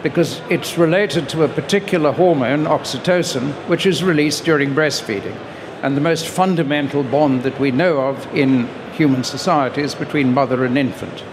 because 0.01 0.39
it's 0.49 0.77
related 0.77 1.27
to 1.29 1.43
a 1.43 1.49
particular 1.49 2.13
hormone, 2.13 2.65
oxytocin, 2.65 3.51
which 3.67 3.85
is 3.85 4.01
released 4.01 4.45
during 4.45 4.73
breastfeeding. 4.73 5.35
And 5.81 5.97
the 5.97 6.01
most 6.01 6.27
fundamental 6.27 7.03
bond 7.03 7.43
that 7.43 7.59
we 7.59 7.71
know 7.71 7.97
of 7.97 8.33
in 8.33 8.69
human 8.95 9.23
societies 9.23 9.93
between 9.95 10.33
mother 10.33 10.65
and 10.65 10.77
infant. 10.77 11.23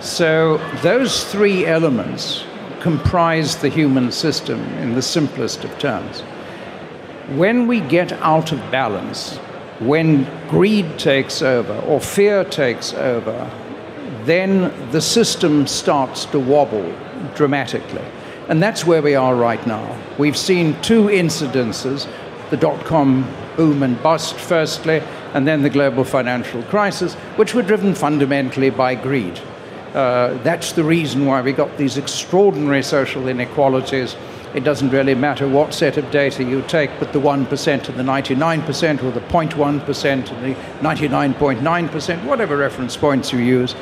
So 0.00 0.58
those 0.82 1.24
three 1.24 1.66
elements 1.66 2.44
comprise 2.80 3.56
the 3.56 3.68
human 3.68 4.12
system 4.12 4.60
in 4.78 4.94
the 4.94 5.02
simplest 5.02 5.64
of 5.64 5.78
terms. 5.78 6.20
When 7.36 7.66
we 7.66 7.80
get 7.80 8.12
out 8.12 8.52
of 8.52 8.58
balance, 8.70 9.36
when 9.80 10.24
greed 10.48 10.98
takes 10.98 11.42
over 11.42 11.74
or 11.80 12.00
fear 12.00 12.44
takes 12.44 12.94
over, 12.94 13.50
then 14.24 14.72
the 14.92 15.00
system 15.00 15.66
starts 15.66 16.24
to 16.26 16.38
wobble 16.38 16.94
dramatically. 17.34 18.04
And 18.48 18.62
that's 18.62 18.86
where 18.86 19.02
we 19.02 19.14
are 19.14 19.34
right 19.34 19.66
now. 19.66 19.98
We've 20.18 20.36
seen 20.36 20.80
two 20.82 21.04
incidences 21.04 22.08
the 22.50 22.56
dot 22.56 22.84
com 22.86 23.24
boom 23.58 23.82
and 23.82 24.02
bust, 24.02 24.36
firstly, 24.36 25.02
and 25.34 25.46
then 25.46 25.60
the 25.60 25.68
global 25.68 26.04
financial 26.04 26.62
crisis, 26.62 27.14
which 27.36 27.52
were 27.52 27.62
driven 27.62 27.94
fundamentally 27.94 28.70
by 28.70 28.94
greed. 28.94 29.38
Uh, 29.92 30.38
that's 30.44 30.72
the 30.72 30.84
reason 30.84 31.26
why 31.26 31.42
we 31.42 31.52
got 31.52 31.76
these 31.76 31.98
extraordinary 31.98 32.82
social 32.82 33.26
inequalities. 33.26 34.16
It 34.54 34.64
doesn't 34.64 34.90
really 34.90 35.14
matter 35.14 35.48
what 35.48 35.74
set 35.74 35.96
of 35.96 36.10
data 36.10 36.44
you 36.44 36.62
take, 36.62 36.90
but 37.00 37.12
the 37.12 37.20
1% 37.20 37.88
and 37.88 37.98
the 37.98 38.02
99%, 38.02 39.02
or 39.02 39.10
the 39.10 39.20
0.1% 39.20 40.04
and 40.06 40.24
the 40.24 40.54
99.9%, 40.80 42.24
whatever 42.24 42.56
reference 42.56 42.96
points 42.96 43.32
you 43.32 43.40
use, 43.40 43.74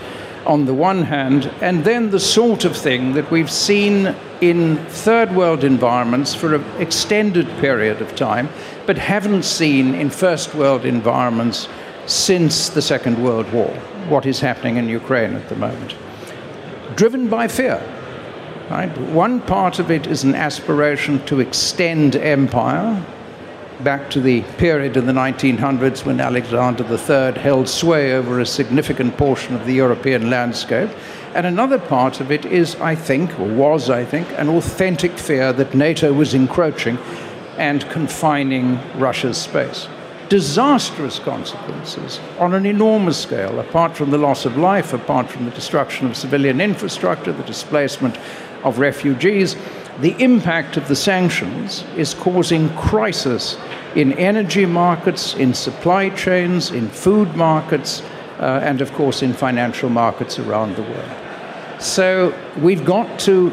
on 0.47 0.64
the 0.64 0.74
one 0.74 1.03
hand, 1.03 1.53
and 1.61 1.85
then 1.85 2.11
the 2.11 2.20
sort 2.20 2.64
of 2.64 2.77
thing 2.77 3.12
that 3.12 3.31
we've 3.31 3.51
seen 3.51 4.14
in 4.41 4.77
third 4.87 5.35
world 5.35 5.64
environments 5.64 6.35
for 6.35 6.55
an 6.55 6.64
extended 6.81 7.49
period 7.59 8.01
of 8.01 8.14
time, 8.14 8.49
but 8.87 8.97
haven't 8.97 9.45
seen 9.45 9.95
in 9.95 10.11
first 10.11 10.55
world 10.55 10.84
environments 10.84 11.68
since 12.07 12.68
the 12.68 12.82
Second 12.82 13.22
World 13.22 13.53
War, 13.53 13.70
what 14.09 14.26
is 14.26 14.41
happening 14.41 14.76
in 14.76 14.89
Ukraine 14.89 15.34
at 15.34 15.49
the 15.49 15.57
moment. 15.57 15.97
Driven 16.95 17.28
by 17.28 17.49
fear. 17.49 17.82
Right? 18.70 18.97
One 18.99 19.41
part 19.41 19.78
of 19.78 19.91
it 19.91 20.07
is 20.07 20.24
an 20.24 20.34
aspiration 20.34 21.24
to 21.26 21.41
extend 21.41 22.16
empire 22.16 23.05
back 23.80 24.09
to 24.11 24.20
the 24.20 24.43
period 24.59 24.97
in 24.97 25.07
the 25.07 25.12
1900s 25.12 26.05
when 26.05 26.20
Alexander 26.20 26.84
III 26.84 27.41
held 27.41 27.68
sway 27.68 28.14
over 28.14 28.41
a 28.41 28.47
significant 28.47 29.16
portion 29.16 29.55
of 29.55 29.66
the 29.66 29.74
European 29.74 30.30
landscape. 30.30 30.91
And 31.34 31.47
another 31.47 31.78
part 31.78 32.20
of 32.20 32.32
it 32.32 32.47
is, 32.47 32.74
I 32.76 32.95
think, 32.95 33.39
or 33.39 33.47
was, 33.47 33.91
I 33.91 34.05
think, 34.05 34.28
an 34.39 34.49
authentic 34.49 35.18
fear 35.18 35.53
that 35.53 35.74
NATO 35.74 36.12
was 36.12 36.32
encroaching 36.32 36.97
and 37.59 37.89
confining 37.91 38.79
Russia's 38.99 39.39
space. 39.39 39.89
Disastrous 40.29 41.19
consequences 41.19 42.21
on 42.39 42.55
an 42.55 42.67
enormous 42.67 43.17
scale, 43.17 43.61
apart 43.61 43.97
from 43.97 44.11
the 44.11 44.19
loss 44.19 44.45
of 44.45 44.57
life, 44.57 44.93
apart 44.93 45.31
from 45.31 45.45
the 45.45 45.53
destruction 45.53 46.07
of 46.07 46.17
civilian 46.17 46.61
infrastructure, 46.61 47.33
the 47.33 47.45
displacement 47.45 48.19
of 48.65 48.79
refugees, 48.79 49.57
the 50.01 50.21
impact 50.23 50.77
of 50.77 50.89
the 50.89 50.97
sanctions 50.97 51.85
is 51.97 52.13
causing 52.13 52.69
crisis 52.77 53.57
in 53.95 54.13
energy 54.15 54.67
markets, 54.67 55.35
in 55.35 55.55
supply 55.55 56.11
chains, 56.11 56.71
in 56.71 56.89
food 56.91 57.35
markets, 57.35 58.03
uh, 58.39 58.61
and 58.63 58.81
of 58.81 58.93
course 58.93 59.23
in 59.23 59.33
financial 59.33 59.89
markets 59.89 60.39
around 60.39 60.77
the 60.77 60.83
world. 60.83 61.81
So 61.81 62.35
we've 62.59 62.85
got 62.85 63.19
to 63.21 63.51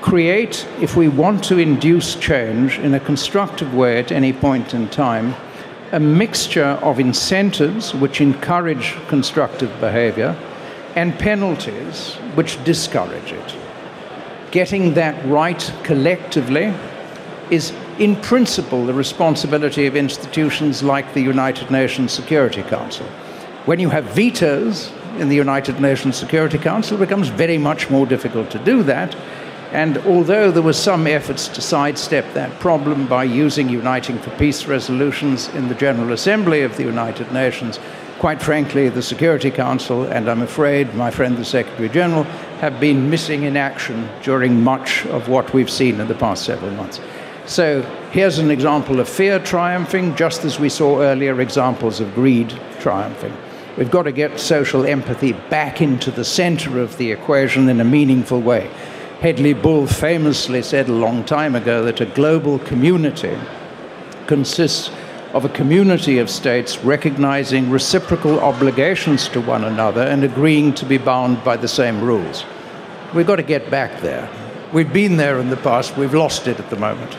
create, 0.00 0.66
if 0.80 0.96
we 0.96 1.08
want 1.08 1.44
to 1.44 1.58
induce 1.58 2.14
change 2.14 2.78
in 2.78 2.94
a 2.94 3.00
constructive 3.00 3.74
way 3.74 3.98
at 3.98 4.12
any 4.12 4.32
point 4.32 4.74
in 4.74 4.88
time, 4.88 5.34
a 5.92 6.00
mixture 6.00 6.78
of 6.82 7.00
incentives 7.00 7.94
which 7.94 8.20
encourage 8.20 8.96
constructive 9.08 9.70
behavior 9.80 10.36
and 10.96 11.18
penalties 11.18 12.14
which 12.34 12.62
discourage 12.64 13.32
it 13.32 13.56
getting 14.50 14.94
that 14.94 15.24
right 15.26 15.72
collectively 15.82 16.74
is, 17.50 17.72
in 17.98 18.16
principle, 18.16 18.86
the 18.86 18.94
responsibility 18.94 19.86
of 19.86 19.96
institutions 19.96 20.82
like 20.82 21.12
the 21.14 21.20
United 21.20 21.70
Nations 21.70 22.12
Security 22.12 22.62
Council. 22.62 23.06
When 23.66 23.80
you 23.80 23.90
have 23.90 24.04
vetoes 24.04 24.92
in 25.18 25.28
the 25.28 25.36
United 25.36 25.80
Nations 25.80 26.16
Security 26.16 26.58
Council, 26.58 26.96
it 26.96 27.00
becomes 27.00 27.28
very 27.28 27.58
much 27.58 27.90
more 27.90 28.06
difficult 28.06 28.50
to 28.50 28.58
do 28.58 28.82
that. 28.84 29.14
And 29.72 29.98
although 29.98 30.50
there 30.50 30.62
were 30.62 30.72
some 30.72 31.06
efforts 31.06 31.46
to 31.48 31.60
sidestep 31.60 32.34
that 32.34 32.58
problem 32.58 33.06
by 33.06 33.24
using 33.24 33.68
Uniting 33.68 34.18
for 34.18 34.30
Peace 34.30 34.66
resolutions 34.66 35.48
in 35.50 35.68
the 35.68 35.74
General 35.76 36.12
Assembly 36.12 36.62
of 36.62 36.76
the 36.76 36.82
United 36.82 37.32
Nations, 37.32 37.78
quite 38.18 38.42
frankly, 38.42 38.88
the 38.88 39.00
Security 39.00 39.50
Council, 39.50 40.04
and 40.04 40.28
I'm 40.28 40.42
afraid 40.42 40.94
my 40.94 41.10
friend 41.10 41.36
the 41.36 41.44
Secretary 41.44 41.88
General, 41.88 42.24
have 42.60 42.80
been 42.80 43.08
missing 43.08 43.44
in 43.44 43.56
action 43.56 44.08
during 44.22 44.62
much 44.62 45.06
of 45.06 45.28
what 45.28 45.54
we've 45.54 45.70
seen 45.70 46.00
in 46.00 46.08
the 46.08 46.14
past 46.14 46.44
several 46.44 46.72
months. 46.72 47.00
So 47.46 47.82
here's 48.10 48.38
an 48.38 48.50
example 48.50 49.00
of 49.00 49.08
fear 49.08 49.38
triumphing, 49.38 50.16
just 50.16 50.44
as 50.44 50.60
we 50.60 50.68
saw 50.68 51.00
earlier 51.00 51.40
examples 51.40 52.00
of 52.00 52.14
greed 52.14 52.52
triumphing. 52.80 53.34
We've 53.78 53.90
got 53.90 54.02
to 54.02 54.12
get 54.12 54.38
social 54.38 54.84
empathy 54.84 55.32
back 55.32 55.80
into 55.80 56.10
the 56.10 56.24
center 56.24 56.80
of 56.80 56.96
the 56.98 57.12
equation 57.12 57.68
in 57.68 57.80
a 57.80 57.84
meaningful 57.84 58.40
way. 58.40 58.70
Hedley 59.20 59.52
Bull 59.52 59.86
famously 59.86 60.62
said 60.62 60.88
a 60.88 60.94
long 60.94 61.24
time 61.24 61.54
ago 61.54 61.84
that 61.84 62.00
a 62.00 62.06
global 62.06 62.58
community 62.60 63.38
consists 64.26 64.90
of 65.34 65.44
a 65.44 65.50
community 65.50 66.16
of 66.16 66.30
states 66.30 66.78
recognizing 66.78 67.68
reciprocal 67.68 68.40
obligations 68.40 69.28
to 69.28 69.42
one 69.42 69.64
another 69.64 70.00
and 70.00 70.24
agreeing 70.24 70.72
to 70.72 70.86
be 70.86 70.96
bound 70.96 71.44
by 71.44 71.54
the 71.54 71.68
same 71.68 72.00
rules. 72.00 72.46
We've 73.14 73.26
got 73.26 73.36
to 73.36 73.42
get 73.42 73.70
back 73.70 74.00
there. 74.00 74.26
We've 74.72 74.90
been 74.90 75.18
there 75.18 75.38
in 75.38 75.50
the 75.50 75.58
past, 75.58 75.98
we've 75.98 76.14
lost 76.14 76.48
it 76.48 76.58
at 76.58 76.70
the 76.70 76.76
moment. 76.76 77.14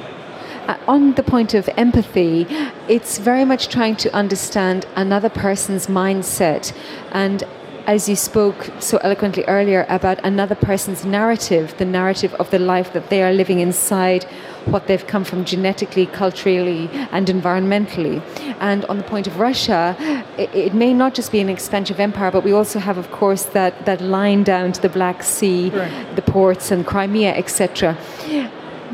Uh, 0.68 0.78
on 0.88 1.14
the 1.14 1.24
point 1.24 1.54
of 1.54 1.70
empathy, 1.78 2.48
it's 2.88 3.20
very 3.20 3.46
much 3.46 3.68
trying 3.68 3.96
to 3.98 4.12
understand 4.12 4.88
another 4.96 5.30
person's 5.30 5.86
mindset 5.86 6.76
and 7.12 7.44
as 7.88 8.08
you 8.08 8.16
spoke 8.16 8.70
so 8.80 8.98
eloquently 8.98 9.44
earlier 9.46 9.86
about 9.90 10.24
another 10.24 10.56
person's 10.56 11.06
narrative, 11.06 11.76
the 11.78 11.86
narrative 11.86 12.34
of 12.36 12.50
the 12.52 12.60
life 12.60 12.94
that 12.94 13.10
they 13.10 13.24
are 13.24 13.34
living 13.34 13.60
inside 13.60 14.24
what 14.66 14.88
they've 14.88 15.08
come 15.08 15.24
from 15.24 15.44
genetically, 15.44 16.06
culturally, 16.06 16.88
and 17.12 17.28
environmentally. 17.28 18.22
And 18.60 18.86
on 18.86 18.98
the 18.98 19.04
point 19.04 19.26
of 19.28 19.40
Russia, 19.40 19.96
it, 20.38 20.54
it, 20.54 20.74
may 20.74 20.94
not 20.94 21.16
just 21.16 21.32
be 21.32 21.40
an 21.40 21.50
expansive 21.50 22.00
empire, 22.00 22.30
but 22.30 22.44
we 22.44 22.52
also 22.52 22.78
have, 22.80 22.98
of 22.98 23.10
course, 23.12 23.44
that, 23.46 23.86
that 23.86 24.02
line 24.02 24.44
down 24.44 24.72
to 24.74 24.82
the 24.82 24.90
Black 24.90 25.24
Sea, 25.24 25.70
right. 25.70 26.16
the 26.16 26.22
ports, 26.22 26.70
and 26.70 26.86
Crimea, 26.86 27.34
etc. 27.34 27.98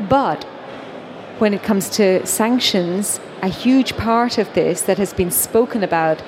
But 0.08 0.44
when 1.38 1.52
it 1.52 1.62
comes 1.62 1.90
to 1.90 2.24
sanctions, 2.26 3.20
a 3.42 3.48
huge 3.48 3.96
part 3.96 4.38
of 4.38 4.52
this 4.54 4.82
that 4.82 4.98
has 4.98 5.12
been 5.12 5.30
spoken 5.30 5.84
about 5.84 6.22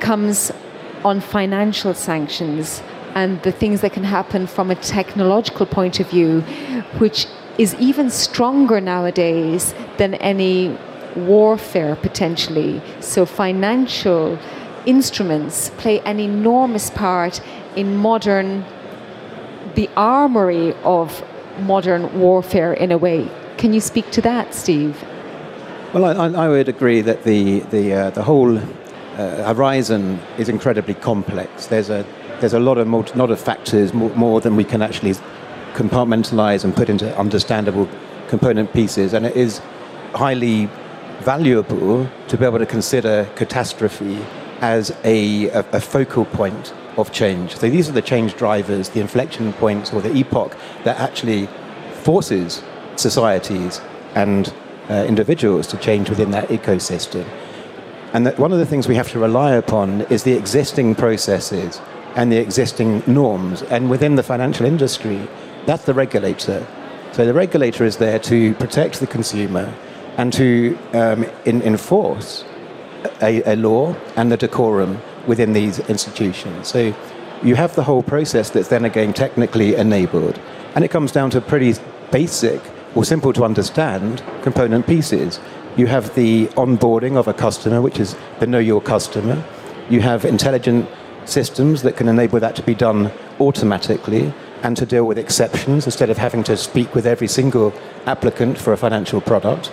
comes 0.00 0.50
on 1.04 1.20
financial 1.20 1.94
sanctions 1.94 2.82
and 3.14 3.42
the 3.42 3.52
things 3.52 3.80
that 3.80 3.92
can 3.92 4.04
happen 4.04 4.46
from 4.46 4.70
a 4.70 4.74
technological 4.74 5.66
point 5.66 6.00
of 6.00 6.08
view, 6.10 6.40
which 6.98 7.26
is 7.58 7.74
even 7.74 8.10
stronger 8.10 8.80
nowadays 8.80 9.74
than 9.96 10.14
any 10.14 10.76
warfare 11.16 11.96
potentially. 11.96 12.80
So, 13.00 13.26
financial 13.26 14.38
instruments 14.86 15.70
play 15.78 16.00
an 16.00 16.20
enormous 16.20 16.90
part 16.90 17.40
in 17.76 17.96
modern, 17.96 18.64
the 19.74 19.90
armory 19.96 20.74
of 20.84 21.24
modern 21.60 22.20
warfare 22.20 22.72
in 22.72 22.92
a 22.92 22.98
way. 22.98 23.28
Can 23.56 23.72
you 23.72 23.80
speak 23.80 24.10
to 24.12 24.20
that, 24.22 24.54
Steve? 24.54 24.96
Well, 25.92 26.04
I, 26.04 26.44
I 26.44 26.48
would 26.48 26.68
agree 26.68 27.00
that 27.00 27.24
the, 27.24 27.60
the, 27.70 27.94
uh, 27.94 28.10
the 28.10 28.22
whole 28.22 28.60
uh, 29.18 29.52
horizon 29.52 30.20
is 30.38 30.48
incredibly 30.48 30.94
complex. 30.94 31.66
There's 31.66 31.90
a 31.90 32.06
there's 32.40 32.54
a 32.54 32.60
lot 32.60 32.78
of 32.78 32.86
multi, 32.86 33.18
lot 33.18 33.32
of 33.32 33.40
factors 33.40 33.92
more, 33.92 34.10
more, 34.10 34.40
than 34.40 34.54
we 34.54 34.62
can 34.62 34.80
actually 34.80 35.14
compartmentalize 35.74 36.62
and 36.64 36.74
put 36.74 36.88
into 36.88 37.16
understandable 37.18 37.88
component 38.28 38.72
pieces, 38.72 39.12
and 39.12 39.26
it 39.26 39.36
is 39.36 39.60
highly 40.14 40.66
valuable 41.20 42.08
to 42.28 42.36
be 42.36 42.44
able 42.44 42.60
to 42.60 42.66
consider 42.66 43.28
catastrophe 43.34 44.24
as 44.60 44.90
a, 45.02 45.48
a, 45.48 45.60
a 45.72 45.80
focal 45.80 46.24
point 46.24 46.72
of 46.96 47.10
change. 47.12 47.56
So 47.56 47.68
these 47.68 47.88
are 47.88 47.92
the 47.92 48.02
change 48.02 48.36
drivers, 48.36 48.90
the 48.90 49.00
inflection 49.00 49.52
points, 49.54 49.92
or 49.92 50.00
the 50.00 50.14
epoch 50.14 50.56
that 50.84 50.98
actually 51.00 51.48
forces 52.02 52.62
societies 52.96 53.80
and 54.14 54.52
uh, 54.88 55.04
individuals 55.08 55.66
to 55.68 55.76
change 55.76 56.08
within 56.08 56.30
that 56.30 56.48
ecosystem. 56.48 57.26
And 58.12 58.26
that 58.26 58.38
one 58.38 58.52
of 58.52 58.58
the 58.58 58.66
things 58.66 58.88
we 58.88 58.94
have 58.94 59.10
to 59.10 59.18
rely 59.18 59.52
upon 59.52 60.02
is 60.02 60.22
the 60.22 60.32
existing 60.32 60.94
processes 60.94 61.80
and 62.16 62.32
the 62.32 62.38
existing 62.38 63.02
norms. 63.06 63.62
And 63.62 63.90
within 63.90 64.16
the 64.16 64.22
financial 64.22 64.66
industry, 64.66 65.28
that's 65.66 65.84
the 65.84 65.94
regulator. 65.94 66.66
So 67.12 67.26
the 67.26 67.34
regulator 67.34 67.84
is 67.84 67.98
there 67.98 68.18
to 68.20 68.54
protect 68.54 69.00
the 69.00 69.06
consumer 69.06 69.74
and 70.16 70.32
to 70.32 70.78
um, 70.94 71.26
in, 71.44 71.62
enforce 71.62 72.44
a, 73.22 73.42
a 73.42 73.56
law 73.56 73.94
and 74.16 74.32
the 74.32 74.36
decorum 74.36 75.00
within 75.26 75.52
these 75.52 75.78
institutions. 75.80 76.68
So 76.68 76.94
you 77.42 77.54
have 77.54 77.74
the 77.74 77.84
whole 77.84 78.02
process 78.02 78.50
that's 78.50 78.68
then 78.68 78.84
again 78.84 79.12
technically 79.12 79.74
enabled. 79.76 80.40
And 80.74 80.84
it 80.84 80.88
comes 80.88 81.12
down 81.12 81.30
to 81.30 81.40
pretty 81.40 81.74
basic 82.10 82.60
or 82.94 83.04
simple 83.04 83.32
to 83.34 83.44
understand 83.44 84.22
component 84.42 84.86
pieces. 84.86 85.38
You 85.78 85.86
have 85.86 86.12
the 86.16 86.48
onboarding 86.56 87.16
of 87.16 87.28
a 87.28 87.32
customer, 87.32 87.80
which 87.80 88.00
is 88.00 88.16
the 88.40 88.48
know 88.48 88.58
your 88.58 88.80
customer. 88.80 89.44
You 89.88 90.00
have 90.00 90.24
intelligent 90.24 90.88
systems 91.24 91.82
that 91.82 91.96
can 91.96 92.08
enable 92.08 92.40
that 92.40 92.56
to 92.56 92.62
be 92.62 92.74
done 92.74 93.12
automatically 93.38 94.34
and 94.64 94.76
to 94.76 94.84
deal 94.84 95.04
with 95.04 95.18
exceptions 95.18 95.86
instead 95.86 96.10
of 96.10 96.18
having 96.18 96.42
to 96.42 96.56
speak 96.56 96.96
with 96.96 97.06
every 97.06 97.28
single 97.28 97.72
applicant 98.06 98.58
for 98.58 98.72
a 98.72 98.76
financial 98.76 99.20
product. 99.20 99.70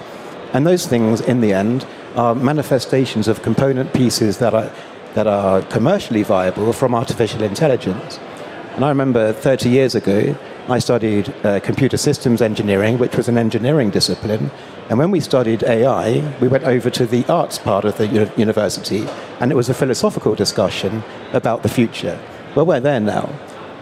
And 0.53 0.67
those 0.67 0.85
things, 0.85 1.21
in 1.21 1.41
the 1.41 1.53
end, 1.53 1.87
are 2.15 2.35
manifestations 2.35 3.27
of 3.27 3.41
component 3.41 3.91
pieces 3.91 4.37
that 4.37 4.53
are, 4.53 4.71
that 5.15 5.25
are 5.25 5.63
commercially 5.63 6.21
viable 6.21 6.71
from 6.71 6.93
artificial 6.93 7.41
intelligence. 7.41 8.19
And 8.75 8.83
I 8.83 8.89
remember 8.89 9.31
30 9.31 9.69
years 9.69 9.95
ago, 9.95 10.37
I 10.67 10.79
studied 10.79 11.33
uh, 11.45 11.61
computer 11.61 11.95
systems 11.95 12.41
engineering, 12.41 12.97
which 12.97 13.15
was 13.15 13.29
an 13.29 13.37
engineering 13.37 13.89
discipline. 13.89 14.51
And 14.89 14.99
when 14.99 15.11
we 15.11 15.21
studied 15.21 15.63
AI, 15.63 16.19
we 16.41 16.49
went 16.49 16.65
over 16.65 16.89
to 16.89 17.05
the 17.05 17.23
arts 17.31 17.57
part 17.57 17.85
of 17.85 17.97
the 17.97 18.07
u- 18.07 18.31
university, 18.35 19.07
and 19.39 19.49
it 19.49 19.55
was 19.55 19.69
a 19.69 19.73
philosophical 19.73 20.35
discussion 20.35 21.03
about 21.31 21.63
the 21.63 21.69
future. 21.69 22.19
Well, 22.53 22.65
we're 22.65 22.81
there 22.81 22.99
now. 22.99 23.29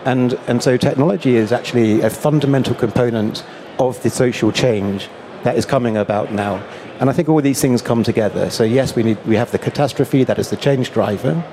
And, 0.05 0.33
and 0.47 0.61
so 0.61 0.77
technology 0.77 1.37
is 1.37 1.51
actually 1.51 2.01
a 2.01 2.11
fundamental 2.11 2.75
component 2.75 3.43
of 3.79 4.01
the 4.03 4.11
social 4.11 4.51
change 4.51 5.09
that 5.41 5.57
is 5.57 5.65
coming 5.65 5.97
about 5.97 6.31
now. 6.31 6.63
And 6.99 7.09
I 7.09 7.13
think 7.13 7.29
all 7.29 7.41
these 7.41 7.59
things 7.59 7.81
come 7.81 8.03
together. 8.03 8.51
So 8.51 8.63
yes, 8.63 8.95
we, 8.95 9.01
need, 9.01 9.25
we 9.25 9.37
have 9.37 9.49
the 9.49 9.59
catastrophe 9.59 10.23
that 10.25 10.37
is 10.37 10.51
the 10.51 10.55
change 10.55 10.91
driver. 10.91 11.43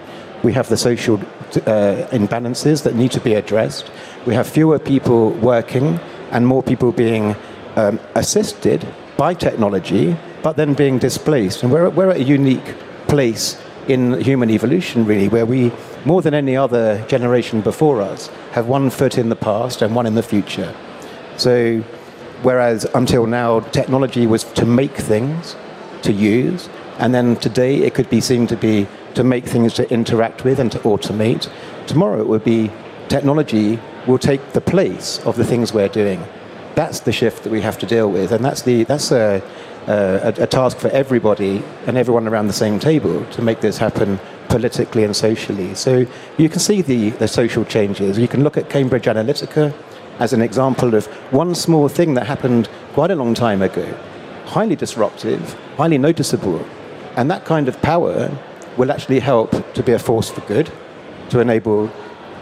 We 0.43 0.53
have 0.53 0.69
the 0.69 0.77
social 0.77 1.17
uh, 1.19 2.07
imbalances 2.13 2.83
that 2.85 2.95
need 2.95 3.13
to 3.13 3.21
be 3.21 3.35
addressed. 3.35 3.91
We 4.27 4.35
have 4.35 4.47
fewer 4.47 4.79
people 4.79 5.31
working 5.33 6.01
and 6.31 6.47
more 6.47 6.63
people 6.63 6.93
being 6.93 7.37
um, 7.77 8.01
assisted 8.15 8.87
by 9.17 9.35
technology, 9.35 10.17
but 10.43 10.57
then 10.57 10.75
being 10.75 10.99
displaced. 10.99 11.63
And 11.63 11.73
we're, 11.73 11.91
we're 11.91 12.11
at 12.11 12.17
a 12.17 12.25
unique 12.25 12.75
place 13.09 13.61
in 13.89 14.21
human 14.21 14.51
evolution, 14.51 15.05
really, 15.05 15.29
where 15.29 15.47
we, 15.47 15.73
more 16.05 16.23
than 16.23 16.35
any 16.35 16.57
other 16.57 17.05
generation 17.07 17.61
before 17.61 18.01
us, 18.01 18.29
have 18.53 18.67
one 18.67 18.91
foot 18.91 19.19
in 19.19 19.29
the 19.29 19.37
past 19.37 19.83
and 19.83 19.95
one 19.95 20.07
in 20.07 20.15
the 20.15 20.23
future. 20.23 20.75
So 21.37 21.83
Whereas 22.43 22.87
until 22.95 23.27
now, 23.27 23.61
technology 23.61 24.27
was 24.27 24.45
to 24.45 24.65
make 24.65 24.97
things, 24.97 25.57
to 26.03 26.13
use, 26.13 26.71
and 26.99 27.15
then 27.15 27.37
today 27.37 27.83
it 27.83 27.93
could 27.93 28.09
be 28.09 28.23
seen 28.23 28.47
to 28.47 28.57
be 28.57 28.87
to 29.15 29.25
make 29.25 29.45
things 29.45 29.75
to 29.75 29.91
interact 29.91 30.45
with 30.45 30.59
and 30.61 30.71
to 30.73 30.79
automate. 30.81 31.51
Tomorrow 31.87 32.21
it 32.21 32.29
will 32.29 32.39
be 32.39 32.71
technology 33.09 33.79
will 34.07 34.19
take 34.19 34.53
the 34.53 34.61
place 34.61 35.19
of 35.27 35.37
the 35.37 35.45
things 35.45 35.73
we're 35.73 35.89
doing. 35.89 36.25
That's 36.75 37.01
the 37.01 37.13
shift 37.13 37.43
that 37.43 37.51
we 37.51 37.61
have 37.61 37.79
to 37.79 37.87
deal 37.87 38.11
with, 38.11 38.33
and 38.33 38.45
that's 38.45 38.63
the 38.63 38.85
that's 38.85 39.11
a, 39.11 39.43
a, 39.87 40.35
a 40.39 40.47
task 40.47 40.79
for 40.79 40.89
everybody 40.89 41.63
and 41.87 41.97
everyone 41.97 42.29
around 42.29 42.47
the 42.47 42.53
same 42.53 42.79
table 42.79 43.25
to 43.33 43.43
make 43.43 43.61
this 43.61 43.79
happen 43.79 44.19
politically 44.49 45.05
and 45.05 45.15
socially. 45.15 45.75
So 45.75 46.07
you 46.39 46.49
can 46.49 46.61
see 46.61 46.83
the, 46.83 47.11
the 47.11 47.29
social 47.29 47.65
changes. 47.65 48.19
You 48.19 48.29
can 48.29 48.43
look 48.45 48.57
at 48.57 48.69
Cambridge 48.69 49.05
Analytica 49.05 49.75
as 50.19 50.33
an 50.33 50.43
example 50.43 50.95
of 50.95 51.07
one 51.33 51.55
small 51.55 51.89
thing 51.89 52.15
that 52.15 52.27
happened 52.27 52.69
quite 52.93 53.11
a 53.11 53.15
long 53.17 53.33
time 53.35 53.63
ago, 53.63 53.87
highly 54.47 54.77
disruptive, 54.77 55.55
highly 55.77 55.99
noticeable. 55.99 56.65
And 57.17 57.31
that 57.31 57.45
kind 57.45 57.69
of 57.69 57.81
power 57.83 58.31
will 58.81 58.91
actually 58.91 59.21
help 59.21 59.51
to 59.75 59.83
be 59.83 59.93
a 59.93 59.99
force 59.99 60.31
for 60.31 60.41
good, 60.53 60.73
to 61.29 61.39
enable 61.39 61.91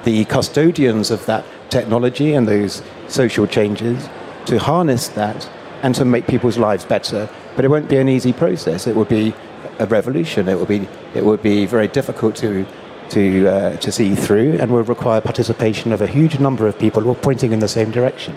the 0.05 0.25
custodians 0.27 1.11
of 1.11 1.27
that 1.27 1.45
technology 1.69 2.33
and 2.35 2.47
those 2.47 2.81
social 3.09 3.45
changes 3.45 4.09
to 4.47 4.57
harness 4.57 5.09
that 5.09 5.51
and 5.83 5.97
to 5.97 6.05
make 6.05 6.29
people's 6.29 6.57
lives 6.57 6.85
better. 6.85 7.29
But 7.57 7.65
it 7.65 7.69
won't 7.69 7.89
be 7.89 7.97
an 7.97 8.09
easy 8.09 8.33
process. 8.33 8.87
It 8.87 8.95
will 8.95 9.05
be 9.21 9.35
a 9.81 9.87
revolution. 9.87 10.49
It 10.49 10.55
will 10.55 10.73
be, 10.77 10.87
it 11.13 11.25
will 11.25 11.37
be 11.37 11.67
very 11.67 11.89
difficult 11.89 12.37
to 12.37 12.65
to, 13.11 13.49
uh, 13.49 13.77
to 13.79 13.91
see 13.91 14.15
through 14.15 14.59
and 14.61 14.71
will 14.71 14.83
require 14.83 15.19
participation 15.23 15.93
of 15.93 16.03
a 16.03 16.07
huge 16.07 16.39
number 16.39 16.67
of 16.67 16.79
people 16.79 17.11
are 17.11 17.15
pointing 17.15 17.53
in 17.53 17.59
the 17.59 17.69
same 17.69 17.91
direction. 17.91 18.35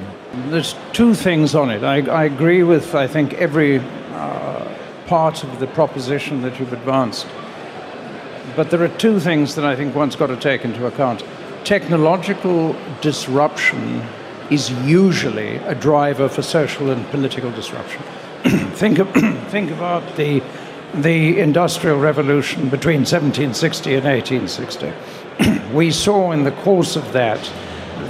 There's 0.49 0.75
two 0.93 1.13
things 1.13 1.55
on 1.55 1.69
it. 1.69 1.83
I, 1.83 1.97
I 2.09 2.23
agree 2.23 2.63
with, 2.63 2.95
I 2.95 3.05
think, 3.05 3.33
every 3.33 3.79
uh, 3.79 4.73
part 5.07 5.43
of 5.43 5.59
the 5.59 5.67
proposition 5.67 6.41
that 6.43 6.57
you've 6.57 6.71
advanced. 6.71 7.27
But 8.55 8.69
there 8.69 8.81
are 8.83 8.97
two 8.97 9.19
things 9.19 9.55
that 9.55 9.65
I 9.65 9.75
think 9.75 9.95
one's 9.95 10.15
got 10.15 10.27
to 10.27 10.37
take 10.37 10.65
into 10.65 10.85
account. 10.85 11.23
Technological 11.63 12.75
disruption 13.01 14.03
is 14.49 14.71
usually 14.85 15.55
a 15.57 15.75
driver 15.75 16.27
for 16.27 16.41
social 16.41 16.89
and 16.91 17.05
political 17.07 17.51
disruption. 17.51 18.01
think, 18.73 18.99
of, 18.99 19.11
think 19.49 19.71
about 19.71 20.15
the 20.17 20.41
the 20.93 21.39
Industrial 21.39 21.97
Revolution 21.97 22.67
between 22.67 22.99
1760 23.05 23.95
and 23.95 24.03
1860. 24.03 24.93
we 25.73 25.89
saw 25.89 26.31
in 26.31 26.43
the 26.43 26.51
course 26.51 26.97
of 26.97 27.13
that 27.13 27.39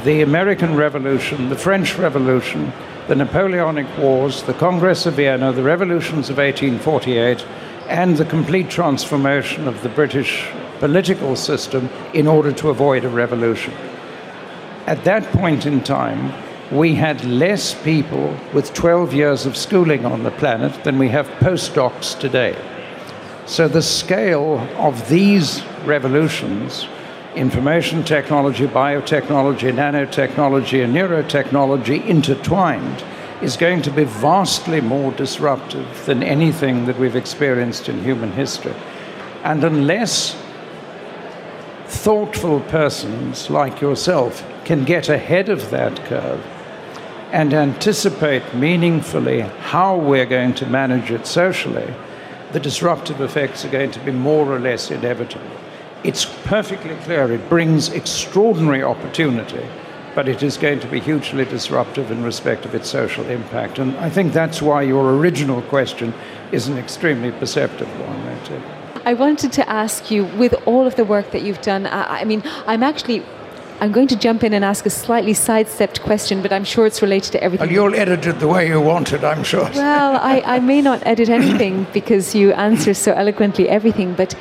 the 0.04 0.24
American 0.24 0.76
Revolution, 0.76 1.50
the 1.50 1.56
French 1.56 1.96
Revolution, 1.98 2.74
the 3.08 3.16
Napoleonic 3.16 3.86
Wars, 4.00 4.42
the 4.44 4.54
Congress 4.56 5.06
of 5.06 5.14
Vienna, 5.14 5.52
the 5.52 5.62
revolutions 5.62 6.30
of 6.30 6.38
1848, 6.38 7.46
and 7.88 8.18
the 8.18 8.26
complete 8.26 8.70
transformation 8.70 9.68
of 9.68 9.82
the 9.84 9.90
British 9.90 10.48
political 10.80 11.36
system 11.36 11.90
in 12.14 12.28
order 12.28 12.52
to 12.52 12.70
avoid 12.70 13.06
a 13.06 13.10
revolution. 13.10 13.74
At 14.88 15.04
that 15.04 15.24
point 15.32 15.66
in 15.66 15.82
time, 15.84 16.34
we 16.72 16.96
had 16.96 17.24
less 17.26 17.74
people 17.84 18.36
with 18.54 18.74
12 18.74 19.14
years 19.14 19.46
of 19.46 19.58
schooling 19.58 20.06
on 20.06 20.24
the 20.24 20.32
planet 20.32 20.84
than 20.84 20.98
we 20.98 21.10
have 21.10 21.28
postdocs 21.40 22.18
today. 22.18 22.56
So 23.46 23.68
the 23.68 23.82
scale 23.82 24.60
of 24.78 25.10
these 25.10 25.62
revolutions, 25.86 26.88
information 27.36 28.04
technology, 28.04 28.68
biotechnology, 28.68 29.74
nanotechnology, 29.74 30.84
and 30.84 30.96
neurotechnology 30.96 32.06
intertwined, 32.06 33.04
is 33.42 33.58
going 33.58 33.82
to 33.82 33.92
be 33.92 34.04
vastly 34.04 34.82
more 34.82 35.12
disruptive 35.14 36.06
than 36.06 36.22
anything 36.22 36.86
that 36.86 36.98
we've 37.00 37.16
experienced 37.16 37.90
in 37.90 38.04
human 38.04 38.32
history. 38.32 38.76
And 39.44 39.64
unless 39.64 40.36
thoughtful 41.88 42.60
persons 42.62 43.50
like 43.50 43.82
yourself 43.82 44.46
can 44.64 44.86
get 44.86 45.10
ahead 45.10 45.50
of 45.50 45.72
that 45.72 45.96
curve 46.06 46.46
and 47.32 47.54
anticipate 47.54 48.54
meaningfully 48.54 49.42
how 49.42 49.98
we're 49.98 50.26
going 50.26 50.54
to 50.54 50.66
manage 50.68 51.12
it 51.12 51.26
socially, 51.26 51.94
the 52.52 52.60
disruptive 52.60 53.22
effects 53.22 53.66
are 53.66 53.70
going 53.70 53.92
to 53.92 54.00
be 54.02 54.12
more 54.12 54.46
or 54.46 54.60
less 54.60 54.92
inevitable. 54.92 55.50
It's 56.04 56.26
perfectly 56.44 56.96
clear 57.04 57.32
it 57.32 57.50
brings 57.50 57.90
extraordinary 57.90 58.84
opportunity, 58.84 59.66
but 60.16 60.28
it 60.28 60.44
is 60.44 60.58
going 60.58 60.80
to 60.80 60.88
be 60.88 61.00
hugely 61.00 61.46
disruptive 61.46 62.12
in 62.12 62.24
respect 62.24 62.66
of 62.66 62.76
its 62.76 62.90
social 62.90 63.26
impact. 63.28 63.80
And 63.80 63.96
I 63.98 64.10
think 64.10 64.34
that's 64.34 64.62
why 64.62 64.82
your 64.82 65.18
original 65.18 65.62
question 65.64 66.14
is 66.52 66.68
an 66.68 66.78
extremely 66.78 67.32
perceptive 67.32 67.88
one. 68.00 68.22
I 69.06 69.14
wanted 69.14 69.52
to 69.54 69.68
ask 69.68 70.12
you, 70.12 70.26
with 70.26 70.54
all 70.66 70.86
of 70.86 70.96
the 70.96 71.06
work 71.06 71.32
that 71.32 71.42
you've 71.42 71.62
done, 71.62 71.88
I, 71.88 72.22
I 72.22 72.24
mean, 72.24 72.44
I'm 72.68 72.84
actually 72.84 73.24
I'm 73.82 73.92
going 73.92 74.08
to 74.10 74.16
jump 74.16 74.44
in 74.44 74.54
and 74.54 74.64
ask 74.64 74.86
a 74.86 74.92
slightly 74.92 75.34
sidestepped 75.34 76.04
question, 76.04 76.44
but 76.44 76.54
I'm 76.54 76.64
sure 76.64 76.86
it's 76.86 77.02
related 77.02 77.32
to 77.32 77.44
everything. 77.44 77.66
Well, 77.66 77.74
you'll 77.74 77.96
edit 77.96 78.28
it 78.28 78.40
the 78.40 78.48
way 78.48 78.68
you 78.68 78.80
want 78.80 79.12
it, 79.12 79.24
I'm 79.24 79.44
sure. 79.44 79.68
Well, 79.74 80.18
I, 80.18 80.44
I 80.46 80.60
may 80.60 80.84
not 80.84 81.02
edit 81.08 81.30
anything 81.30 81.88
because 81.92 82.36
you 82.36 82.54
answer 82.54 82.94
so 82.94 83.12
eloquently 83.14 83.68
everything, 83.68 84.14
but 84.14 84.36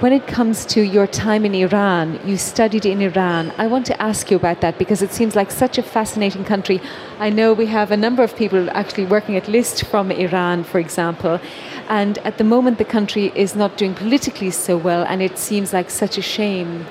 when 0.00 0.12
it 0.12 0.26
comes 0.26 0.66
to 0.66 0.82
your 0.82 1.06
time 1.06 1.46
in 1.46 1.54
Iran, 1.54 2.20
you 2.26 2.36
studied 2.36 2.84
in 2.84 3.00
Iran. 3.00 3.52
I 3.56 3.66
want 3.66 3.86
to 3.86 4.02
ask 4.02 4.30
you 4.30 4.36
about 4.36 4.60
that 4.60 4.78
because 4.78 5.00
it 5.00 5.10
seems 5.10 5.34
like 5.34 5.50
such 5.50 5.78
a 5.78 5.82
fascinating 5.82 6.44
country. 6.44 6.82
I 7.18 7.30
know 7.30 7.54
we 7.54 7.66
have 7.66 7.90
a 7.90 7.96
number 7.96 8.22
of 8.22 8.36
people 8.36 8.68
actually 8.70 9.06
working 9.06 9.36
at 9.36 9.48
LIST 9.48 9.86
from 9.86 10.10
Iran, 10.10 10.64
for 10.64 10.78
example. 10.78 11.40
And 11.88 12.18
at 12.18 12.36
the 12.36 12.44
moment, 12.44 12.76
the 12.76 12.84
country 12.84 13.32
is 13.34 13.54
not 13.56 13.78
doing 13.78 13.94
politically 13.94 14.50
so 14.50 14.76
well, 14.76 15.02
and 15.04 15.22
it 15.22 15.38
seems 15.38 15.72
like 15.72 15.88
such 15.88 16.18
a 16.18 16.22
shame. 16.22 16.84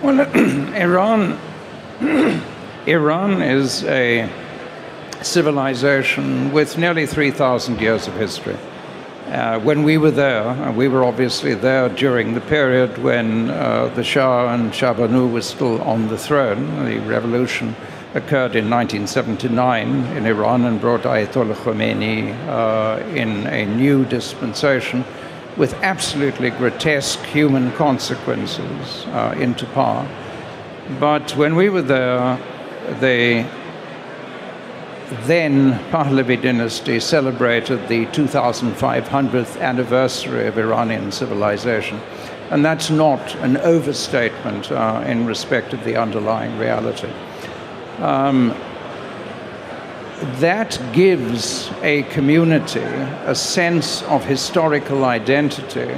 Well, 0.00 0.20
Iran, 0.76 1.38
Iran 2.86 3.42
is 3.42 3.82
a 3.84 4.30
civilization 5.22 6.52
with 6.52 6.78
nearly 6.78 7.06
3,000 7.06 7.80
years 7.80 8.06
of 8.06 8.14
history. 8.14 8.56
Uh, 9.26 9.58
when 9.60 9.82
we 9.82 9.96
were 9.96 10.10
there, 10.10 10.46
and 10.46 10.76
we 10.76 10.86
were 10.86 11.02
obviously 11.02 11.54
there 11.54 11.88
during 11.88 12.34
the 12.34 12.40
period 12.42 12.98
when 12.98 13.50
uh, 13.50 13.86
the 13.94 14.04
Shah 14.04 14.52
and 14.52 14.74
Shah 14.74 14.92
Banu 14.92 15.26
was 15.26 15.46
still 15.46 15.80
on 15.80 16.08
the 16.08 16.18
throne. 16.18 16.84
The 16.84 16.98
revolution 17.00 17.74
occurred 18.14 18.54
in 18.54 18.68
1979 18.68 19.88
in 20.16 20.26
Iran 20.26 20.66
and 20.66 20.78
brought 20.78 21.02
Ayatollah 21.02 21.54
Khomeini 21.54 22.32
uh, 22.48 23.02
in 23.16 23.46
a 23.46 23.64
new 23.64 24.04
dispensation 24.04 25.04
with 25.56 25.72
absolutely 25.82 26.50
grotesque 26.50 27.20
human 27.20 27.72
consequences 27.72 29.06
uh, 29.06 29.34
into 29.38 29.64
power. 29.66 30.06
But 31.00 31.34
when 31.34 31.56
we 31.56 31.70
were 31.70 31.82
there, 31.82 32.38
they 33.00 33.46
then 35.26 35.78
Pahlavi 35.90 36.40
dynasty 36.40 36.98
celebrated 36.98 37.88
the 37.88 38.06
2500th 38.06 39.60
anniversary 39.60 40.46
of 40.46 40.58
Iranian 40.58 41.12
civilization. 41.12 42.00
And 42.50 42.64
that's 42.64 42.90
not 42.90 43.34
an 43.36 43.56
overstatement 43.58 44.70
uh, 44.70 45.04
in 45.06 45.26
respect 45.26 45.72
of 45.72 45.84
the 45.84 45.96
underlying 45.96 46.56
reality. 46.58 47.10
Um, 47.98 48.54
that 50.40 50.80
gives 50.92 51.70
a 51.82 52.04
community 52.04 52.80
a 52.80 53.34
sense 53.34 54.02
of 54.04 54.24
historical 54.24 55.04
identity 55.04 55.94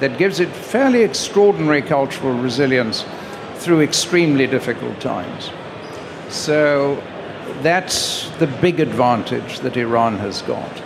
that 0.00 0.18
gives 0.18 0.40
it 0.40 0.48
fairly 0.48 1.02
extraordinary 1.02 1.80
cultural 1.80 2.34
resilience 2.34 3.04
through 3.56 3.80
extremely 3.80 4.46
difficult 4.46 5.00
times. 5.00 5.50
So 6.28 7.02
that's 7.62 8.28
the 8.38 8.46
big 8.46 8.80
advantage 8.80 9.60
that 9.60 9.76
Iran 9.76 10.18
has 10.18 10.42
got. 10.42 10.78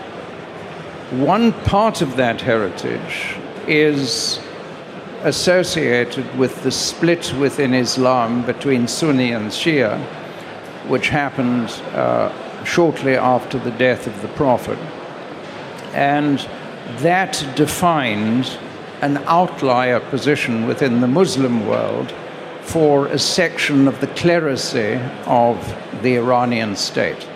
One 1.12 1.52
part 1.64 2.02
of 2.02 2.16
that 2.16 2.40
heritage 2.40 3.36
is 3.66 4.40
associated 5.22 6.38
with 6.38 6.62
the 6.62 6.70
split 6.70 7.32
within 7.34 7.74
Islam 7.74 8.44
between 8.44 8.86
Sunni 8.86 9.32
and 9.32 9.46
Shia, 9.50 9.98
which 10.86 11.08
happened 11.08 11.70
uh, 11.94 12.30
shortly 12.64 13.16
after 13.16 13.58
the 13.58 13.72
death 13.72 14.06
of 14.06 14.20
the 14.22 14.28
Prophet. 14.28 14.78
And 15.92 16.38
that 16.98 17.44
defined 17.56 18.58
an 19.00 19.18
outlier 19.26 20.00
position 20.00 20.66
within 20.66 21.00
the 21.00 21.08
Muslim 21.08 21.66
world 21.66 22.14
for 22.68 23.06
a 23.06 23.18
section 23.18 23.88
of 23.88 23.98
the 24.00 24.06
clerisy 24.08 25.00
of 25.26 25.56
the 26.02 26.16
Iranian 26.16 26.76
state. 26.76 27.26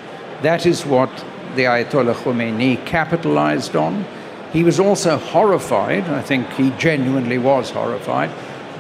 That 0.43 0.67
is 0.67 0.85
what 0.85 1.09
the 1.57 1.65
Ayatollah 1.65 2.15
Khomeini 2.15 2.85
capitalized 2.85 3.75
on. 3.75 4.05
He 4.53 4.63
was 4.63 4.79
also 4.79 5.17
horrified, 5.17 6.05
I 6.05 6.21
think 6.21 6.51
he 6.51 6.69
genuinely 6.73 7.39
was 7.39 7.71
horrified, 7.71 8.31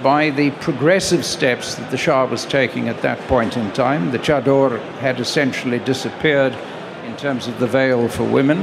by 0.02 0.28
the 0.28 0.50
progressive 0.50 1.24
steps 1.24 1.76
that 1.76 1.90
the 1.90 1.96
Shah 1.96 2.26
was 2.26 2.44
taking 2.44 2.90
at 2.90 3.00
that 3.00 3.18
point 3.28 3.56
in 3.56 3.72
time. 3.72 4.10
The 4.10 4.18
chador 4.18 4.78
had 4.98 5.20
essentially 5.20 5.78
disappeared 5.78 6.54
in 7.06 7.16
terms 7.16 7.46
of 7.46 7.58
the 7.60 7.66
veil 7.66 8.08
for 8.08 8.24
women. 8.24 8.58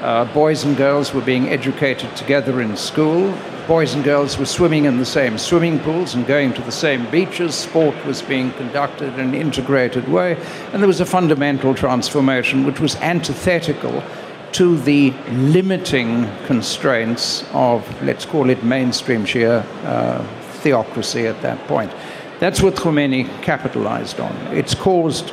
Uh, 0.00 0.24
boys 0.32 0.64
and 0.64 0.74
girls 0.74 1.12
were 1.12 1.20
being 1.20 1.50
educated 1.50 2.16
together 2.16 2.62
in 2.62 2.78
school 2.78 3.36
boys 3.66 3.94
and 3.94 4.04
girls 4.04 4.38
were 4.38 4.46
swimming 4.46 4.84
in 4.84 4.98
the 4.98 5.04
same 5.04 5.36
swimming 5.36 5.80
pools 5.80 6.14
and 6.14 6.24
going 6.26 6.52
to 6.54 6.62
the 6.62 6.72
same 6.72 7.10
beaches. 7.10 7.54
Sport 7.54 7.96
was 8.06 8.22
being 8.22 8.52
conducted 8.52 9.12
in 9.14 9.20
an 9.20 9.34
integrated 9.34 10.08
way. 10.08 10.36
And 10.72 10.80
there 10.80 10.86
was 10.86 11.00
a 11.00 11.06
fundamental 11.06 11.74
transformation 11.74 12.64
which 12.64 12.78
was 12.78 12.94
antithetical 12.96 14.04
to 14.52 14.78
the 14.78 15.10
limiting 15.30 16.30
constraints 16.46 17.44
of, 17.52 17.84
let's 18.02 18.24
call 18.24 18.50
it 18.50 18.62
mainstream 18.62 19.24
Shia 19.24 19.64
uh, 19.84 20.22
theocracy 20.62 21.26
at 21.26 21.42
that 21.42 21.58
point. 21.66 21.92
That's 22.38 22.62
what 22.62 22.74
Khomeini 22.74 23.26
capitalized 23.42 24.20
on. 24.20 24.32
It's 24.56 24.74
caused 24.74 25.32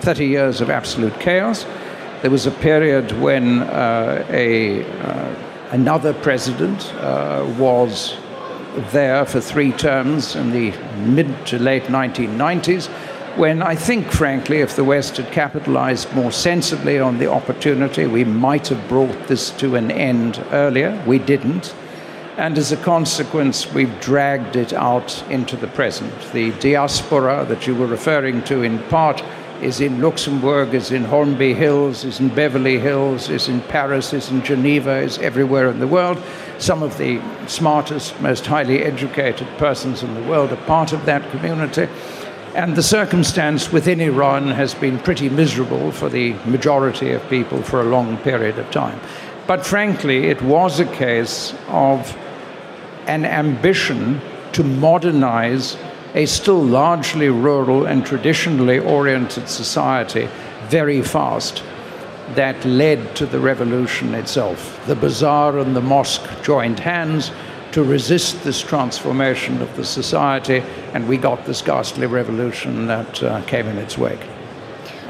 30 0.00 0.26
years 0.26 0.60
of 0.60 0.68
absolute 0.68 1.18
chaos. 1.18 1.64
There 2.20 2.30
was 2.30 2.46
a 2.46 2.50
period 2.50 3.12
when 3.20 3.60
uh, 3.62 4.26
a 4.28 4.84
uh, 4.84 5.49
Another 5.70 6.12
president 6.12 6.92
uh, 6.94 7.46
was 7.56 8.16
there 8.90 9.24
for 9.24 9.40
three 9.40 9.70
terms 9.70 10.34
in 10.34 10.50
the 10.50 10.76
mid 10.96 11.46
to 11.46 11.60
late 11.60 11.84
1990s, 11.84 12.88
when 13.36 13.62
I 13.62 13.76
think, 13.76 14.10
frankly, 14.10 14.58
if 14.58 14.74
the 14.74 14.82
West 14.82 15.16
had 15.16 15.30
capitalized 15.30 16.12
more 16.12 16.32
sensibly 16.32 16.98
on 16.98 17.18
the 17.18 17.30
opportunity, 17.30 18.08
we 18.08 18.24
might 18.24 18.66
have 18.66 18.88
brought 18.88 19.28
this 19.28 19.50
to 19.52 19.76
an 19.76 19.92
end 19.92 20.44
earlier. 20.50 21.00
We 21.06 21.20
didn't. 21.20 21.72
And 22.36 22.58
as 22.58 22.72
a 22.72 22.76
consequence, 22.76 23.72
we've 23.72 24.00
dragged 24.00 24.56
it 24.56 24.72
out 24.72 25.22
into 25.30 25.56
the 25.56 25.68
present. 25.68 26.12
The 26.32 26.50
diaspora 26.58 27.44
that 27.48 27.68
you 27.68 27.76
were 27.76 27.86
referring 27.86 28.42
to, 28.44 28.62
in 28.62 28.80
part, 28.88 29.22
is 29.62 29.80
in 29.80 30.00
Luxembourg, 30.00 30.74
is 30.74 30.90
in 30.90 31.04
Holmby 31.04 31.54
Hills, 31.54 32.04
is 32.04 32.20
in 32.20 32.28
Beverly 32.28 32.78
Hills, 32.78 33.28
is 33.28 33.48
in 33.48 33.60
Paris, 33.62 34.12
is 34.12 34.30
in 34.30 34.42
Geneva, 34.42 34.98
is 34.98 35.18
everywhere 35.18 35.70
in 35.70 35.80
the 35.80 35.86
world. 35.86 36.22
Some 36.58 36.82
of 36.82 36.96
the 36.98 37.20
smartest, 37.46 38.20
most 38.20 38.46
highly 38.46 38.82
educated 38.82 39.46
persons 39.58 40.02
in 40.02 40.14
the 40.14 40.22
world 40.22 40.52
are 40.52 40.66
part 40.66 40.92
of 40.92 41.04
that 41.06 41.30
community. 41.30 41.88
And 42.54 42.74
the 42.74 42.82
circumstance 42.82 43.70
within 43.70 44.00
Iran 44.00 44.48
has 44.48 44.74
been 44.74 44.98
pretty 44.98 45.28
miserable 45.28 45.92
for 45.92 46.08
the 46.08 46.32
majority 46.44 47.12
of 47.12 47.28
people 47.28 47.62
for 47.62 47.80
a 47.80 47.84
long 47.84 48.16
period 48.18 48.58
of 48.58 48.70
time. 48.70 48.98
But 49.46 49.64
frankly, 49.64 50.26
it 50.26 50.42
was 50.42 50.80
a 50.80 50.86
case 50.86 51.54
of 51.68 52.16
an 53.06 53.24
ambition 53.24 54.20
to 54.52 54.62
modernize 54.62 55.76
a 56.14 56.26
still 56.26 56.62
largely 56.62 57.28
rural 57.28 57.86
and 57.86 58.04
traditionally 58.04 58.78
oriented 58.78 59.48
society 59.48 60.28
very 60.68 61.02
fast 61.02 61.62
that 62.34 62.64
led 62.64 63.16
to 63.16 63.26
the 63.26 63.38
revolution 63.38 64.14
itself. 64.14 64.80
The 64.86 64.94
bazaar 64.94 65.58
and 65.58 65.74
the 65.74 65.80
mosque 65.80 66.28
joined 66.42 66.78
hands 66.78 67.32
to 67.72 67.82
resist 67.82 68.42
this 68.42 68.60
transformation 68.60 69.62
of 69.62 69.76
the 69.76 69.84
society, 69.84 70.62
and 70.92 71.08
we 71.08 71.16
got 71.16 71.44
this 71.44 71.62
ghastly 71.62 72.06
revolution 72.06 72.86
that 72.86 73.22
uh, 73.22 73.42
came 73.42 73.66
in 73.66 73.78
its 73.78 73.96
wake. 73.96 74.20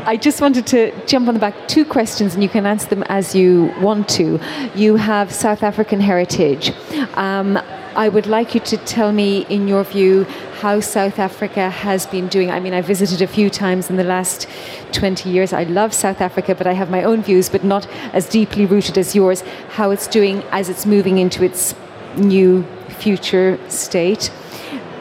I 0.05 0.17
just 0.17 0.41
wanted 0.41 0.67
to 0.69 1.07
jump 1.07 1.29
on 1.29 1.35
the 1.35 1.41
back 1.41 1.69
two 1.69 1.85
questions, 1.85 2.35
and 2.35 2.43
you 2.43 2.49
can 2.49 2.65
answer 2.65 2.89
them 2.89 3.03
as 3.05 3.35
you 3.35 3.73
want 3.81 4.09
to. 4.11 4.41
You 4.75 4.97
have 4.97 5.31
South 5.31 5.63
African 5.63 6.01
heritage. 6.01 6.73
Um, 7.15 7.59
I 7.97 8.09
would 8.09 8.27
like 8.27 8.55
you 8.55 8.61
to 8.61 8.77
tell 8.77 9.11
me, 9.11 9.45
in 9.49 9.67
your 9.67 9.83
view, 9.83 10.25
how 10.61 10.79
South 10.79 11.19
Africa 11.19 11.71
has 11.71 12.07
been 12.07 12.29
doing. 12.29 12.51
I 12.51 12.61
mean, 12.61 12.73
I 12.73 12.83
visited 12.83 13.21
a 13.21 13.27
few 13.27 13.51
times 13.51 13.91
in 13.91 13.97
the 13.97 14.05
last 14.05 14.47
20 14.93 15.29
years. 15.29 15.53
I 15.53 15.65
love 15.65 15.93
South 15.93 16.21
Africa, 16.21 16.55
but 16.55 16.69
I 16.69 16.73
have 16.75 16.89
my 16.89 17.03
own 17.03 17.23
views, 17.23 17.49
but 17.49 17.65
not 17.65 17.89
as 18.13 18.29
deeply 18.29 18.65
rooted 18.65 18.97
as 18.97 19.17
yours. 19.17 19.43
How 19.71 19.91
it's 19.91 20.07
doing 20.07 20.45
as 20.53 20.69
it's 20.69 20.87
moving 20.87 21.19
into 21.19 21.43
its 21.45 21.75
new 22.17 22.65
future 22.99 23.59
state. 23.69 24.31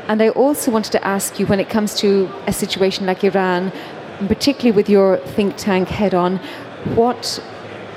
And 0.07 0.21
I 0.23 0.29
also 0.29 0.71
wanted 0.71 0.91
to 0.93 1.05
ask 1.05 1.39
you 1.39 1.45
when 1.45 1.59
it 1.59 1.69
comes 1.69 1.93
to 1.95 2.27
a 2.47 2.53
situation 2.53 3.05
like 3.05 3.23
Iran, 3.23 3.71
particularly 4.27 4.75
with 4.75 4.89
your 4.89 5.17
think 5.17 5.57
tank 5.57 5.89
head 5.89 6.15
on, 6.15 6.37
what 6.95 7.39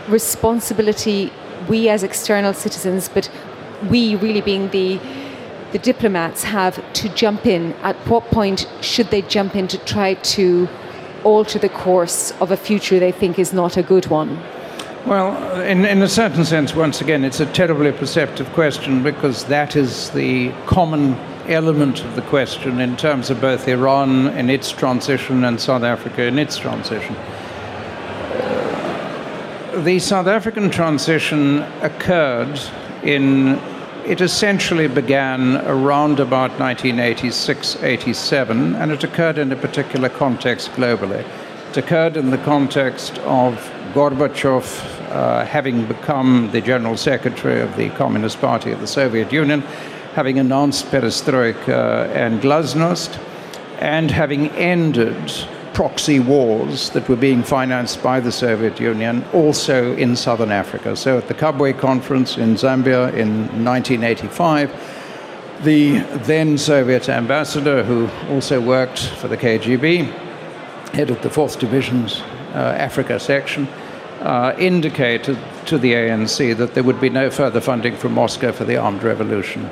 responsibility 0.09 1.33
we 1.69 1.89
as 1.89 2.03
external 2.03 2.53
citizens, 2.53 3.09
but 3.09 3.31
we 3.91 4.17
really 4.17 4.41
being 4.41 4.71
the 4.71 5.01
the 5.73 5.79
diplomats 5.79 6.45
have 6.45 6.93
to 6.93 7.09
jump 7.09 7.47
in? 7.47 7.73
At 7.83 7.97
what 8.07 8.25
point 8.27 8.69
should 8.83 9.09
they 9.09 9.23
jump 9.23 9.57
in 9.57 9.69
to 9.69 9.79
try 9.79 10.15
to 10.15 10.69
alter 11.25 11.59
the 11.59 11.71
course 11.71 12.31
of 12.41 12.51
a 12.51 12.57
future 12.57 12.99
they 12.99 13.13
think 13.13 13.39
is 13.39 13.53
not 13.53 13.77
a 13.77 13.83
good 13.83 14.07
one? 14.07 14.39
Well, 15.07 15.61
in, 15.63 15.85
in 15.85 16.03
a 16.03 16.09
certain 16.09 16.45
sense, 16.45 16.75
once 16.77 17.01
again, 17.01 17.25
it's 17.25 17.41
a 17.41 17.47
terribly 17.47 17.91
perceptive 17.91 18.49
question 18.53 19.03
because 19.03 19.45
that 19.47 19.75
is 19.75 20.11
the 20.11 20.53
common 20.67 21.15
element 21.49 22.05
of 22.05 22.15
the 22.15 22.23
question 22.23 22.81
in 22.81 22.97
terms 22.97 23.29
of 23.29 23.41
both 23.41 23.67
Iran 23.67 24.29
in 24.29 24.49
its 24.49 24.71
transition 24.71 25.45
and 25.45 25.61
South 25.61 25.83
Africa 25.83 26.23
in 26.23 26.39
its 26.39 26.57
transition. 26.57 27.17
The 29.85 29.99
South 29.99 30.29
African 30.29 30.71
transition 30.71 31.63
occurred 31.81 32.61
in 33.03 33.61
it 34.05 34.21
essentially 34.21 34.89
began 34.89 35.57
around 35.67 36.21
about 36.21 36.51
1986 36.59 37.83
87, 37.83 38.75
and 38.75 38.91
it 38.91 39.05
occurred 39.05 39.39
in 39.39 39.53
a 39.53 39.57
particular 39.57 40.09
context 40.09 40.71
globally. 40.73 41.25
It 41.71 41.77
occurred 41.77 42.17
in 42.17 42.31
the 42.31 42.39
context 42.39 43.19
of 43.21 43.55
Gorbachev 43.95 45.11
uh, 45.11 45.45
having 45.45 45.87
become 45.87 46.51
the 46.53 46.61
General 46.61 46.97
Secretary 46.97 47.61
of 47.61 47.77
the 47.77 47.91
Communist 47.91 48.41
Party 48.41 48.73
of 48.73 48.81
the 48.81 48.87
Soviet 48.87 49.33
Union, 49.33 49.61
having 50.15 50.39
announced 50.39 50.87
perestroika 50.87 52.09
and 52.09 52.41
glasnost, 52.41 53.19
and 53.79 54.11
having 54.11 54.49
ended 54.51 55.31
proxy 55.75 56.21
wars 56.21 56.91
that 56.91 57.09
were 57.09 57.17
being 57.17 57.43
financed 57.43 58.03
by 58.03 58.21
the 58.21 58.33
Soviet 58.33 58.79
Union, 58.81 59.25
also 59.33 59.97
in 59.97 60.17
southern 60.17 60.53
Africa. 60.53 60.97
So 60.97 61.19
at 61.19 61.29
the 61.29 61.35
Kabwe 61.35 61.79
Conference 61.79 62.37
in 62.37 62.55
Zambia 62.55 63.13
in 63.15 63.65
1985, 63.65 64.71
the 65.63 66.01
then 66.25 66.59
Soviet 66.59 67.09
ambassador, 67.09 67.83
who 67.85 68.09
also 68.33 68.61
worked 68.61 68.99
for 68.99 69.29
the 69.29 69.37
KGB, 69.37 70.05
head 70.93 71.11
of 71.11 71.23
the 71.23 71.29
4th 71.29 71.59
Division's 71.59 72.21
uh, 72.55 72.75
Africa 72.77 73.19
section, 73.19 73.67
uh, 74.21 74.55
indicated 74.59 75.39
to 75.67 75.79
the 75.79 75.93
ANC 75.95 76.57
that 76.57 76.75
there 76.75 76.83
would 76.83 77.01
be 77.01 77.11
no 77.11 77.31
further 77.31 77.61
funding 77.61 77.97
from 77.97 78.13
Moscow 78.13 78.53
for 78.53 78.65
the 78.65 78.77
armed 78.77 79.03
revolution. 79.03 79.71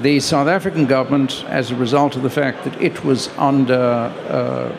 The 0.00 0.20
South 0.20 0.48
African 0.48 0.86
government, 0.86 1.44
as 1.48 1.70
a 1.70 1.76
result 1.76 2.16
of 2.16 2.22
the 2.22 2.30
fact 2.30 2.64
that 2.64 2.80
it 2.80 3.04
was 3.04 3.28
under 3.36 3.74
uh, 3.74 4.72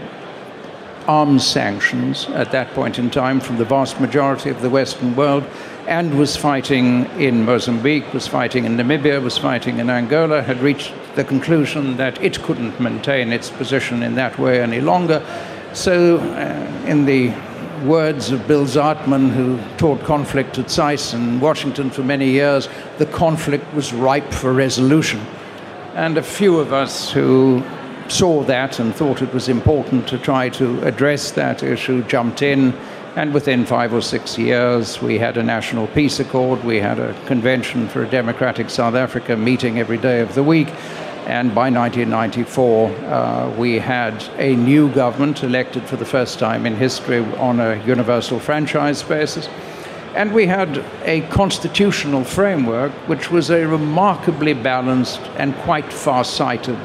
arms 1.08 1.46
sanctions 1.46 2.26
at 2.30 2.52
that 2.52 2.74
point 2.74 3.00
in 3.00 3.10
time 3.10 3.40
from 3.40 3.58
the 3.58 3.66
vast 3.66 4.00
majority 4.00 4.50
of 4.50 4.62
the 4.62 4.70
Western 4.70 5.16
world 5.16 5.44
and 5.88 6.18
was 6.18 6.36
fighting 6.36 7.06
in 7.20 7.44
Mozambique, 7.44 8.14
was 8.14 8.28
fighting 8.28 8.66
in 8.66 8.78
Namibia, 8.78 9.22
was 9.22 9.38
fighting 9.38 9.80
in 9.80 9.90
Angola, 9.90 10.42
had 10.42 10.60
reached 10.60 10.94
the 11.16 11.24
conclusion 11.24 11.98
that 11.98 12.22
it 12.22 12.42
couldn't 12.44 12.80
maintain 12.80 13.34
its 13.34 13.50
position 13.50 14.02
in 14.02 14.16
that 14.16 14.38
way 14.40 14.62
any 14.62 14.80
longer. 14.80 15.26
So, 15.74 16.18
uh, 16.20 16.86
in 16.88 17.06
the 17.06 17.34
words 17.84 18.32
of 18.32 18.48
Bill 18.48 18.66
Zartman, 18.66 19.32
who 19.32 19.60
taught 19.78 20.02
conflict 20.04 20.58
at 20.58 20.72
SAIS 20.72 21.14
in 21.14 21.40
Washington 21.40 21.90
for 21.90 22.02
many 22.02 22.30
years, 22.30 22.70
the 22.98 23.06
conflict 23.06 23.74
was 23.74 23.92
ripe 23.94 24.32
for 24.32 24.54
resolution. 24.54 25.20
And 25.96 26.18
a 26.18 26.24
few 26.24 26.60
of 26.60 26.72
us 26.72 27.12
who 27.12 27.62
saw 28.08 28.44
that 28.44 28.80
and 28.80 28.94
thought 28.94 29.22
it 29.22 29.34
was 29.34 29.50
important 29.50 30.08
to 30.10 30.18
try 30.18 30.50
to 30.50 30.82
address 30.84 31.32
that 31.32 31.64
issue, 31.64 32.04
jumped 32.04 32.42
in, 32.42 32.74
and 33.16 33.34
within 33.34 33.66
five 33.66 33.94
or 33.94 34.02
six 34.02 34.38
years, 34.38 35.02
we 35.02 35.20
had 35.20 35.38
a 35.38 35.44
national 35.44 35.88
peace 35.88 36.20
accord, 36.20 36.64
we 36.64 36.80
had 36.80 37.00
a 37.00 37.14
convention 37.26 37.88
for 37.88 38.04
a 38.04 38.10
democratic 38.10 38.70
South 38.70 38.96
Africa 38.96 39.38
meeting 39.38 39.80
every 39.80 39.98
day 39.98 40.20
of 40.20 40.34
the 40.34 40.44
week, 40.44 40.70
and 41.28 41.56
by 41.56 41.70
1994, 41.70 42.90
uh, 42.90 43.50
we 43.58 43.80
had 43.80 44.22
a 44.40 44.56
new 44.58 44.92
government 44.92 45.44
elected 45.44 45.84
for 45.84 45.96
the 45.96 46.06
first 46.06 46.38
time 46.38 46.66
in 46.66 46.76
history 46.76 47.20
on 47.36 47.62
a 47.62 47.82
universal 47.86 48.40
franchise 48.40 49.02
basis. 49.04 49.48
And 50.16 50.34
we 50.34 50.46
had 50.46 50.84
a 51.04 51.22
constitutional 51.30 52.26
framework 52.26 52.92
which 53.08 53.32
was 53.32 53.52
a 53.52 53.66
remarkably 53.66 54.54
balanced 54.54 55.22
and 55.38 55.56
quite 55.60 55.94
far 55.94 56.26
sighted 56.26 56.78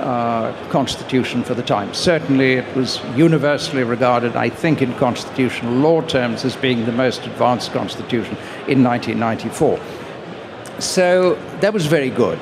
uh, 0.00 0.52
constitution 0.70 1.44
for 1.44 1.54
the 1.54 1.62
time. 1.62 1.92
Certainly, 1.94 2.54
it 2.54 2.76
was 2.76 3.00
universally 3.14 3.84
regarded, 3.84 4.36
I 4.36 4.48
think, 4.48 4.82
in 4.82 4.94
constitutional 4.94 5.74
law 5.74 6.00
terms, 6.00 6.44
as 6.44 6.56
being 6.56 6.86
the 6.86 6.92
most 6.92 7.26
advanced 7.26 7.72
constitution 7.72 8.36
in 8.66 8.82
1994. 8.82 9.80
So 10.78 11.34
that 11.60 11.72
was 11.72 11.86
very 11.86 12.10
good. 12.10 12.38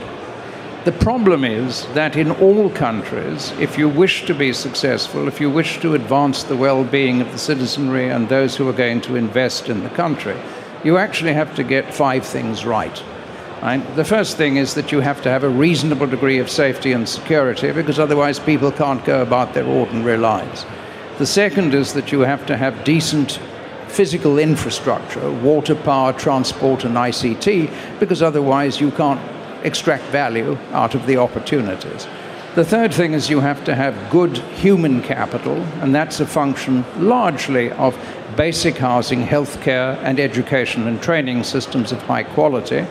The 0.84 0.92
problem 0.92 1.44
is 1.44 1.86
that 1.88 2.16
in 2.16 2.30
all 2.30 2.70
countries, 2.70 3.50
if 3.60 3.76
you 3.76 3.88
wish 3.88 4.24
to 4.26 4.34
be 4.34 4.52
successful, 4.52 5.28
if 5.28 5.40
you 5.40 5.50
wish 5.50 5.80
to 5.80 5.94
advance 5.94 6.44
the 6.44 6.56
well 6.56 6.84
being 6.84 7.20
of 7.20 7.30
the 7.32 7.38
citizenry 7.38 8.08
and 8.08 8.28
those 8.28 8.56
who 8.56 8.68
are 8.68 8.72
going 8.72 9.00
to 9.02 9.16
invest 9.16 9.68
in 9.68 9.82
the 9.82 9.90
country, 9.90 10.36
you 10.84 10.96
actually 10.96 11.34
have 11.34 11.54
to 11.56 11.64
get 11.64 11.92
five 11.92 12.24
things 12.24 12.64
right. 12.64 13.02
Right? 13.62 13.96
The 13.96 14.04
first 14.04 14.36
thing 14.36 14.56
is 14.56 14.74
that 14.74 14.92
you 14.92 15.00
have 15.00 15.20
to 15.22 15.30
have 15.30 15.42
a 15.42 15.48
reasonable 15.48 16.06
degree 16.06 16.38
of 16.38 16.48
safety 16.48 16.92
and 16.92 17.08
security 17.08 17.72
because 17.72 17.98
otherwise 17.98 18.38
people 18.38 18.70
can't 18.70 19.04
go 19.04 19.20
about 19.20 19.54
their 19.54 19.66
ordinary 19.66 20.16
lives. 20.16 20.64
The 21.18 21.26
second 21.26 21.74
is 21.74 21.92
that 21.94 22.12
you 22.12 22.20
have 22.20 22.46
to 22.46 22.56
have 22.56 22.84
decent 22.84 23.40
physical 23.88 24.38
infrastructure, 24.38 25.30
water, 25.40 25.74
power, 25.74 26.12
transport, 26.12 26.84
and 26.84 26.94
ICT, 26.94 27.98
because 27.98 28.22
otherwise 28.22 28.80
you 28.80 28.92
can't 28.92 29.20
extract 29.64 30.04
value 30.04 30.56
out 30.72 30.94
of 30.94 31.06
the 31.06 31.16
opportunities. 31.16 32.06
The 32.54 32.64
third 32.64 32.94
thing 32.94 33.12
is 33.12 33.28
you 33.30 33.40
have 33.40 33.64
to 33.64 33.74
have 33.74 34.10
good 34.10 34.38
human 34.38 35.02
capital, 35.02 35.56
and 35.80 35.94
that's 35.94 36.20
a 36.20 36.26
function 36.26 36.84
largely 36.98 37.70
of 37.72 37.96
basic 38.36 38.76
housing, 38.76 39.24
healthcare, 39.24 39.96
and 40.04 40.20
education 40.20 40.86
and 40.86 41.02
training 41.02 41.44
systems 41.44 41.92
of 41.92 42.00
high 42.02 42.22
quality. 42.22 42.86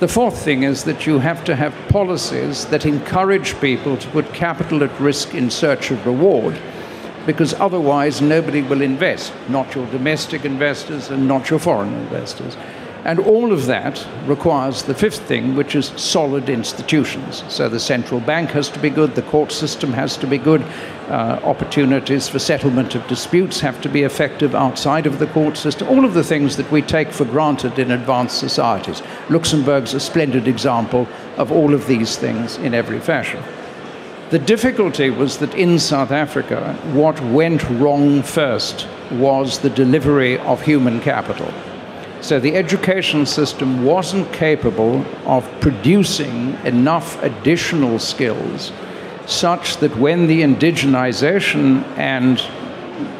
The 0.00 0.06
fourth 0.06 0.44
thing 0.44 0.62
is 0.62 0.84
that 0.84 1.08
you 1.08 1.18
have 1.18 1.42
to 1.44 1.56
have 1.56 1.74
policies 1.88 2.66
that 2.66 2.86
encourage 2.86 3.60
people 3.60 3.96
to 3.96 4.08
put 4.10 4.32
capital 4.32 4.84
at 4.84 5.00
risk 5.00 5.34
in 5.34 5.50
search 5.50 5.90
of 5.90 6.06
reward, 6.06 6.56
because 7.26 7.52
otherwise 7.54 8.22
nobody 8.22 8.62
will 8.62 8.80
invest, 8.80 9.32
not 9.48 9.74
your 9.74 9.86
domestic 9.88 10.44
investors 10.44 11.10
and 11.10 11.26
not 11.26 11.50
your 11.50 11.58
foreign 11.58 11.92
investors. 11.94 12.56
And 13.04 13.20
all 13.20 13.52
of 13.52 13.66
that 13.66 14.06
requires 14.26 14.82
the 14.82 14.94
fifth 14.94 15.20
thing, 15.20 15.54
which 15.54 15.74
is 15.74 15.92
solid 15.96 16.48
institutions. 16.48 17.44
So 17.48 17.68
the 17.68 17.80
central 17.80 18.20
bank 18.20 18.50
has 18.50 18.68
to 18.70 18.78
be 18.78 18.90
good, 18.90 19.14
the 19.14 19.22
court 19.22 19.52
system 19.52 19.92
has 19.92 20.16
to 20.18 20.26
be 20.26 20.36
good, 20.36 20.62
uh, 21.08 21.40
opportunities 21.42 22.28
for 22.28 22.38
settlement 22.38 22.94
of 22.94 23.06
disputes 23.06 23.60
have 23.60 23.80
to 23.80 23.88
be 23.88 24.02
effective 24.02 24.54
outside 24.54 25.06
of 25.06 25.18
the 25.18 25.26
court 25.28 25.56
system. 25.56 25.88
All 25.88 26.04
of 26.04 26.14
the 26.14 26.24
things 26.24 26.56
that 26.56 26.70
we 26.70 26.82
take 26.82 27.12
for 27.12 27.24
granted 27.24 27.78
in 27.78 27.92
advanced 27.92 28.38
societies. 28.38 29.02
Luxembourg's 29.30 29.94
a 29.94 30.00
splendid 30.00 30.48
example 30.48 31.08
of 31.36 31.50
all 31.52 31.72
of 31.74 31.86
these 31.86 32.16
things 32.16 32.58
in 32.58 32.74
every 32.74 33.00
fashion. 33.00 33.42
The 34.30 34.38
difficulty 34.38 35.08
was 35.08 35.38
that 35.38 35.54
in 35.54 35.78
South 35.78 36.10
Africa, 36.10 36.74
what 36.92 37.18
went 37.22 37.62
wrong 37.70 38.22
first 38.22 38.86
was 39.10 39.60
the 39.60 39.70
delivery 39.70 40.38
of 40.40 40.60
human 40.60 41.00
capital. 41.00 41.50
So 42.20 42.40
the 42.40 42.56
education 42.56 43.26
system 43.26 43.84
wasn't 43.84 44.32
capable 44.32 45.04
of 45.24 45.48
producing 45.60 46.54
enough 46.64 47.22
additional 47.22 47.98
skills 47.98 48.72
such 49.26 49.76
that 49.76 49.96
when 49.96 50.26
the 50.26 50.42
indigenization 50.42 51.84
and 51.96 52.40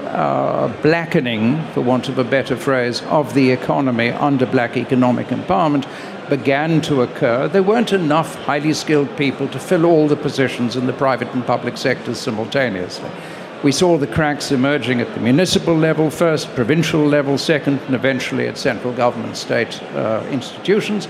uh, 0.08 0.68
blackening, 0.82 1.62
for 1.72 1.82
want 1.82 2.08
of 2.08 2.18
a 2.18 2.24
better 2.24 2.56
phrase, 2.56 3.02
of 3.02 3.34
the 3.34 3.50
economy 3.50 4.08
under 4.08 4.46
black 4.46 4.76
economic 4.76 5.28
empowerment 5.28 5.86
began 6.28 6.80
to 6.80 7.02
occur, 7.02 7.46
there 7.46 7.62
weren't 7.62 7.92
enough 7.92 8.34
highly 8.46 8.72
skilled 8.72 9.14
people 9.16 9.46
to 9.48 9.58
fill 9.58 9.84
all 9.84 10.08
the 10.08 10.16
positions 10.16 10.76
in 10.76 10.86
the 10.86 10.92
private 10.92 11.28
and 11.34 11.46
public 11.46 11.76
sectors 11.76 12.18
simultaneously. 12.18 13.10
We 13.64 13.72
saw 13.72 13.98
the 13.98 14.06
cracks 14.06 14.52
emerging 14.52 15.00
at 15.00 15.12
the 15.14 15.20
municipal 15.20 15.74
level 15.74 16.10
first, 16.10 16.54
provincial 16.54 17.04
level 17.04 17.36
second, 17.36 17.80
and 17.80 17.94
eventually 17.96 18.46
at 18.46 18.56
central 18.56 18.92
government 18.92 19.36
state 19.36 19.82
uh, 19.94 20.24
institutions. 20.30 21.08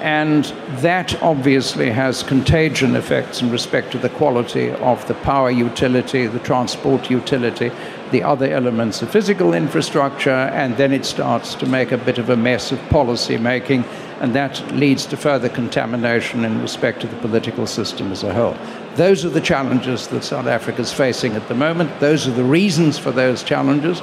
And 0.00 0.46
that 0.80 1.22
obviously 1.22 1.90
has 1.90 2.22
contagion 2.22 2.96
effects 2.96 3.42
in 3.42 3.50
respect 3.50 3.92
to 3.92 3.98
the 3.98 4.08
quality 4.08 4.70
of 4.70 5.06
the 5.06 5.14
power 5.14 5.50
utility, 5.50 6.26
the 6.26 6.38
transport 6.38 7.10
utility, 7.10 7.70
the 8.10 8.22
other 8.22 8.46
elements 8.46 9.02
of 9.02 9.10
physical 9.10 9.52
infrastructure, 9.52 10.30
and 10.30 10.76
then 10.78 10.92
it 10.92 11.04
starts 11.04 11.54
to 11.56 11.66
make 11.66 11.92
a 11.92 11.98
bit 11.98 12.16
of 12.16 12.30
a 12.30 12.36
mess 12.36 12.72
of 12.72 12.80
policy 12.88 13.36
making, 13.36 13.84
and 14.20 14.34
that 14.34 14.60
leads 14.74 15.04
to 15.06 15.16
further 15.18 15.50
contamination 15.50 16.44
in 16.44 16.62
respect 16.62 17.02
to 17.02 17.06
the 17.06 17.16
political 17.16 17.66
system 17.66 18.10
as 18.10 18.22
a 18.22 18.32
whole. 18.32 18.56
Those 18.96 19.24
are 19.24 19.30
the 19.30 19.40
challenges 19.40 20.08
that 20.08 20.22
South 20.22 20.46
Africa 20.46 20.82
is 20.82 20.92
facing 20.92 21.32
at 21.32 21.48
the 21.48 21.54
moment. 21.54 21.98
Those 21.98 22.28
are 22.28 22.32
the 22.32 22.44
reasons 22.44 22.98
for 22.98 23.10
those 23.10 23.42
challenges. 23.42 24.02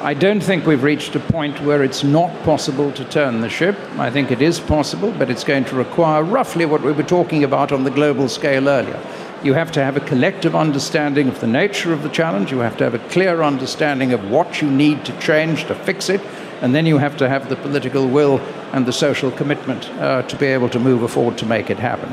I 0.00 0.14
don't 0.14 0.42
think 0.42 0.66
we've 0.66 0.82
reached 0.82 1.14
a 1.14 1.20
point 1.20 1.60
where 1.62 1.84
it's 1.84 2.02
not 2.02 2.30
possible 2.42 2.90
to 2.92 3.04
turn 3.04 3.40
the 3.40 3.48
ship. 3.48 3.78
I 3.98 4.10
think 4.10 4.32
it 4.32 4.42
is 4.42 4.58
possible, 4.58 5.12
but 5.12 5.30
it's 5.30 5.44
going 5.44 5.64
to 5.66 5.76
require 5.76 6.24
roughly 6.24 6.66
what 6.66 6.82
we 6.82 6.90
were 6.90 7.04
talking 7.04 7.44
about 7.44 7.70
on 7.70 7.84
the 7.84 7.90
global 7.90 8.28
scale 8.28 8.68
earlier. 8.68 9.00
You 9.44 9.54
have 9.54 9.70
to 9.72 9.84
have 9.84 9.96
a 9.96 10.00
collective 10.00 10.56
understanding 10.56 11.28
of 11.28 11.40
the 11.40 11.46
nature 11.46 11.92
of 11.92 12.02
the 12.02 12.08
challenge, 12.08 12.50
you 12.50 12.58
have 12.58 12.76
to 12.78 12.84
have 12.84 12.94
a 12.94 13.08
clear 13.10 13.42
understanding 13.42 14.12
of 14.12 14.28
what 14.28 14.60
you 14.60 14.68
need 14.68 15.04
to 15.04 15.18
change 15.20 15.66
to 15.66 15.74
fix 15.74 16.08
it, 16.08 16.20
and 16.62 16.74
then 16.74 16.84
you 16.84 16.98
have 16.98 17.16
to 17.18 17.28
have 17.28 17.48
the 17.48 17.56
political 17.56 18.08
will 18.08 18.40
and 18.72 18.86
the 18.86 18.92
social 18.92 19.30
commitment 19.30 19.88
uh, 20.00 20.22
to 20.22 20.36
be 20.36 20.46
able 20.46 20.68
to 20.70 20.80
move 20.80 21.08
forward 21.10 21.38
to 21.38 21.46
make 21.46 21.70
it 21.70 21.78
happen. 21.78 22.12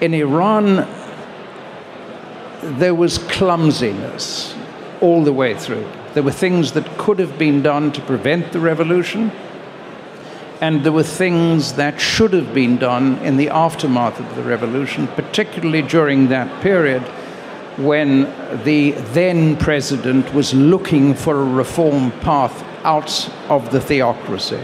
In 0.00 0.14
Iran, 0.14 0.86
there 2.78 2.94
was 2.94 3.18
clumsiness 3.18 4.54
all 5.00 5.24
the 5.24 5.32
way 5.32 5.54
through. 5.54 5.86
There 6.14 6.22
were 6.22 6.32
things 6.32 6.72
that 6.72 6.98
could 6.98 7.18
have 7.18 7.38
been 7.38 7.62
done 7.62 7.92
to 7.92 8.00
prevent 8.00 8.52
the 8.52 8.60
revolution, 8.60 9.32
And 10.60 10.84
there 10.84 10.92
were 10.92 11.02
things 11.02 11.74
that 11.74 12.00
should 12.00 12.32
have 12.32 12.54
been 12.54 12.78
done 12.78 13.18
in 13.18 13.36
the 13.36 13.50
aftermath 13.50 14.20
of 14.20 14.34
the 14.36 14.42
revolution, 14.42 15.08
particularly 15.08 15.82
during 15.82 16.28
that 16.28 16.62
period 16.62 17.02
when 17.76 18.22
the 18.64 18.92
then 19.12 19.56
president 19.56 20.32
was 20.32 20.54
looking 20.54 21.12
for 21.12 21.40
a 21.40 21.44
reform 21.44 22.12
path 22.20 22.64
out 22.84 23.28
of 23.50 23.72
the 23.72 23.80
theocracy. 23.80 24.60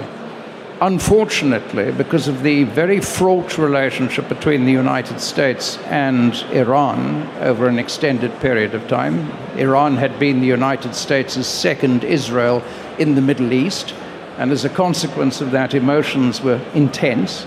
Unfortunately, 0.82 1.92
because 1.92 2.26
of 2.26 2.42
the 2.42 2.64
very 2.64 3.00
fraught 3.00 3.58
relationship 3.58 4.26
between 4.30 4.64
the 4.64 4.72
United 4.72 5.20
States 5.20 5.76
and 5.88 6.34
Iran 6.52 7.28
over 7.40 7.68
an 7.68 7.78
extended 7.78 8.32
period 8.40 8.74
of 8.74 8.88
time, 8.88 9.30
Iran 9.58 9.98
had 9.98 10.18
been 10.18 10.40
the 10.40 10.46
United 10.46 10.94
States' 10.94 11.46
second 11.46 12.02
Israel 12.02 12.62
in 12.98 13.14
the 13.14 13.20
Middle 13.20 13.52
East, 13.52 13.92
and 14.38 14.50
as 14.50 14.64
a 14.64 14.70
consequence 14.70 15.42
of 15.42 15.50
that, 15.50 15.74
emotions 15.74 16.40
were 16.40 16.62
intense. 16.72 17.46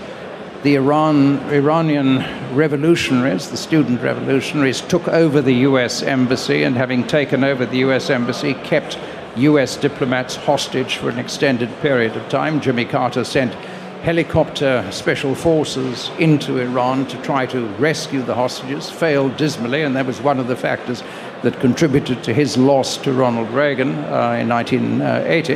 The 0.62 0.76
Iran, 0.76 1.40
Iranian 1.50 2.18
revolutionaries, 2.54 3.50
the 3.50 3.56
student 3.56 4.00
revolutionaries, 4.00 4.80
took 4.80 5.08
over 5.08 5.42
the 5.42 5.66
US 5.68 6.04
embassy, 6.04 6.62
and 6.62 6.76
having 6.76 7.04
taken 7.04 7.42
over 7.42 7.66
the 7.66 7.78
US 7.78 8.10
embassy, 8.10 8.54
kept 8.54 8.96
US 9.36 9.76
diplomats 9.76 10.36
hostage 10.36 10.96
for 10.96 11.08
an 11.08 11.18
extended 11.18 11.70
period 11.80 12.16
of 12.16 12.28
time. 12.28 12.60
Jimmy 12.60 12.84
Carter 12.84 13.24
sent 13.24 13.52
helicopter 14.04 14.86
special 14.92 15.34
forces 15.34 16.10
into 16.18 16.60
Iran 16.60 17.06
to 17.06 17.16
try 17.22 17.46
to 17.46 17.66
rescue 17.78 18.22
the 18.22 18.34
hostages, 18.34 18.90
failed 18.90 19.36
dismally, 19.36 19.82
and 19.82 19.96
that 19.96 20.04
was 20.04 20.20
one 20.20 20.38
of 20.38 20.46
the 20.46 20.56
factors 20.56 21.02
that 21.42 21.58
contributed 21.58 22.22
to 22.24 22.34
his 22.34 22.56
loss 22.56 22.96
to 22.98 23.12
Ronald 23.12 23.48
Reagan 23.50 23.94
uh, 24.04 24.36
in 24.38 24.48
1980. 24.48 25.54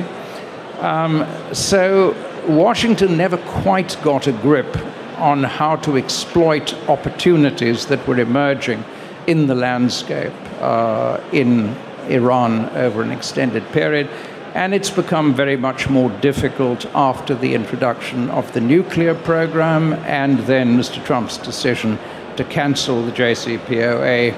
Um, 0.81 1.27
so 1.53 2.17
Washington 2.49 3.17
never 3.17 3.37
quite 3.37 3.99
got 4.03 4.27
a 4.27 4.33
grip 4.33 4.77
on 5.19 5.45
how 5.45 5.77
to 5.77 5.99
exploit 5.99 6.73
opportunities 6.89 7.87
that 7.87 8.07
were 8.09 8.19
emerging 8.19 8.83
in 9.27 9.47
the 9.47 9.55
landscape 9.55 10.33
uh, 10.61 11.21
in 11.33 11.77
Iran 12.11 12.69
over 12.77 13.03
an 13.03 13.11
extended 13.11 13.67
period. 13.73 14.09
And 14.55 14.75
it's 14.75 14.91
become 14.91 15.35
very 15.35 15.57
much 15.57 15.89
more 15.89 16.11
difficult 16.21 16.87
after 16.95 17.35
the 17.35 17.55
introduction 17.55 18.31
of 18.31 18.53
the 18.55 18.61
nuclear 18.61 19.15
program 19.15 19.93
and 20.05 20.39
then 20.41 20.77
Mr. 20.77 21.05
Trump's 21.05 21.37
decision 21.37 21.99
to 22.37 22.45
cancel 22.45 23.03
the 23.03 23.13
JCPOA 23.13 24.35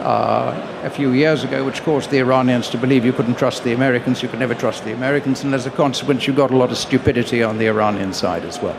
uh, 0.00 0.80
a 0.84 0.90
few 0.90 1.12
years 1.12 1.44
ago, 1.44 1.64
which 1.64 1.82
caused 1.82 2.10
the 2.10 2.18
Iranians 2.18 2.68
to 2.70 2.78
believe 2.78 3.04
you 3.04 3.12
couldn't 3.12 3.36
trust 3.36 3.64
the 3.64 3.72
Americans, 3.72 4.22
you 4.22 4.28
could 4.28 4.38
never 4.38 4.54
trust 4.54 4.84
the 4.84 4.92
Americans, 4.92 5.42
and 5.42 5.54
as 5.54 5.66
a 5.66 5.70
consequence, 5.70 6.26
you 6.26 6.32
got 6.32 6.50
a 6.50 6.56
lot 6.56 6.70
of 6.70 6.78
stupidity 6.78 7.42
on 7.42 7.58
the 7.58 7.66
Iranian 7.66 8.12
side 8.12 8.44
as 8.44 8.60
well. 8.62 8.76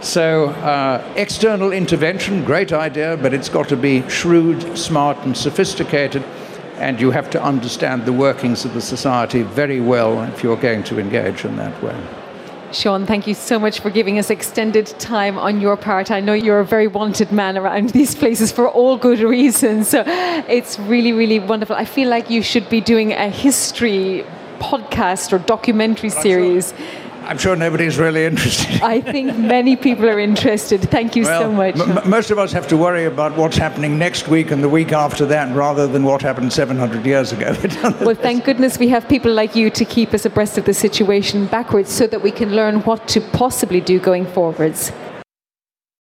So, 0.00 0.50
uh, 0.50 1.02
external 1.16 1.72
intervention, 1.72 2.44
great 2.44 2.72
idea, 2.72 3.18
but 3.20 3.34
it's 3.34 3.48
got 3.48 3.68
to 3.70 3.76
be 3.76 4.08
shrewd, 4.08 4.78
smart, 4.78 5.18
and 5.24 5.36
sophisticated 5.36 6.22
and 6.78 7.00
you 7.00 7.10
have 7.10 7.28
to 7.30 7.42
understand 7.42 8.04
the 8.04 8.12
workings 8.12 8.64
of 8.64 8.74
the 8.74 8.80
society 8.80 9.42
very 9.42 9.80
well 9.80 10.22
if 10.24 10.42
you're 10.42 10.56
going 10.56 10.82
to 10.84 10.98
engage 10.98 11.44
in 11.44 11.56
that 11.56 11.82
way. 11.82 11.96
Sean, 12.70 13.06
thank 13.06 13.26
you 13.26 13.32
so 13.32 13.58
much 13.58 13.80
for 13.80 13.88
giving 13.88 14.18
us 14.18 14.28
extended 14.28 14.86
time 14.98 15.38
on 15.38 15.60
your 15.60 15.76
part. 15.76 16.10
I 16.10 16.20
know 16.20 16.34
you're 16.34 16.60
a 16.60 16.66
very 16.66 16.86
wanted 16.86 17.32
man 17.32 17.56
around 17.56 17.90
these 18.00 18.14
places 18.14 18.52
for 18.52 18.68
all 18.68 18.96
good 18.98 19.20
reasons. 19.20 19.88
So 19.88 20.04
it's 20.06 20.78
really, 20.78 21.12
really 21.12 21.38
wonderful. 21.38 21.76
I 21.76 21.86
feel 21.86 22.10
like 22.10 22.28
you 22.28 22.42
should 22.42 22.68
be 22.68 22.80
doing 22.80 23.12
a 23.12 23.30
history 23.30 24.26
podcast 24.58 25.32
or 25.32 25.38
documentary 25.38 26.10
series. 26.10 26.74
I'm 27.28 27.36
sure 27.36 27.54
nobody's 27.54 27.98
really 27.98 28.24
interested. 28.24 28.80
I 28.82 29.02
think 29.02 29.36
many 29.36 29.76
people 29.76 30.08
are 30.08 30.18
interested. 30.18 30.80
Thank 30.80 31.14
you 31.14 31.24
well, 31.24 31.42
so 31.42 31.52
much. 31.52 31.78
M- 31.78 32.08
most 32.08 32.30
of 32.30 32.38
us 32.38 32.52
have 32.52 32.66
to 32.68 32.76
worry 32.78 33.04
about 33.04 33.36
what's 33.36 33.58
happening 33.58 33.98
next 33.98 34.28
week 34.28 34.50
and 34.50 34.62
the 34.62 34.68
week 34.68 34.92
after 34.92 35.26
that 35.26 35.54
rather 35.54 35.86
than 35.86 36.04
what 36.04 36.22
happened 36.22 36.50
700 36.50 37.04
years 37.04 37.32
ago. 37.32 37.54
well, 38.00 38.14
thank 38.14 38.44
goodness 38.44 38.78
we 38.78 38.88
have 38.88 39.06
people 39.10 39.30
like 39.30 39.54
you 39.54 39.68
to 39.68 39.84
keep 39.84 40.14
us 40.14 40.24
abreast 40.24 40.56
of 40.56 40.64
the 40.64 40.72
situation 40.72 41.46
backwards 41.46 41.92
so 41.92 42.06
that 42.06 42.22
we 42.22 42.30
can 42.30 42.56
learn 42.56 42.80
what 42.84 43.06
to 43.08 43.20
possibly 43.20 43.82
do 43.82 44.00
going 44.00 44.24
forwards. 44.24 44.90